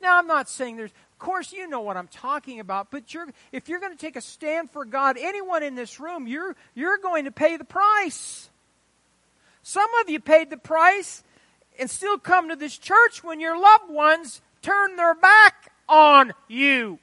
Now, 0.00 0.18
I'm 0.18 0.26
not 0.26 0.48
saying 0.48 0.76
there's, 0.76 0.90
of 0.90 1.18
course, 1.18 1.52
you 1.52 1.68
know 1.68 1.80
what 1.80 1.96
I'm 1.96 2.08
talking 2.08 2.60
about, 2.60 2.90
but 2.90 3.12
you're, 3.12 3.26
if 3.52 3.68
you're 3.68 3.80
going 3.80 3.92
to 3.92 3.98
take 3.98 4.16
a 4.16 4.20
stand 4.20 4.70
for 4.70 4.84
God, 4.84 5.16
anyone 5.18 5.62
in 5.62 5.74
this 5.74 6.00
room, 6.00 6.26
you're, 6.26 6.54
you're 6.74 6.98
going 6.98 7.24
to 7.24 7.32
pay 7.32 7.56
the 7.56 7.64
price. 7.64 8.48
Some 9.62 9.88
of 10.00 10.08
you 10.08 10.20
paid 10.20 10.50
the 10.50 10.56
price 10.56 11.22
and 11.78 11.88
still 11.88 12.18
come 12.18 12.48
to 12.48 12.56
this 12.56 12.76
church 12.76 13.22
when 13.22 13.40
your 13.40 13.58
loved 13.58 13.90
ones 13.90 14.40
turn 14.62 14.96
their 14.96 15.14
back 15.14 15.72
on 15.88 16.34
you. 16.48 16.98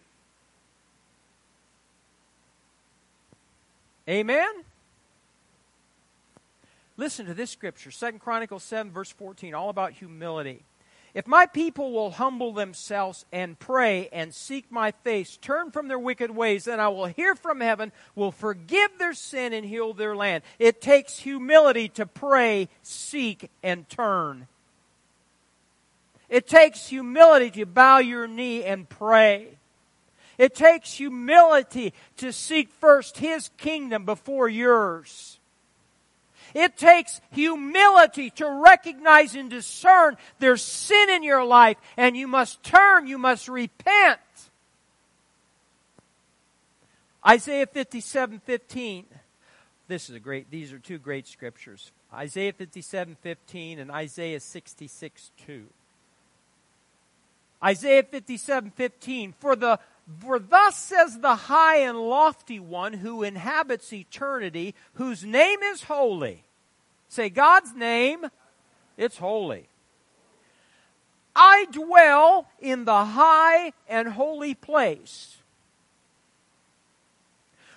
Amen? 4.08 4.48
Listen 6.98 7.26
to 7.26 7.34
this 7.34 7.52
scripture, 7.52 7.92
Second 7.92 8.20
Chronicles 8.20 8.64
7, 8.64 8.92
verse 8.92 9.10
14, 9.12 9.54
all 9.54 9.70
about 9.70 9.94
humility. 9.94 10.64
If 11.14 11.28
my 11.28 11.46
people 11.46 11.94
will 11.94 12.12
humble 12.12 12.54
themselves 12.54 13.26
and 13.32 13.58
pray 13.58 14.10
and 14.12 14.34
seek 14.34 14.70
my 14.70 14.92
face, 14.92 15.38
turn 15.38 15.72
from 15.72 15.88
their 15.88 15.98
wicked 15.98 16.30
ways, 16.30 16.66
then 16.66 16.80
I 16.80 16.90
will 16.90 17.06
hear 17.06 17.36
from 17.36 17.62
heaven, 17.62 17.94
will 18.16 18.34
forgive 18.34 18.92
their 19.00 19.14
sin, 19.14 19.54
and 19.54 19.66
heal 19.66 19.94
their 19.94 20.16
land. 20.16 20.44
It 20.60 20.82
takes 20.82 21.18
humility 21.20 21.88
to 21.90 22.06
pray, 22.06 22.68
seek, 22.82 23.50
and 23.64 23.88
turn. 23.90 24.48
It 26.30 26.48
takes 26.48 26.88
humility 26.88 27.52
to 27.52 27.66
bow 27.66 28.00
your 28.00 28.28
knee 28.28 28.64
and 28.64 28.88
pray. 28.90 29.50
It 30.38 30.56
takes 30.56 30.94
humility 30.94 31.94
to 32.18 32.34
seek 32.34 32.70
first 32.70 33.18
His 33.18 33.50
kingdom 33.58 34.06
before 34.06 34.50
yours. 34.50 35.40
It 36.54 36.78
takes 36.78 37.20
humility 37.32 38.30
to 38.32 38.50
recognize 38.50 39.36
and 39.36 39.50
discern 39.50 40.16
there's 40.40 40.62
sin 40.62 41.10
in 41.10 41.22
your 41.22 41.44
life 41.44 41.78
and 41.98 42.16
you 42.16 42.28
must 42.28 42.64
turn, 42.64 43.08
you 43.08 43.18
must 43.18 43.50
repent. 43.50 44.20
Isaiah 47.28 47.66
57 47.66 48.40
15. 48.40 49.06
This 49.88 50.10
is 50.10 50.16
a 50.16 50.20
great, 50.20 50.50
these 50.50 50.72
are 50.72 50.80
two 50.80 50.98
great 50.98 51.28
scriptures. 51.28 51.92
Isaiah 52.14 52.54
57 52.54 53.18
15 53.22 53.80
and 53.80 53.92
Isaiah 53.92 54.40
66 54.40 55.32
2. 55.46 55.66
Isaiah 57.66 58.04
57 58.04 58.72
15. 58.72 59.34
For 59.40 59.56
the 59.56 59.80
for 60.20 60.38
thus 60.38 60.78
says 60.78 61.20
the 61.20 61.36
high 61.36 61.78
and 61.78 61.98
lofty 61.98 62.60
one 62.60 62.94
who 62.94 63.24
inhabits 63.24 63.92
eternity, 63.92 64.76
whose 64.94 65.24
name 65.24 65.64
is 65.64 65.84
holy. 65.84 66.44
Say, 67.08 67.30
God's 67.30 67.74
name, 67.74 68.26
it's 68.98 69.18
holy. 69.18 69.68
I 71.36 71.66
dwell 71.72 72.48
in 72.60 72.86
the 72.86 73.06
high 73.06 73.74
and 73.88 74.10
holy 74.10 74.54
place 74.54 75.38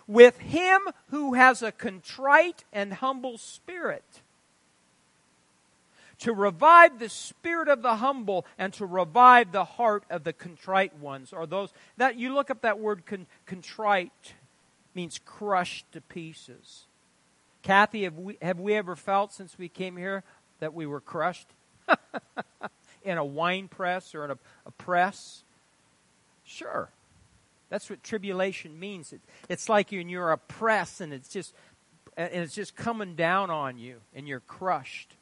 with 0.06 0.38
him 0.38 0.80
who 1.10 1.34
has 1.34 1.62
a 1.62 1.72
contrite 1.72 2.64
and 2.72 2.94
humble 2.94 3.38
spirit 3.38 4.22
to 6.20 6.32
revive 6.32 6.98
the 6.98 7.08
spirit 7.08 7.68
of 7.68 7.82
the 7.82 7.96
humble 7.96 8.44
and 8.58 8.72
to 8.74 8.86
revive 8.86 9.52
the 9.52 9.64
heart 9.64 10.04
of 10.10 10.24
the 10.24 10.32
contrite 10.32 10.96
ones 10.98 11.32
or 11.32 11.46
those 11.46 11.72
that 11.96 12.16
you 12.16 12.34
look 12.34 12.50
up 12.50 12.62
that 12.62 12.78
word 12.78 13.06
con, 13.06 13.26
contrite 13.46 14.34
means 14.94 15.20
crushed 15.24 15.90
to 15.92 16.00
pieces 16.00 16.86
Kathy, 17.62 18.04
have 18.04 18.16
we, 18.16 18.38
have 18.40 18.58
we 18.58 18.74
ever 18.74 18.96
felt 18.96 19.32
since 19.32 19.58
we 19.58 19.68
came 19.68 19.96
here 19.96 20.22
that 20.60 20.74
we 20.74 20.86
were 20.86 21.00
crushed 21.00 21.48
in 23.02 23.18
a 23.18 23.24
wine 23.24 23.68
press 23.68 24.14
or 24.14 24.24
in 24.24 24.30
a, 24.30 24.38
a 24.66 24.70
press? 24.72 25.42
Sure. 26.44 26.88
That's 27.68 27.90
what 27.90 28.02
tribulation 28.02 28.80
means. 28.80 29.12
It, 29.12 29.20
it's 29.48 29.68
like 29.68 29.92
you're, 29.92 30.02
you're 30.02 30.32
a 30.32 30.38
press 30.38 31.00
and 31.00 31.12
it's 31.12 31.28
just 31.28 31.52
and 32.16 32.42
it's 32.42 32.54
just 32.54 32.74
coming 32.74 33.14
down 33.14 33.50
on 33.50 33.78
you 33.78 34.00
and 34.14 34.26
you're 34.26 34.40
crushed. 34.40 35.14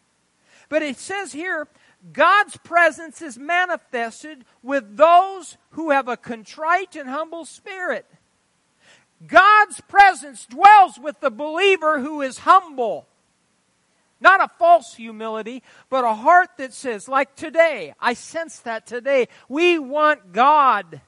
But 0.69 0.83
it 0.83 0.97
says 0.97 1.33
here, 1.33 1.69
God's 2.13 2.57
presence 2.59 3.23
is 3.23 3.39
manifested 3.39 4.45
with 4.63 4.97
those 4.97 5.57
who 5.71 5.91
have 5.91 6.09
a 6.09 6.17
contrite 6.17 6.97
and 6.97 7.09
humble 7.09 7.45
spirit. 7.45 8.07
God's 9.27 9.81
presence 9.83 10.47
dwells 10.47 10.99
with 10.99 11.21
the 11.21 11.31
believer 11.31 12.01
who 12.01 12.21
is 12.23 12.39
humble. 12.39 13.07
Not 14.21 14.43
a 14.43 14.51
false 14.59 14.95
humility, 14.95 15.63
but 15.91 16.05
a 16.05 16.15
heart 16.15 16.51
that 16.59 16.73
says, 16.73 17.09
like 17.09 17.35
today, 17.37 17.95
I 18.01 18.15
sense 18.15 18.61
that 18.61 18.87
today, 18.87 19.29
we 19.49 19.79
want 19.79 20.33
God. 20.33 21.01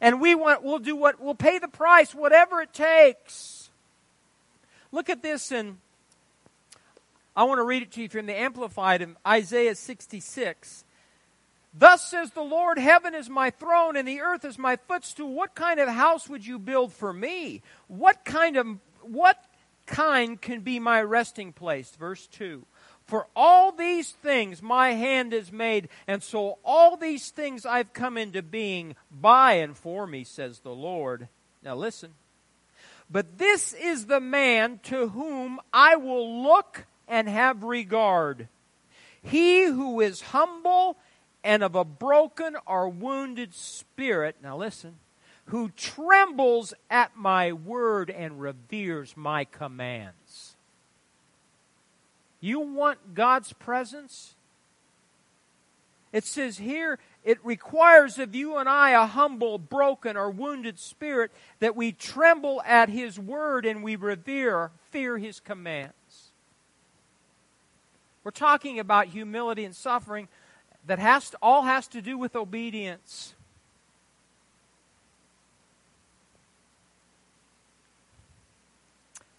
And 0.00 0.20
we 0.20 0.34
want, 0.34 0.62
we'll 0.62 0.78
do 0.78 0.94
what, 0.94 1.20
we'll 1.20 1.34
pay 1.34 1.58
the 1.58 1.68
price, 1.68 2.14
whatever 2.14 2.60
it 2.60 2.72
takes. 2.72 3.70
Look 4.92 5.08
at 5.08 5.22
this 5.22 5.50
in, 5.50 5.78
I 7.36 7.44
want 7.44 7.58
to 7.58 7.64
read 7.64 7.82
it 7.82 7.92
to 7.92 8.02
you 8.02 8.08
from 8.08 8.26
the 8.26 8.38
Amplified 8.38 9.02
in 9.02 9.16
Isaiah 9.26 9.74
66. 9.74 10.84
Thus 11.76 12.08
says 12.08 12.30
the 12.30 12.42
Lord, 12.42 12.78
heaven 12.78 13.14
is 13.14 13.28
my 13.28 13.50
throne 13.50 13.96
and 13.96 14.06
the 14.06 14.20
earth 14.20 14.44
is 14.44 14.58
my 14.58 14.76
footstool. 14.76 15.34
What 15.34 15.56
kind 15.56 15.80
of 15.80 15.88
house 15.88 16.28
would 16.28 16.46
you 16.46 16.58
build 16.60 16.92
for 16.92 17.12
me? 17.12 17.62
What 17.88 18.24
kind 18.24 18.56
of, 18.56 18.66
what 19.02 19.44
kind 19.86 20.40
can 20.40 20.60
be 20.60 20.78
my 20.78 21.02
resting 21.02 21.52
place? 21.52 21.90
Verse 21.98 22.28
2. 22.28 22.64
For 23.06 23.26
all 23.34 23.72
these 23.72 24.12
things 24.12 24.62
my 24.62 24.92
hand 24.92 25.32
has 25.32 25.52
made, 25.52 25.88
and 26.06 26.22
so 26.22 26.58
all 26.64 26.96
these 26.96 27.30
things 27.30 27.66
I've 27.66 27.92
come 27.92 28.16
into 28.16 28.40
being 28.40 28.94
by 29.10 29.54
and 29.54 29.76
for 29.76 30.06
me, 30.06 30.24
says 30.24 30.60
the 30.60 30.70
Lord. 30.70 31.28
Now 31.62 31.74
listen. 31.74 32.12
But 33.10 33.36
this 33.36 33.74
is 33.74 34.06
the 34.06 34.20
man 34.20 34.80
to 34.84 35.08
whom 35.08 35.60
I 35.72 35.96
will 35.96 36.44
look 36.44 36.86
and 37.08 37.28
have 37.28 37.62
regard. 37.62 38.48
He 39.22 39.64
who 39.64 40.00
is 40.00 40.20
humble 40.20 40.96
and 41.42 41.62
of 41.62 41.74
a 41.74 41.84
broken 41.84 42.56
or 42.66 42.88
wounded 42.88 43.54
spirit, 43.54 44.36
now 44.42 44.56
listen, 44.56 44.96
who 45.46 45.70
trembles 45.70 46.72
at 46.90 47.16
my 47.16 47.52
word 47.52 48.10
and 48.10 48.40
reveres 48.40 49.16
my 49.16 49.44
commands. 49.44 50.56
You 52.40 52.60
want 52.60 53.14
God's 53.14 53.52
presence? 53.52 54.34
It 56.12 56.24
says 56.24 56.58
here, 56.58 56.98
it 57.24 57.44
requires 57.44 58.18
of 58.18 58.34
you 58.34 58.56
and 58.56 58.68
I 58.68 58.90
a 58.90 59.06
humble, 59.06 59.58
broken, 59.58 60.16
or 60.16 60.30
wounded 60.30 60.78
spirit 60.78 61.32
that 61.58 61.74
we 61.74 61.90
tremble 61.90 62.62
at 62.66 62.88
His 62.88 63.18
word 63.18 63.66
and 63.66 63.82
we 63.82 63.96
revere, 63.96 64.70
fear 64.90 65.18
His 65.18 65.40
commands. 65.40 65.94
We're 68.24 68.30
talking 68.30 68.78
about 68.80 69.08
humility 69.08 69.64
and 69.64 69.76
suffering 69.76 70.28
that 70.86 70.98
has 70.98 71.30
to, 71.30 71.38
all 71.42 71.62
has 71.62 71.86
to 71.88 72.00
do 72.00 72.18
with 72.18 72.34
obedience. 72.34 73.34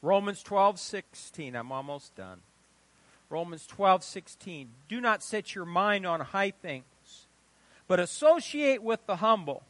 Romans 0.02 0.44
12, 0.44 0.80
16. 0.80 1.56
I'm 1.56 1.72
almost 1.72 2.16
done. 2.16 2.42
Romans 3.30 3.66
12, 3.66 4.04
16. 4.04 4.70
Do 4.88 5.02
not 5.02 5.24
set 5.24 5.56
your 5.56 5.66
mind 5.66 6.06
on 6.06 6.20
high 6.20 6.52
things, 6.52 7.26
but 7.88 8.00
associate 8.00 8.84
with 8.84 9.04
the 9.08 9.16
humble. 9.16 9.64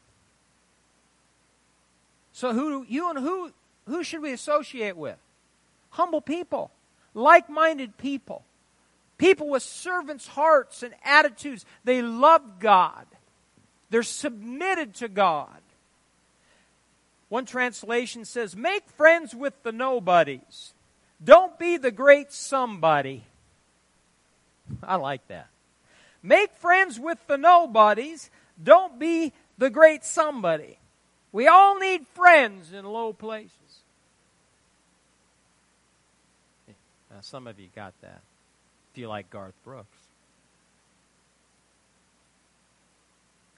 So 2.33 2.53
who 2.53 2.85
you 2.89 3.09
and 3.09 3.19
who 3.19 3.53
who 3.87 4.03
should 4.03 4.21
we 4.21 4.33
associate 4.33 4.97
with? 4.97 5.17
Humble 5.91 6.19
people, 6.19 6.71
like-minded 7.13 7.97
people. 7.97 8.43
People 9.17 9.49
with 9.49 9.63
servants' 9.63 10.27
hearts 10.27 10.83
and 10.83 10.93
attitudes. 11.03 11.65
They 11.83 12.01
love 12.01 12.59
God. 12.59 13.05
They're 13.89 14.03
submitted 14.03 14.95
to 14.95 15.07
God. 15.07 15.61
One 17.29 17.45
translation 17.45 18.25
says, 18.25 18.55
Make 18.55 18.89
friends 18.89 19.33
with 19.33 19.53
the 19.63 19.71
nobodies. 19.71 20.73
Don't 21.23 21.57
be 21.57 21.77
the 21.77 21.91
great 21.91 22.31
somebody. 22.31 23.23
I 24.83 24.95
like 24.95 25.27
that. 25.27 25.47
Make 26.21 26.53
friends 26.55 26.99
with 26.99 27.19
the 27.27 27.37
nobodies. 27.37 28.29
Don't 28.61 28.99
be 28.99 29.31
the 29.57 29.69
great 29.69 30.03
somebody. 30.03 30.79
We 31.31 31.47
all 31.47 31.77
need 31.79 32.07
friends 32.07 32.73
in 32.73 32.85
low 32.85 33.13
places. 33.13 33.51
Eh, 36.67 36.73
now, 37.11 37.21
some 37.21 37.47
of 37.47 37.59
you 37.59 37.67
got 37.75 37.93
that. 38.01 38.21
Feel 38.95 39.09
like 39.09 39.29
Garth 39.29 39.61
Brooks. 39.65 39.97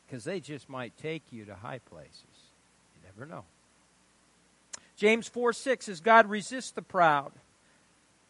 Because 0.06 0.24
they 0.24 0.40
just 0.40 0.68
might 0.68 0.98
take 0.98 1.22
you 1.32 1.46
to 1.46 1.54
high 1.54 1.78
places. 1.78 2.24
You 2.96 3.02
never 3.06 3.30
know. 3.30 3.44
James 4.96 5.28
4 5.28 5.54
6 5.54 5.86
says, 5.86 6.00
God 6.00 6.28
resists 6.28 6.72
the 6.72 6.82
proud. 6.82 7.32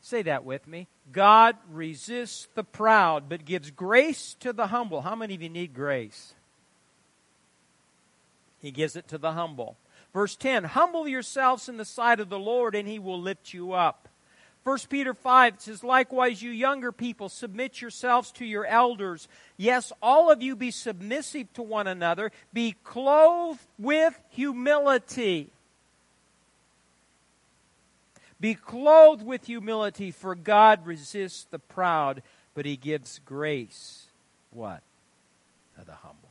Say 0.01 0.21
that 0.23 0.43
with 0.43 0.67
me. 0.67 0.87
God 1.13 1.55
resists 1.71 2.49
the 2.55 2.63
proud, 2.65 3.29
but 3.29 3.45
gives 3.45 3.71
grace 3.71 4.35
to 4.41 4.51
the 4.51 4.67
humble. 4.67 5.01
How 5.01 5.15
many 5.15 5.35
of 5.35 5.41
you 5.41 5.49
need 5.49 5.73
grace? 5.73 6.33
He 8.59 8.71
gives 8.71 8.97
it 8.97 9.07
to 9.07 9.17
the 9.17 9.31
humble. 9.31 9.77
Verse 10.13 10.35
10 10.35 10.65
Humble 10.65 11.07
yourselves 11.07 11.69
in 11.69 11.77
the 11.77 11.85
sight 11.85 12.19
of 12.19 12.27
the 12.27 12.39
Lord, 12.39 12.75
and 12.75 12.85
he 12.85 12.99
will 12.99 13.21
lift 13.21 13.53
you 13.53 13.71
up. 13.71 14.06
1 14.67 14.77
Peter 14.89 15.13
5 15.13 15.61
says, 15.61 15.81
Likewise, 15.81 16.41
you 16.41 16.51
younger 16.51 16.91
people, 16.91 17.29
submit 17.29 17.79
yourselves 17.79 18.31
to 18.31 18.43
your 18.43 18.65
elders. 18.65 19.29
Yes, 19.55 19.93
all 20.01 20.29
of 20.29 20.41
you 20.41 20.57
be 20.57 20.71
submissive 20.71 21.53
to 21.53 21.63
one 21.63 21.87
another. 21.87 22.33
Be 22.51 22.75
clothed 22.83 23.61
with 23.79 24.19
humility. 24.29 25.51
Be 28.41 28.55
clothed 28.55 29.25
with 29.25 29.45
humility, 29.45 30.11
for 30.11 30.35
God 30.35 30.85
resists 30.85 31.45
the 31.49 31.59
proud, 31.59 32.21
but 32.53 32.65
he 32.65 32.75
gives 32.75 33.21
grace. 33.25 34.07
What? 34.51 34.81
To 35.79 35.85
the 35.85 35.93
humble. 35.93 36.26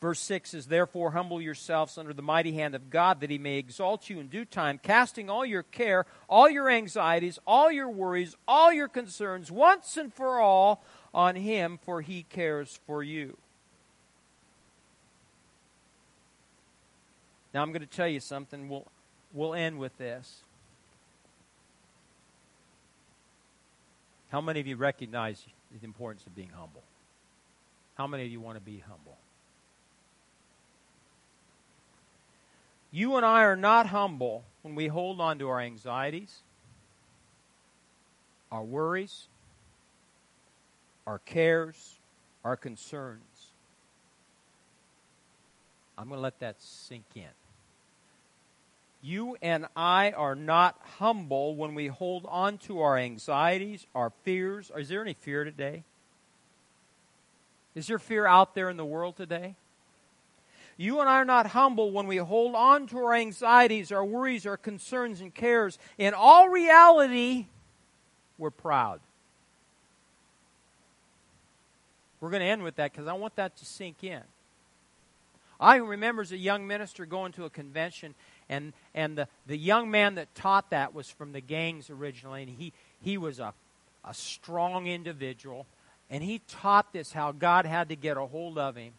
Verse 0.00 0.20
6 0.20 0.52
is 0.54 0.66
Therefore, 0.66 1.12
humble 1.12 1.40
yourselves 1.40 1.96
under 1.96 2.12
the 2.12 2.22
mighty 2.22 2.52
hand 2.52 2.74
of 2.74 2.90
God, 2.90 3.20
that 3.20 3.30
he 3.30 3.38
may 3.38 3.56
exalt 3.56 4.10
you 4.10 4.20
in 4.20 4.28
due 4.28 4.44
time, 4.44 4.78
casting 4.82 5.30
all 5.30 5.46
your 5.46 5.62
care, 5.62 6.04
all 6.28 6.50
your 6.50 6.68
anxieties, 6.68 7.38
all 7.46 7.70
your 7.70 7.88
worries, 7.88 8.36
all 8.46 8.72
your 8.72 8.88
concerns, 8.88 9.50
once 9.50 9.96
and 9.96 10.12
for 10.12 10.38
all, 10.40 10.82
on 11.14 11.34
him, 11.34 11.78
for 11.82 12.02
he 12.02 12.24
cares 12.24 12.78
for 12.86 13.02
you. 13.02 13.38
Now, 17.54 17.62
I'm 17.62 17.72
going 17.72 17.80
to 17.80 17.86
tell 17.86 18.08
you 18.08 18.20
something. 18.20 18.68
We'll, 18.68 18.86
we'll 19.32 19.54
end 19.54 19.78
with 19.78 19.96
this. 19.96 20.42
How 24.30 24.42
many 24.42 24.60
of 24.60 24.66
you 24.66 24.76
recognize 24.76 25.42
the 25.72 25.86
importance 25.86 26.26
of 26.26 26.34
being 26.34 26.50
humble? 26.50 26.82
How 27.94 28.06
many 28.06 28.26
of 28.26 28.30
you 28.30 28.40
want 28.40 28.58
to 28.58 28.60
be 28.60 28.82
humble? 28.86 29.16
You 32.90 33.16
and 33.16 33.26
I 33.26 33.42
are 33.42 33.56
not 33.56 33.86
humble 33.88 34.44
when 34.62 34.74
we 34.74 34.86
hold 34.88 35.20
on 35.20 35.38
to 35.38 35.48
our 35.48 35.60
anxieties, 35.60 36.42
our 38.50 38.64
worries, 38.64 39.28
our 41.06 41.18
cares, 41.18 41.98
our 42.44 42.56
concerns. 42.56 43.52
I'm 45.98 46.08
going 46.08 46.18
to 46.18 46.22
let 46.22 46.40
that 46.40 46.60
sink 46.60 47.04
in. 47.14 47.24
You 49.02 49.36
and 49.40 49.66
I 49.76 50.10
are 50.12 50.34
not 50.34 50.80
humble 50.98 51.54
when 51.54 51.74
we 51.74 51.86
hold 51.86 52.26
on 52.28 52.58
to 52.58 52.80
our 52.80 52.98
anxieties, 52.98 53.86
our 53.94 54.10
fears. 54.24 54.70
Is 54.76 54.88
there 54.88 55.00
any 55.02 55.14
fear 55.14 55.44
today? 55.44 55.84
Is 57.74 57.86
there 57.86 57.98
fear 57.98 58.26
out 58.26 58.54
there 58.54 58.68
in 58.68 58.76
the 58.76 58.84
world 58.84 59.16
today? 59.16 59.54
You 60.76 61.00
and 61.00 61.08
I 61.08 61.14
are 61.14 61.24
not 61.24 61.48
humble 61.48 61.90
when 61.90 62.06
we 62.06 62.18
hold 62.18 62.54
on 62.54 62.86
to 62.88 62.98
our 62.98 63.14
anxieties, 63.14 63.90
our 63.90 64.04
worries, 64.04 64.46
our 64.46 64.58
concerns, 64.58 65.20
and 65.20 65.34
cares. 65.34 65.78
In 65.96 66.12
all 66.12 66.48
reality, 66.48 67.46
we're 68.36 68.50
proud. 68.50 69.00
We're 72.20 72.30
going 72.30 72.40
to 72.40 72.46
end 72.46 72.62
with 72.62 72.76
that 72.76 72.92
because 72.92 73.06
I 73.06 73.14
want 73.14 73.36
that 73.36 73.56
to 73.56 73.64
sink 73.64 74.04
in. 74.04 74.22
I 75.58 75.76
remember 75.76 76.20
as 76.20 76.32
a 76.32 76.36
young 76.36 76.66
minister 76.66 77.06
going 77.06 77.32
to 77.32 77.46
a 77.46 77.50
convention, 77.50 78.14
and, 78.50 78.74
and 78.94 79.16
the, 79.16 79.28
the 79.46 79.56
young 79.56 79.90
man 79.90 80.16
that 80.16 80.34
taught 80.34 80.68
that 80.70 80.94
was 80.94 81.08
from 81.08 81.32
the 81.32 81.40
gangs 81.40 81.88
originally, 81.88 82.42
and 82.42 82.50
he, 82.50 82.74
he 83.00 83.16
was 83.16 83.38
a, 83.38 83.54
a 84.04 84.12
strong 84.12 84.86
individual, 84.86 85.66
and 86.10 86.22
he 86.22 86.42
taught 86.46 86.92
this 86.92 87.12
how 87.12 87.32
God 87.32 87.64
had 87.64 87.88
to 87.88 87.96
get 87.96 88.18
a 88.18 88.26
hold 88.26 88.58
of 88.58 88.76
him 88.76 88.92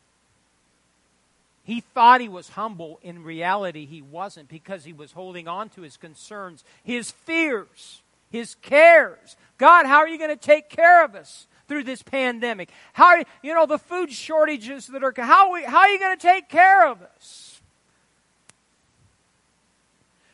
he 1.67 1.81
thought 1.81 2.21
he 2.21 2.29
was 2.29 2.47
humble. 2.47 2.97
In 3.03 3.25
reality, 3.25 3.85
he 3.85 4.01
wasn't 4.01 4.47
because 4.47 4.85
he 4.85 4.93
was 4.93 5.11
holding 5.11 5.49
on 5.49 5.67
to 5.71 5.81
his 5.81 5.97
concerns, 5.97 6.63
his 6.81 7.11
fears, 7.11 8.01
his 8.29 8.55
cares. 8.61 9.35
God, 9.57 9.85
how 9.85 9.97
are 9.97 10.07
you 10.07 10.17
going 10.17 10.29
to 10.29 10.37
take 10.37 10.69
care 10.69 11.03
of 11.03 11.13
us 11.13 11.45
through 11.67 11.83
this 11.83 12.01
pandemic? 12.01 12.69
How 12.93 13.07
are 13.07 13.23
you, 13.43 13.53
know, 13.53 13.65
the 13.65 13.77
food 13.77 14.13
shortages 14.13 14.87
that 14.87 15.03
are, 15.03 15.13
how 15.17 15.51
we, 15.51 15.65
how 15.65 15.79
are 15.79 15.89
you 15.89 15.99
going 15.99 16.15
to 16.15 16.21
take 16.25 16.47
care 16.47 16.87
of 16.87 17.01
us? 17.01 17.59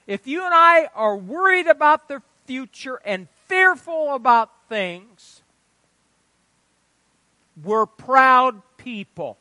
If 0.05 0.27
you 0.27 0.45
and 0.45 0.53
I 0.53 0.88
are 0.93 1.18
worried 1.18 1.65
about 1.65 2.10
the 2.10 2.22
future 2.45 3.01
and 3.03 3.27
fearful 3.47 4.14
about 4.14 4.51
things, 4.69 5.41
we're 7.64 7.88
proud 7.88 8.61
people. 8.77 9.39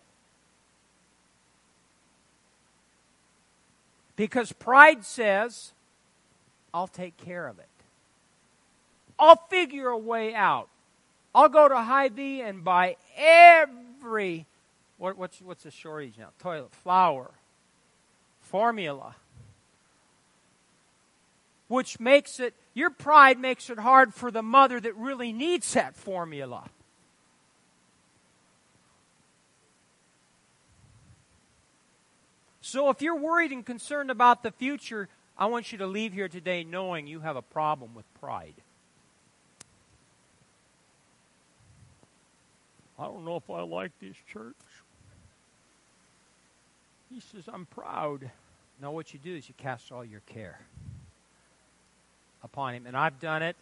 Because 4.23 4.53
pride 4.53 5.05
says, 5.05 5.73
I'll 6.73 6.86
take 6.86 7.16
care 7.16 7.49
of 7.49 7.59
it. 7.59 7.66
I'll 9.19 9.35
figure 9.51 9.89
a 9.89 9.99
way 9.99 10.32
out. 10.32 10.69
I'll 11.35 11.49
go 11.49 11.66
to 11.66 11.77
Hy-Vee 11.77 12.40
and 12.40 12.62
buy 12.62 12.99
every, 13.16 14.47
what, 14.97 15.19
what's, 15.19 15.43
what's 15.43 15.65
the 15.65 15.73
shortage 15.73 16.15
now? 16.16 16.28
Toilet, 16.39 16.73
flour, 16.73 17.32
formula. 18.43 19.16
Which 21.66 21.99
makes 21.99 22.39
it, 22.39 22.55
your 22.74 22.90
pride 22.90 23.40
makes 23.40 23.70
it 23.70 23.81
hard 23.81 24.15
for 24.15 24.31
the 24.31 24.40
mother 24.40 24.78
that 24.78 24.94
really 24.94 25.32
needs 25.32 25.73
that 25.73 25.97
formula. 25.97 26.70
So 32.73 32.89
if 32.89 33.03
you're 33.03 33.19
worried 33.19 33.53
and 33.53 33.66
concerned 33.66 34.11
about 34.11 34.43
the 34.43 34.51
future, 34.51 35.07
I 35.36 35.44
want 35.44 35.73
you 35.73 35.77
to 35.77 35.86
leave 35.86 36.15
here 36.15 36.27
today 36.27 36.65
knowing 36.65 37.07
you 37.07 37.20
have 37.20 37.36
a 37.36 37.43
problem 37.43 37.94
with 37.94 38.07
pride. 38.19 38.55
I 42.99 43.05
don't 43.05 43.27
know 43.27 43.36
if 43.36 43.51
I 43.51 43.61
like 43.61 43.93
this 44.01 44.16
church. 44.32 44.57
He 47.12 47.20
says, 47.20 47.44
I'm 47.47 47.66
proud. 47.66 48.31
No, 48.81 48.90
what 48.93 49.12
you 49.12 49.20
do 49.23 49.36
is 49.36 49.47
you 49.51 49.55
cast 49.59 49.93
all 49.93 50.03
your 50.03 50.23
care 50.24 50.59
upon 52.43 52.74
him. 52.74 52.86
And 52.86 52.97
I've 52.97 53.20
done 53.20 53.43
it. 53.43 53.57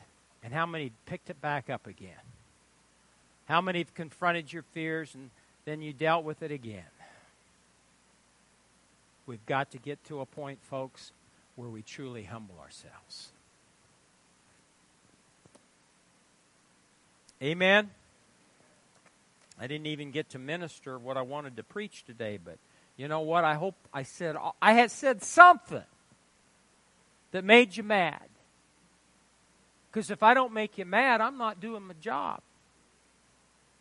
And 0.45 0.55
how 0.55 0.67
many 0.67 0.93
picked 1.07 1.31
it 1.31 1.41
back 1.41 1.69
up 1.69 1.89
again? 1.89 2.23
How 3.47 3.61
many 3.61 3.81
have 3.81 3.93
confronted 3.93 4.53
your 4.53 4.63
fears 4.63 5.17
and 5.17 5.31
then 5.65 5.83
you 5.83 5.93
dealt 5.93 6.25
with 6.25 6.45
it 6.45 6.53
again? 6.53 6.85
We've 9.27 9.45
got 9.47 9.71
to 9.73 9.79
get 9.79 10.03
to 10.05 10.21
a 10.21 10.27
point, 10.27 10.59
folks, 10.63 11.13
where 11.57 11.69
we 11.69 11.83
truly 11.83 12.25
humble 12.25 12.57
ourselves. 12.61 13.31
Amen. 17.43 17.91
I 19.59 19.67
didn't 19.67 19.87
even 19.87 20.11
get 20.11 20.31
to 20.31 20.39
minister 20.39 20.99
what 20.99 21.17
I 21.17 21.23
wanted 21.23 21.57
to 21.57 21.63
preach 21.63 22.05
today, 22.05 22.39
but 22.43 22.59
you 22.97 23.09
know 23.09 23.21
what? 23.21 23.45
I 23.45 23.55
hope 23.55 23.77
I 23.93 24.03
said 24.03 24.37
I 24.61 24.73
had 24.73 24.91
said 24.91 25.23
something 25.23 25.85
that 27.33 27.45
made 27.45 27.77
you 27.77 27.83
mad. 27.83 28.25
Because 29.91 30.11
if 30.11 30.23
I 30.23 30.35
don't 30.35 30.53
make 30.53 30.79
you 30.79 30.85
mad, 30.85 31.21
I'm 31.21 31.37
not 31.37 31.61
doing 31.61 31.83
my 31.83 31.95
job. 32.01 32.41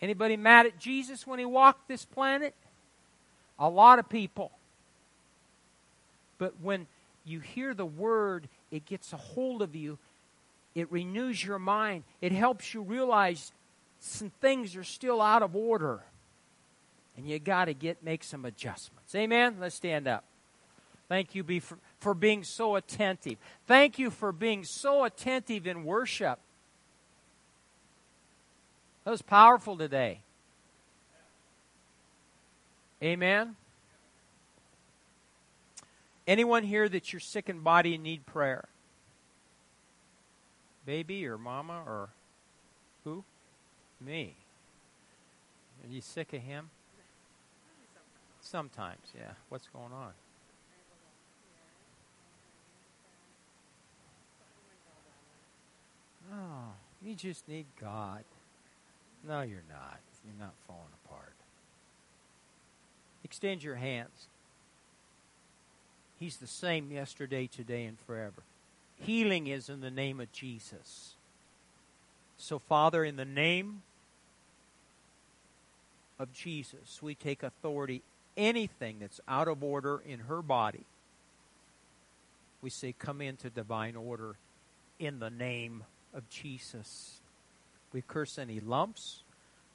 Anybody 0.02 0.38
mad 0.38 0.66
at 0.66 0.80
Jesus 0.80 1.28
when 1.28 1.40
he 1.40 1.46
walked 1.46 1.88
this 1.88 2.06
planet? 2.06 2.56
A 3.60 3.70
lot 3.70 4.00
of 4.00 4.10
people. 4.10 4.52
But 6.40 6.60
when 6.60 6.88
you 7.24 7.40
hear 7.40 7.76
the 7.76 7.86
word, 7.86 8.50
it 8.72 8.86
gets 8.86 9.14
a 9.14 9.18
hold 9.18 9.62
of 9.62 9.76
you. 9.76 10.00
It 10.74 10.92
renews 10.92 11.44
your 11.44 11.60
mind. 11.60 12.04
It 12.22 12.32
helps 12.32 12.74
you 12.74 12.82
realize 12.82 13.52
some 14.00 14.32
things 14.42 14.76
are 14.76 14.84
still 14.84 15.22
out 15.22 15.44
of 15.44 15.56
order. 15.56 16.02
And 17.16 17.28
you 17.28 17.38
got 17.38 17.66
to 17.66 17.76
get 17.76 18.02
make 18.04 18.24
some 18.24 18.46
adjustments. 18.46 19.14
Amen. 19.14 19.58
Let's 19.60 19.76
stand 19.76 20.08
up. 20.08 20.24
Thank 21.10 21.36
you 21.36 21.44
be 21.44 21.60
for, 21.60 21.78
for 22.00 22.14
being 22.14 22.44
so 22.44 22.76
attentive. 22.76 23.38
Thank 23.68 24.00
you 24.00 24.10
for 24.10 24.32
being 24.32 24.64
so 24.64 25.04
attentive 25.04 25.68
in 25.68 25.84
worship. 25.84 26.40
That 29.04 29.12
was 29.12 29.22
powerful 29.22 29.76
today. 29.76 30.22
Amen. 33.02 33.56
Anyone 36.30 36.62
here 36.62 36.88
that 36.88 37.12
you're 37.12 37.20
sick 37.20 37.50
in 37.50 37.62
body 37.62 37.96
and 37.96 38.04
need 38.04 38.24
prayer? 38.28 38.66
Baby 40.86 41.26
or 41.26 41.40
mama 41.40 41.82
or 41.88 42.10
who? 43.04 43.24
Me. 44.00 44.36
Are 45.84 45.92
you 45.92 46.02
sick 46.02 46.32
of 46.34 46.42
him? 46.42 46.70
Sometimes, 48.42 49.00
yeah. 49.18 49.32
What's 49.50 49.66
going 49.74 49.92
on? 49.92 50.12
Oh, 56.32 56.74
you 57.02 57.16
just 57.16 57.48
need 57.48 57.66
God. 57.82 58.24
No, 59.28 59.42
you're 59.42 59.64
not. 59.68 60.00
You're 60.24 60.40
not 60.40 60.54
falling 60.68 60.94
apart. 61.04 61.34
Extend 63.24 63.64
your 63.64 63.78
hands. 63.78 64.28
He's 66.20 66.38
the 66.38 66.48
same 66.48 66.92
yesterday, 66.92 67.48
today, 67.48 67.86
and 67.86 67.98
forever. 68.00 68.44
Healing 69.02 69.48
is 69.48 69.70
in 69.70 69.80
the 69.80 69.90
name 69.90 70.20
of 70.20 70.32
Jesus. 70.34 71.14
So, 72.38 72.60
Father, 72.60 73.06
in 73.06 73.16
the 73.16 73.26
name 73.26 73.84
of 76.20 76.34
Jesus, 76.34 77.02
we 77.02 77.16
take 77.16 77.42
authority. 77.42 78.02
Anything 78.36 78.98
that's 79.00 79.22
out 79.28 79.48
of 79.48 79.64
order 79.64 80.02
in 80.06 80.20
her 80.22 80.42
body, 80.42 80.84
we 82.62 82.70
say, 82.70 82.94
come 82.98 83.22
into 83.22 83.50
divine 83.50 83.96
order 83.96 84.36
in 85.00 85.20
the 85.20 85.30
name 85.30 85.84
of 86.14 86.30
Jesus. 86.30 87.20
We 87.94 88.02
curse 88.02 88.38
any 88.38 88.60
lumps. 88.60 89.24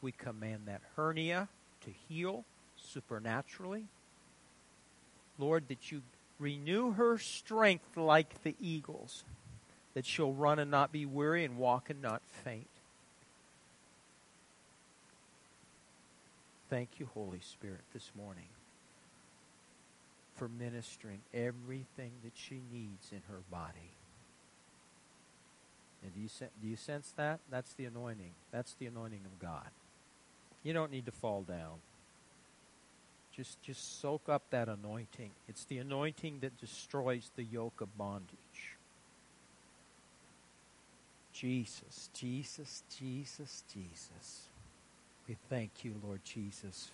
We 0.02 0.12
command 0.12 0.62
that 0.66 0.82
hernia 0.96 1.48
to 1.82 1.90
heal 2.08 2.44
supernaturally. 2.76 3.84
Lord, 5.38 5.68
that 5.68 5.90
you 5.90 6.02
renew 6.44 6.92
her 6.92 7.16
strength 7.16 7.96
like 7.96 8.42
the 8.42 8.54
eagles, 8.60 9.24
that 9.94 10.04
she'll 10.04 10.34
run 10.34 10.58
and 10.58 10.70
not 10.70 10.92
be 10.92 11.06
weary 11.06 11.42
and 11.42 11.56
walk 11.56 11.88
and 11.88 12.02
not 12.02 12.20
faint. 12.44 12.66
Thank 16.68 16.90
you, 16.98 17.08
Holy 17.14 17.40
Spirit, 17.40 17.80
this 17.94 18.10
morning 18.14 18.48
for 20.36 20.48
ministering 20.48 21.20
everything 21.32 22.10
that 22.22 22.32
she 22.34 22.60
needs 22.70 23.10
in 23.10 23.22
her 23.30 23.40
body. 23.50 23.92
And 26.02 26.12
do 26.12 26.20
you, 26.20 26.28
do 26.60 26.68
you 26.68 26.76
sense 26.76 27.14
that? 27.16 27.40
That's 27.50 27.72
the 27.72 27.86
anointing. 27.86 28.32
That's 28.52 28.74
the 28.74 28.86
anointing 28.86 29.22
of 29.24 29.38
God. 29.38 29.70
You 30.62 30.74
don't 30.74 30.90
need 30.90 31.06
to 31.06 31.12
fall 31.12 31.40
down. 31.40 31.78
Just, 33.36 33.60
just 33.62 34.00
soak 34.00 34.28
up 34.28 34.42
that 34.50 34.68
anointing. 34.68 35.30
It's 35.48 35.64
the 35.64 35.78
anointing 35.78 36.38
that 36.40 36.56
destroys 36.58 37.30
the 37.34 37.42
yoke 37.42 37.80
of 37.80 37.96
bondage. 37.98 38.76
Jesus, 41.32 42.10
Jesus, 42.14 42.84
Jesus, 42.96 43.64
Jesus. 43.72 44.48
We 45.28 45.36
thank 45.48 45.84
you, 45.84 45.94
Lord 46.04 46.20
Jesus, 46.24 46.92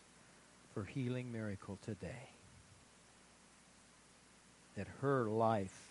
for 0.72 0.84
healing 0.84 1.30
miracle 1.30 1.78
today. 1.84 2.30
That 4.76 4.86
her 5.02 5.24
life 5.24 5.90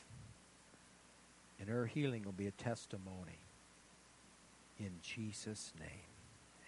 and 1.60 1.70
her 1.70 1.86
healing 1.86 2.24
will 2.24 2.32
be 2.32 2.48
a 2.48 2.52
testimony. 2.52 3.38
In 4.80 4.92
Jesus' 5.04 5.74
name, 5.80 6.08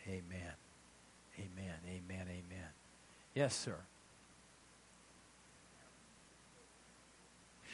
amen. 0.08 0.54
Amen, 1.40 1.78
amen, 1.88 2.28
amen. 2.28 2.81
Yes, 3.34 3.56
sir. 3.56 3.76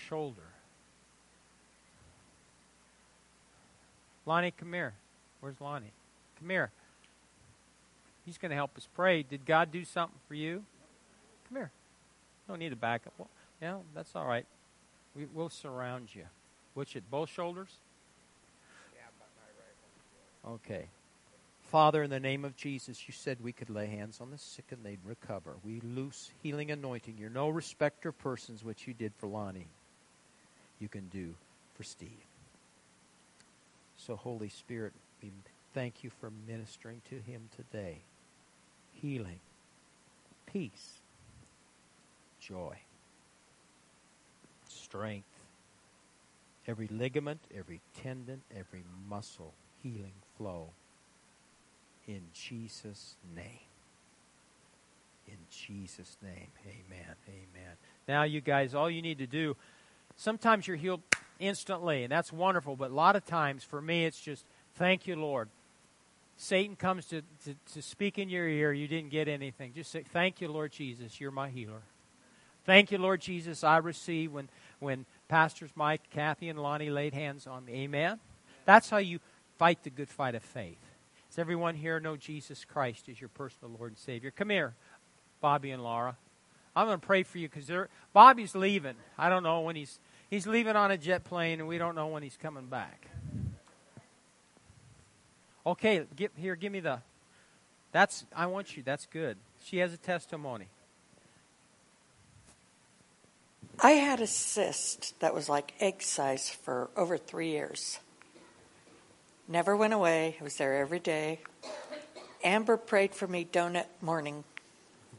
Shoulder. 0.07 0.41
Lonnie, 4.25 4.51
come 4.51 4.73
here. 4.73 4.93
Where's 5.39 5.59
Lonnie? 5.59 5.91
Come 6.39 6.49
here. 6.49 6.71
He's 8.25 8.37
going 8.37 8.49
to 8.49 8.55
help 8.55 8.77
us 8.77 8.87
pray. 8.93 9.23
Did 9.23 9.45
God 9.45 9.71
do 9.71 9.85
something 9.85 10.19
for 10.27 10.35
you? 10.35 10.63
Come 11.47 11.57
here. 11.57 11.71
Don't 12.47 12.59
need 12.59 12.73
a 12.73 12.77
backup. 12.77 13.13
Well, 13.17 13.29
yeah, 13.61 13.77
that's 13.95 14.15
all 14.15 14.25
right. 14.25 14.45
We, 15.15 15.25
we'll 15.33 15.49
surround 15.49 16.09
you. 16.13 16.25
Which 16.73 16.95
at 16.95 17.09
both 17.09 17.29
shoulders? 17.29 17.69
Yeah, 18.95 19.03
but 19.17 19.27
my 19.35 19.47
right 19.57 19.75
one. 20.43 20.53
Okay. 20.55 20.87
Father, 21.71 22.03
in 22.03 22.09
the 22.09 22.19
name 22.19 22.45
of 22.45 22.55
Jesus, 22.55 23.07
you 23.07 23.13
said 23.13 23.37
we 23.41 23.51
could 23.51 23.69
lay 23.69 23.87
hands 23.87 24.19
on 24.21 24.31
the 24.31 24.37
sick 24.37 24.65
and 24.71 24.83
they'd 24.83 24.99
recover. 25.05 25.55
We 25.63 25.81
loose 25.81 26.31
healing 26.41 26.71
anointing. 26.71 27.15
You're 27.17 27.29
no 27.29 27.49
respecter 27.49 28.09
of 28.09 28.17
persons, 28.19 28.63
which 28.63 28.87
you 28.87 28.93
did 28.93 29.13
for 29.17 29.27
Lonnie. 29.27 29.67
You 30.79 30.87
can 30.87 31.07
do 31.09 31.33
for 31.75 31.83
Steve. 31.83 32.09
So, 33.97 34.15
Holy 34.15 34.49
Spirit, 34.49 34.93
we 35.21 35.31
thank 35.73 36.03
you 36.03 36.11
for 36.21 36.31
ministering 36.47 37.01
to 37.09 37.15
him 37.15 37.49
today. 37.55 37.97
Healing, 38.93 39.39
peace, 40.45 41.01
joy, 42.39 42.77
strength 44.69 45.27
every 46.67 46.87
ligament, 46.87 47.39
every 47.55 47.79
tendon, 48.03 48.41
every 48.55 48.83
muscle, 49.09 49.53
healing 49.81 50.13
flow. 50.37 50.69
In 52.07 52.21
Jesus' 52.33 53.15
name. 53.35 53.45
In 55.27 55.37
Jesus' 55.49 56.17
name. 56.23 56.47
Amen. 56.65 57.15
Amen. 57.27 57.73
Now, 58.07 58.23
you 58.23 58.39
guys, 58.39 58.73
all 58.73 58.89
you 58.89 59.01
need 59.01 59.17
to 59.17 59.27
do, 59.27 59.57
sometimes 60.15 60.67
you're 60.67 60.77
healed 60.77 61.01
instantly, 61.39 62.03
and 62.03 62.11
that's 62.11 62.31
wonderful, 62.31 62.75
but 62.75 62.91
a 62.91 62.93
lot 62.93 63.15
of 63.15 63.25
times, 63.25 63.63
for 63.63 63.81
me, 63.81 64.05
it's 64.05 64.19
just, 64.19 64.45
thank 64.75 65.05
you, 65.05 65.15
Lord. 65.15 65.49
Satan 66.37 66.75
comes 66.75 67.05
to, 67.07 67.21
to, 67.45 67.55
to 67.73 67.81
speak 67.81 68.17
in 68.17 68.29
your 68.29 68.47
ear, 68.47 68.71
you 68.71 68.87
didn't 68.87 69.09
get 69.09 69.27
anything. 69.27 69.73
Just 69.73 69.91
say, 69.91 70.03
Thank 70.03 70.39
you, 70.39 70.47
Lord 70.47 70.71
Jesus, 70.71 71.19
you're 71.19 71.31
my 71.31 71.49
healer. 71.49 71.81
Thank 72.65 72.91
you, 72.91 72.97
Lord 72.97 73.21
Jesus, 73.21 73.63
I 73.63 73.77
receive 73.77 74.33
when, 74.33 74.49
when 74.79 75.05
Pastors 75.29 75.71
Mike, 75.75 76.01
Kathy, 76.11 76.49
and 76.49 76.59
Lonnie 76.59 76.89
laid 76.89 77.13
hands 77.13 77.47
on 77.47 77.65
me. 77.65 77.73
Amen? 77.83 78.19
That's 78.65 78.89
how 78.89 78.97
you 78.97 79.19
fight 79.57 79.83
the 79.83 79.89
good 79.89 80.09
fight 80.09 80.35
of 80.35 80.43
faith. 80.43 80.77
Does 81.37 81.43
everyone 81.43 81.75
here 81.75 81.99
know 81.99 82.17
Jesus 82.17 82.65
Christ 82.65 83.09
as 83.09 83.21
your 83.21 83.27
personal 83.27 83.71
Lord 83.77 83.91
and 83.91 83.97
Savior? 83.99 84.31
Come 84.31 84.49
here, 84.49 84.73
Bobby 85.39 85.69
and 85.69 85.83
Laura. 85.83 86.17
I'm 86.75 86.87
going 86.87 86.99
to 86.99 87.05
pray 87.05 87.21
for 87.21 87.37
you 87.37 87.47
because 87.47 87.69
Bobby's 88.11 88.55
leaving. 88.55 88.95
I 89.19 89.29
don't 89.29 89.43
know 89.43 89.59
when 89.61 89.75
he's 89.75 89.99
he's 90.31 90.47
leaving 90.47 90.75
on 90.75 90.89
a 90.89 90.97
jet 90.97 91.25
plane, 91.25 91.59
and 91.59 91.69
we 91.69 91.77
don't 91.77 91.93
know 91.93 92.07
when 92.07 92.23
he's 92.23 92.37
coming 92.41 92.65
back. 92.65 93.11
Okay, 95.63 96.05
get 96.15 96.31
here. 96.35 96.55
Give 96.55 96.71
me 96.71 96.79
the. 96.79 97.01
That's 97.91 98.25
I 98.35 98.47
want 98.47 98.75
you. 98.75 98.81
That's 98.81 99.05
good. 99.05 99.37
She 99.63 99.77
has 99.77 99.93
a 99.93 99.97
testimony. 99.97 100.69
I 103.79 103.91
had 103.91 104.21
a 104.21 104.27
cyst 104.27 105.19
that 105.19 105.35
was 105.35 105.49
like 105.49 105.75
egg 105.79 106.01
size 106.01 106.49
for 106.49 106.89
over 106.97 107.15
three 107.15 107.51
years. 107.51 107.99
Never 109.47 109.77
went 109.77 109.93
away. 109.93 110.37
I 110.39 110.43
was 110.43 110.55
there 110.55 110.77
every 110.77 110.99
day. 110.99 111.39
Amber 112.43 112.77
prayed 112.77 113.15
for 113.15 113.27
me 113.27 113.45
donut 113.45 113.85
morning. 114.01 114.43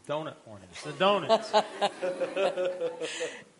Donut 0.06 0.34
morning. 0.46 0.68
The 0.84 0.92
donuts. 0.92 1.52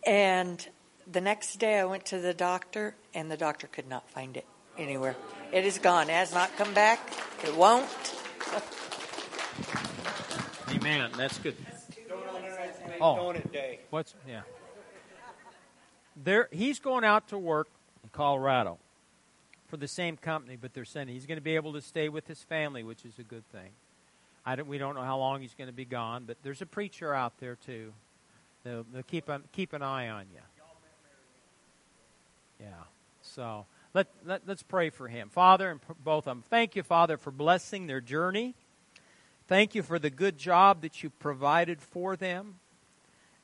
and 0.05 0.67
the 1.11 1.21
next 1.21 1.57
day 1.57 1.79
I 1.79 1.85
went 1.85 2.05
to 2.05 2.19
the 2.19 2.33
doctor, 2.33 2.95
and 3.13 3.31
the 3.31 3.37
doctor 3.37 3.67
could 3.67 3.87
not 3.87 4.09
find 4.09 4.37
it 4.37 4.45
anywhere. 4.77 5.15
It 5.51 5.65
is 5.65 5.79
gone. 5.79 6.09
It 6.09 6.13
has 6.13 6.33
not 6.33 6.55
come 6.55 6.73
back. 6.73 6.99
It 7.43 7.55
won't. 7.55 7.87
Amen. 10.69 11.11
That's 11.17 11.37
good. 11.39 11.55
Oh, 13.01 13.15
donut 13.15 13.51
day. 13.51 13.79
What's 13.89 14.13
yeah? 14.27 14.41
there 16.15 16.49
he's 16.51 16.79
going 16.79 17.03
out 17.03 17.27
to 17.29 17.37
work 17.37 17.67
in 18.03 18.09
Colorado. 18.09 18.77
For 19.69 19.77
the 19.77 19.87
same 19.87 20.17
company, 20.17 20.57
but 20.59 20.73
they're 20.73 20.85
sending. 20.85 21.15
He's 21.15 21.25
going 21.25 21.37
to 21.37 21.43
be 21.43 21.55
able 21.55 21.73
to 21.73 21.81
stay 21.81 22.09
with 22.09 22.27
his 22.27 22.41
family, 22.43 22.83
which 22.83 23.05
is 23.05 23.19
a 23.19 23.23
good 23.23 23.47
thing. 23.51 23.69
I 24.45 24.55
don't, 24.55 24.67
we 24.67 24.77
don't 24.77 24.95
know 24.95 25.03
how 25.03 25.17
long 25.17 25.41
he's 25.41 25.53
going 25.53 25.69
to 25.69 25.75
be 25.75 25.85
gone, 25.85 26.23
but 26.25 26.37
there's 26.43 26.61
a 26.61 26.65
preacher 26.65 27.13
out 27.13 27.39
there 27.39 27.55
too. 27.55 27.93
They'll, 28.63 28.85
they'll 28.91 29.03
keep 29.03 29.29
an, 29.29 29.43
keep 29.51 29.73
an 29.73 29.81
eye 29.81 30.09
on 30.09 30.25
you. 30.33 30.41
Yeah. 32.59 32.67
So 33.21 33.65
let, 33.93 34.07
let 34.25 34.41
let's 34.45 34.63
pray 34.63 34.89
for 34.89 35.07
him, 35.07 35.29
Father, 35.29 35.69
and 35.69 35.79
both 36.03 36.27
of 36.27 36.31
them. 36.31 36.43
Thank 36.49 36.75
you, 36.75 36.83
Father, 36.83 37.17
for 37.17 37.31
blessing 37.31 37.87
their 37.87 38.01
journey. 38.01 38.55
Thank 39.47 39.75
you 39.75 39.83
for 39.83 39.97
the 39.97 40.09
good 40.09 40.37
job 40.37 40.81
that 40.81 41.01
you 41.01 41.09
provided 41.09 41.81
for 41.81 42.15
them. 42.15 42.55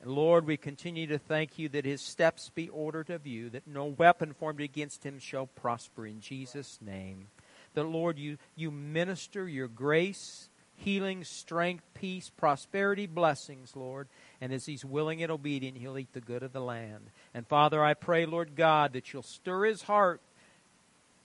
Lord, 0.06 0.46
we 0.46 0.56
continue 0.56 1.08
to 1.08 1.18
thank 1.18 1.58
you 1.58 1.68
that 1.70 1.84
his 1.84 2.00
steps 2.00 2.50
be 2.54 2.68
ordered 2.68 3.10
of 3.10 3.26
you, 3.26 3.50
that 3.50 3.66
no 3.66 3.86
weapon 3.86 4.32
formed 4.32 4.60
against 4.60 5.04
him 5.04 5.18
shall 5.18 5.46
prosper 5.46 6.06
in 6.06 6.20
Jesus' 6.20 6.78
name. 6.80 7.26
That, 7.74 7.84
Lord, 7.84 8.18
you, 8.18 8.38
you 8.54 8.70
minister 8.70 9.48
your 9.48 9.68
grace, 9.68 10.48
healing, 10.76 11.24
strength, 11.24 11.84
peace, 11.94 12.30
prosperity, 12.30 13.06
blessings, 13.06 13.74
Lord. 13.74 14.08
And 14.40 14.52
as 14.52 14.66
he's 14.66 14.84
willing 14.84 15.22
and 15.22 15.32
obedient, 15.32 15.76
he'll 15.76 15.98
eat 15.98 16.12
the 16.12 16.20
good 16.20 16.42
of 16.42 16.52
the 16.52 16.60
land. 16.60 17.10
And 17.34 17.46
Father, 17.46 17.82
I 17.82 17.94
pray, 17.94 18.26
Lord 18.26 18.54
God, 18.54 18.92
that 18.92 19.12
you'll 19.12 19.22
stir 19.22 19.64
his 19.64 19.82
heart 19.82 20.20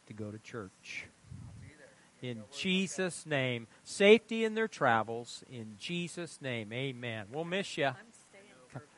to 0.07 0.13
go 0.13 0.31
to 0.31 0.39
church. 0.39 1.05
In 2.21 2.43
Jesus' 2.55 3.25
name. 3.25 3.67
Safety 3.83 4.45
in 4.45 4.53
their 4.53 4.67
travels. 4.67 5.43
In 5.51 5.75
Jesus' 5.79 6.39
name. 6.41 6.71
Amen. 6.71 7.25
We'll 7.31 7.45
miss 7.45 7.77
you. 7.77 7.91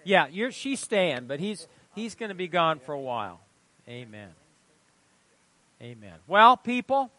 Yeah, 0.04 0.28
you're, 0.28 0.52
she's 0.52 0.80
staying, 0.80 1.28
but 1.28 1.40
he's 1.40 1.68
he's 1.96 2.16
going 2.16 2.30
to 2.30 2.36
be 2.36 2.48
gone 2.48 2.80
for 2.80 2.94
a 2.94 3.00
while. 3.00 3.40
Amen. 3.88 4.30
Amen. 5.82 6.16
Well, 6.28 6.56
people, 6.58 7.12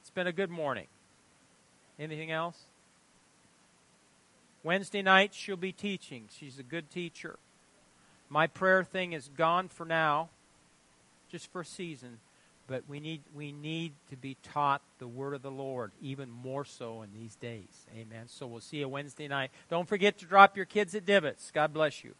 it's 0.00 0.10
been 0.10 0.26
a 0.26 0.32
good 0.32 0.50
morning. 0.50 0.86
Anything 1.98 2.30
else? 2.30 2.58
Wednesday 4.62 5.02
night 5.02 5.32
she'll 5.32 5.56
be 5.56 5.72
teaching. 5.72 6.28
She's 6.36 6.58
a 6.58 6.62
good 6.64 6.90
teacher. 6.90 7.38
My 8.28 8.48
prayer 8.48 8.82
thing 8.82 9.12
is 9.12 9.30
gone 9.36 9.68
for 9.68 9.86
now, 9.86 10.28
just 11.30 11.50
for 11.52 11.60
a 11.60 11.64
season. 11.64 12.18
But 12.66 12.88
we 12.88 13.00
need 13.00 13.22
we 13.34 13.52
need 13.52 13.92
to 14.10 14.16
be 14.16 14.36
taught 14.42 14.82
the 14.98 15.06
word 15.06 15.34
of 15.34 15.42
the 15.42 15.50
Lord 15.50 15.92
even 16.00 16.30
more 16.30 16.64
so 16.64 17.02
in 17.02 17.12
these 17.12 17.36
days. 17.36 17.86
Amen. 17.96 18.24
So 18.26 18.46
we'll 18.46 18.60
see 18.60 18.78
you 18.78 18.88
Wednesday 18.88 19.28
night. 19.28 19.50
Don't 19.70 19.88
forget 19.88 20.18
to 20.18 20.26
drop 20.26 20.56
your 20.56 20.66
kids 20.66 20.94
at 20.94 21.06
Divots. 21.06 21.50
God 21.52 21.72
bless 21.72 22.02
you. 22.02 22.14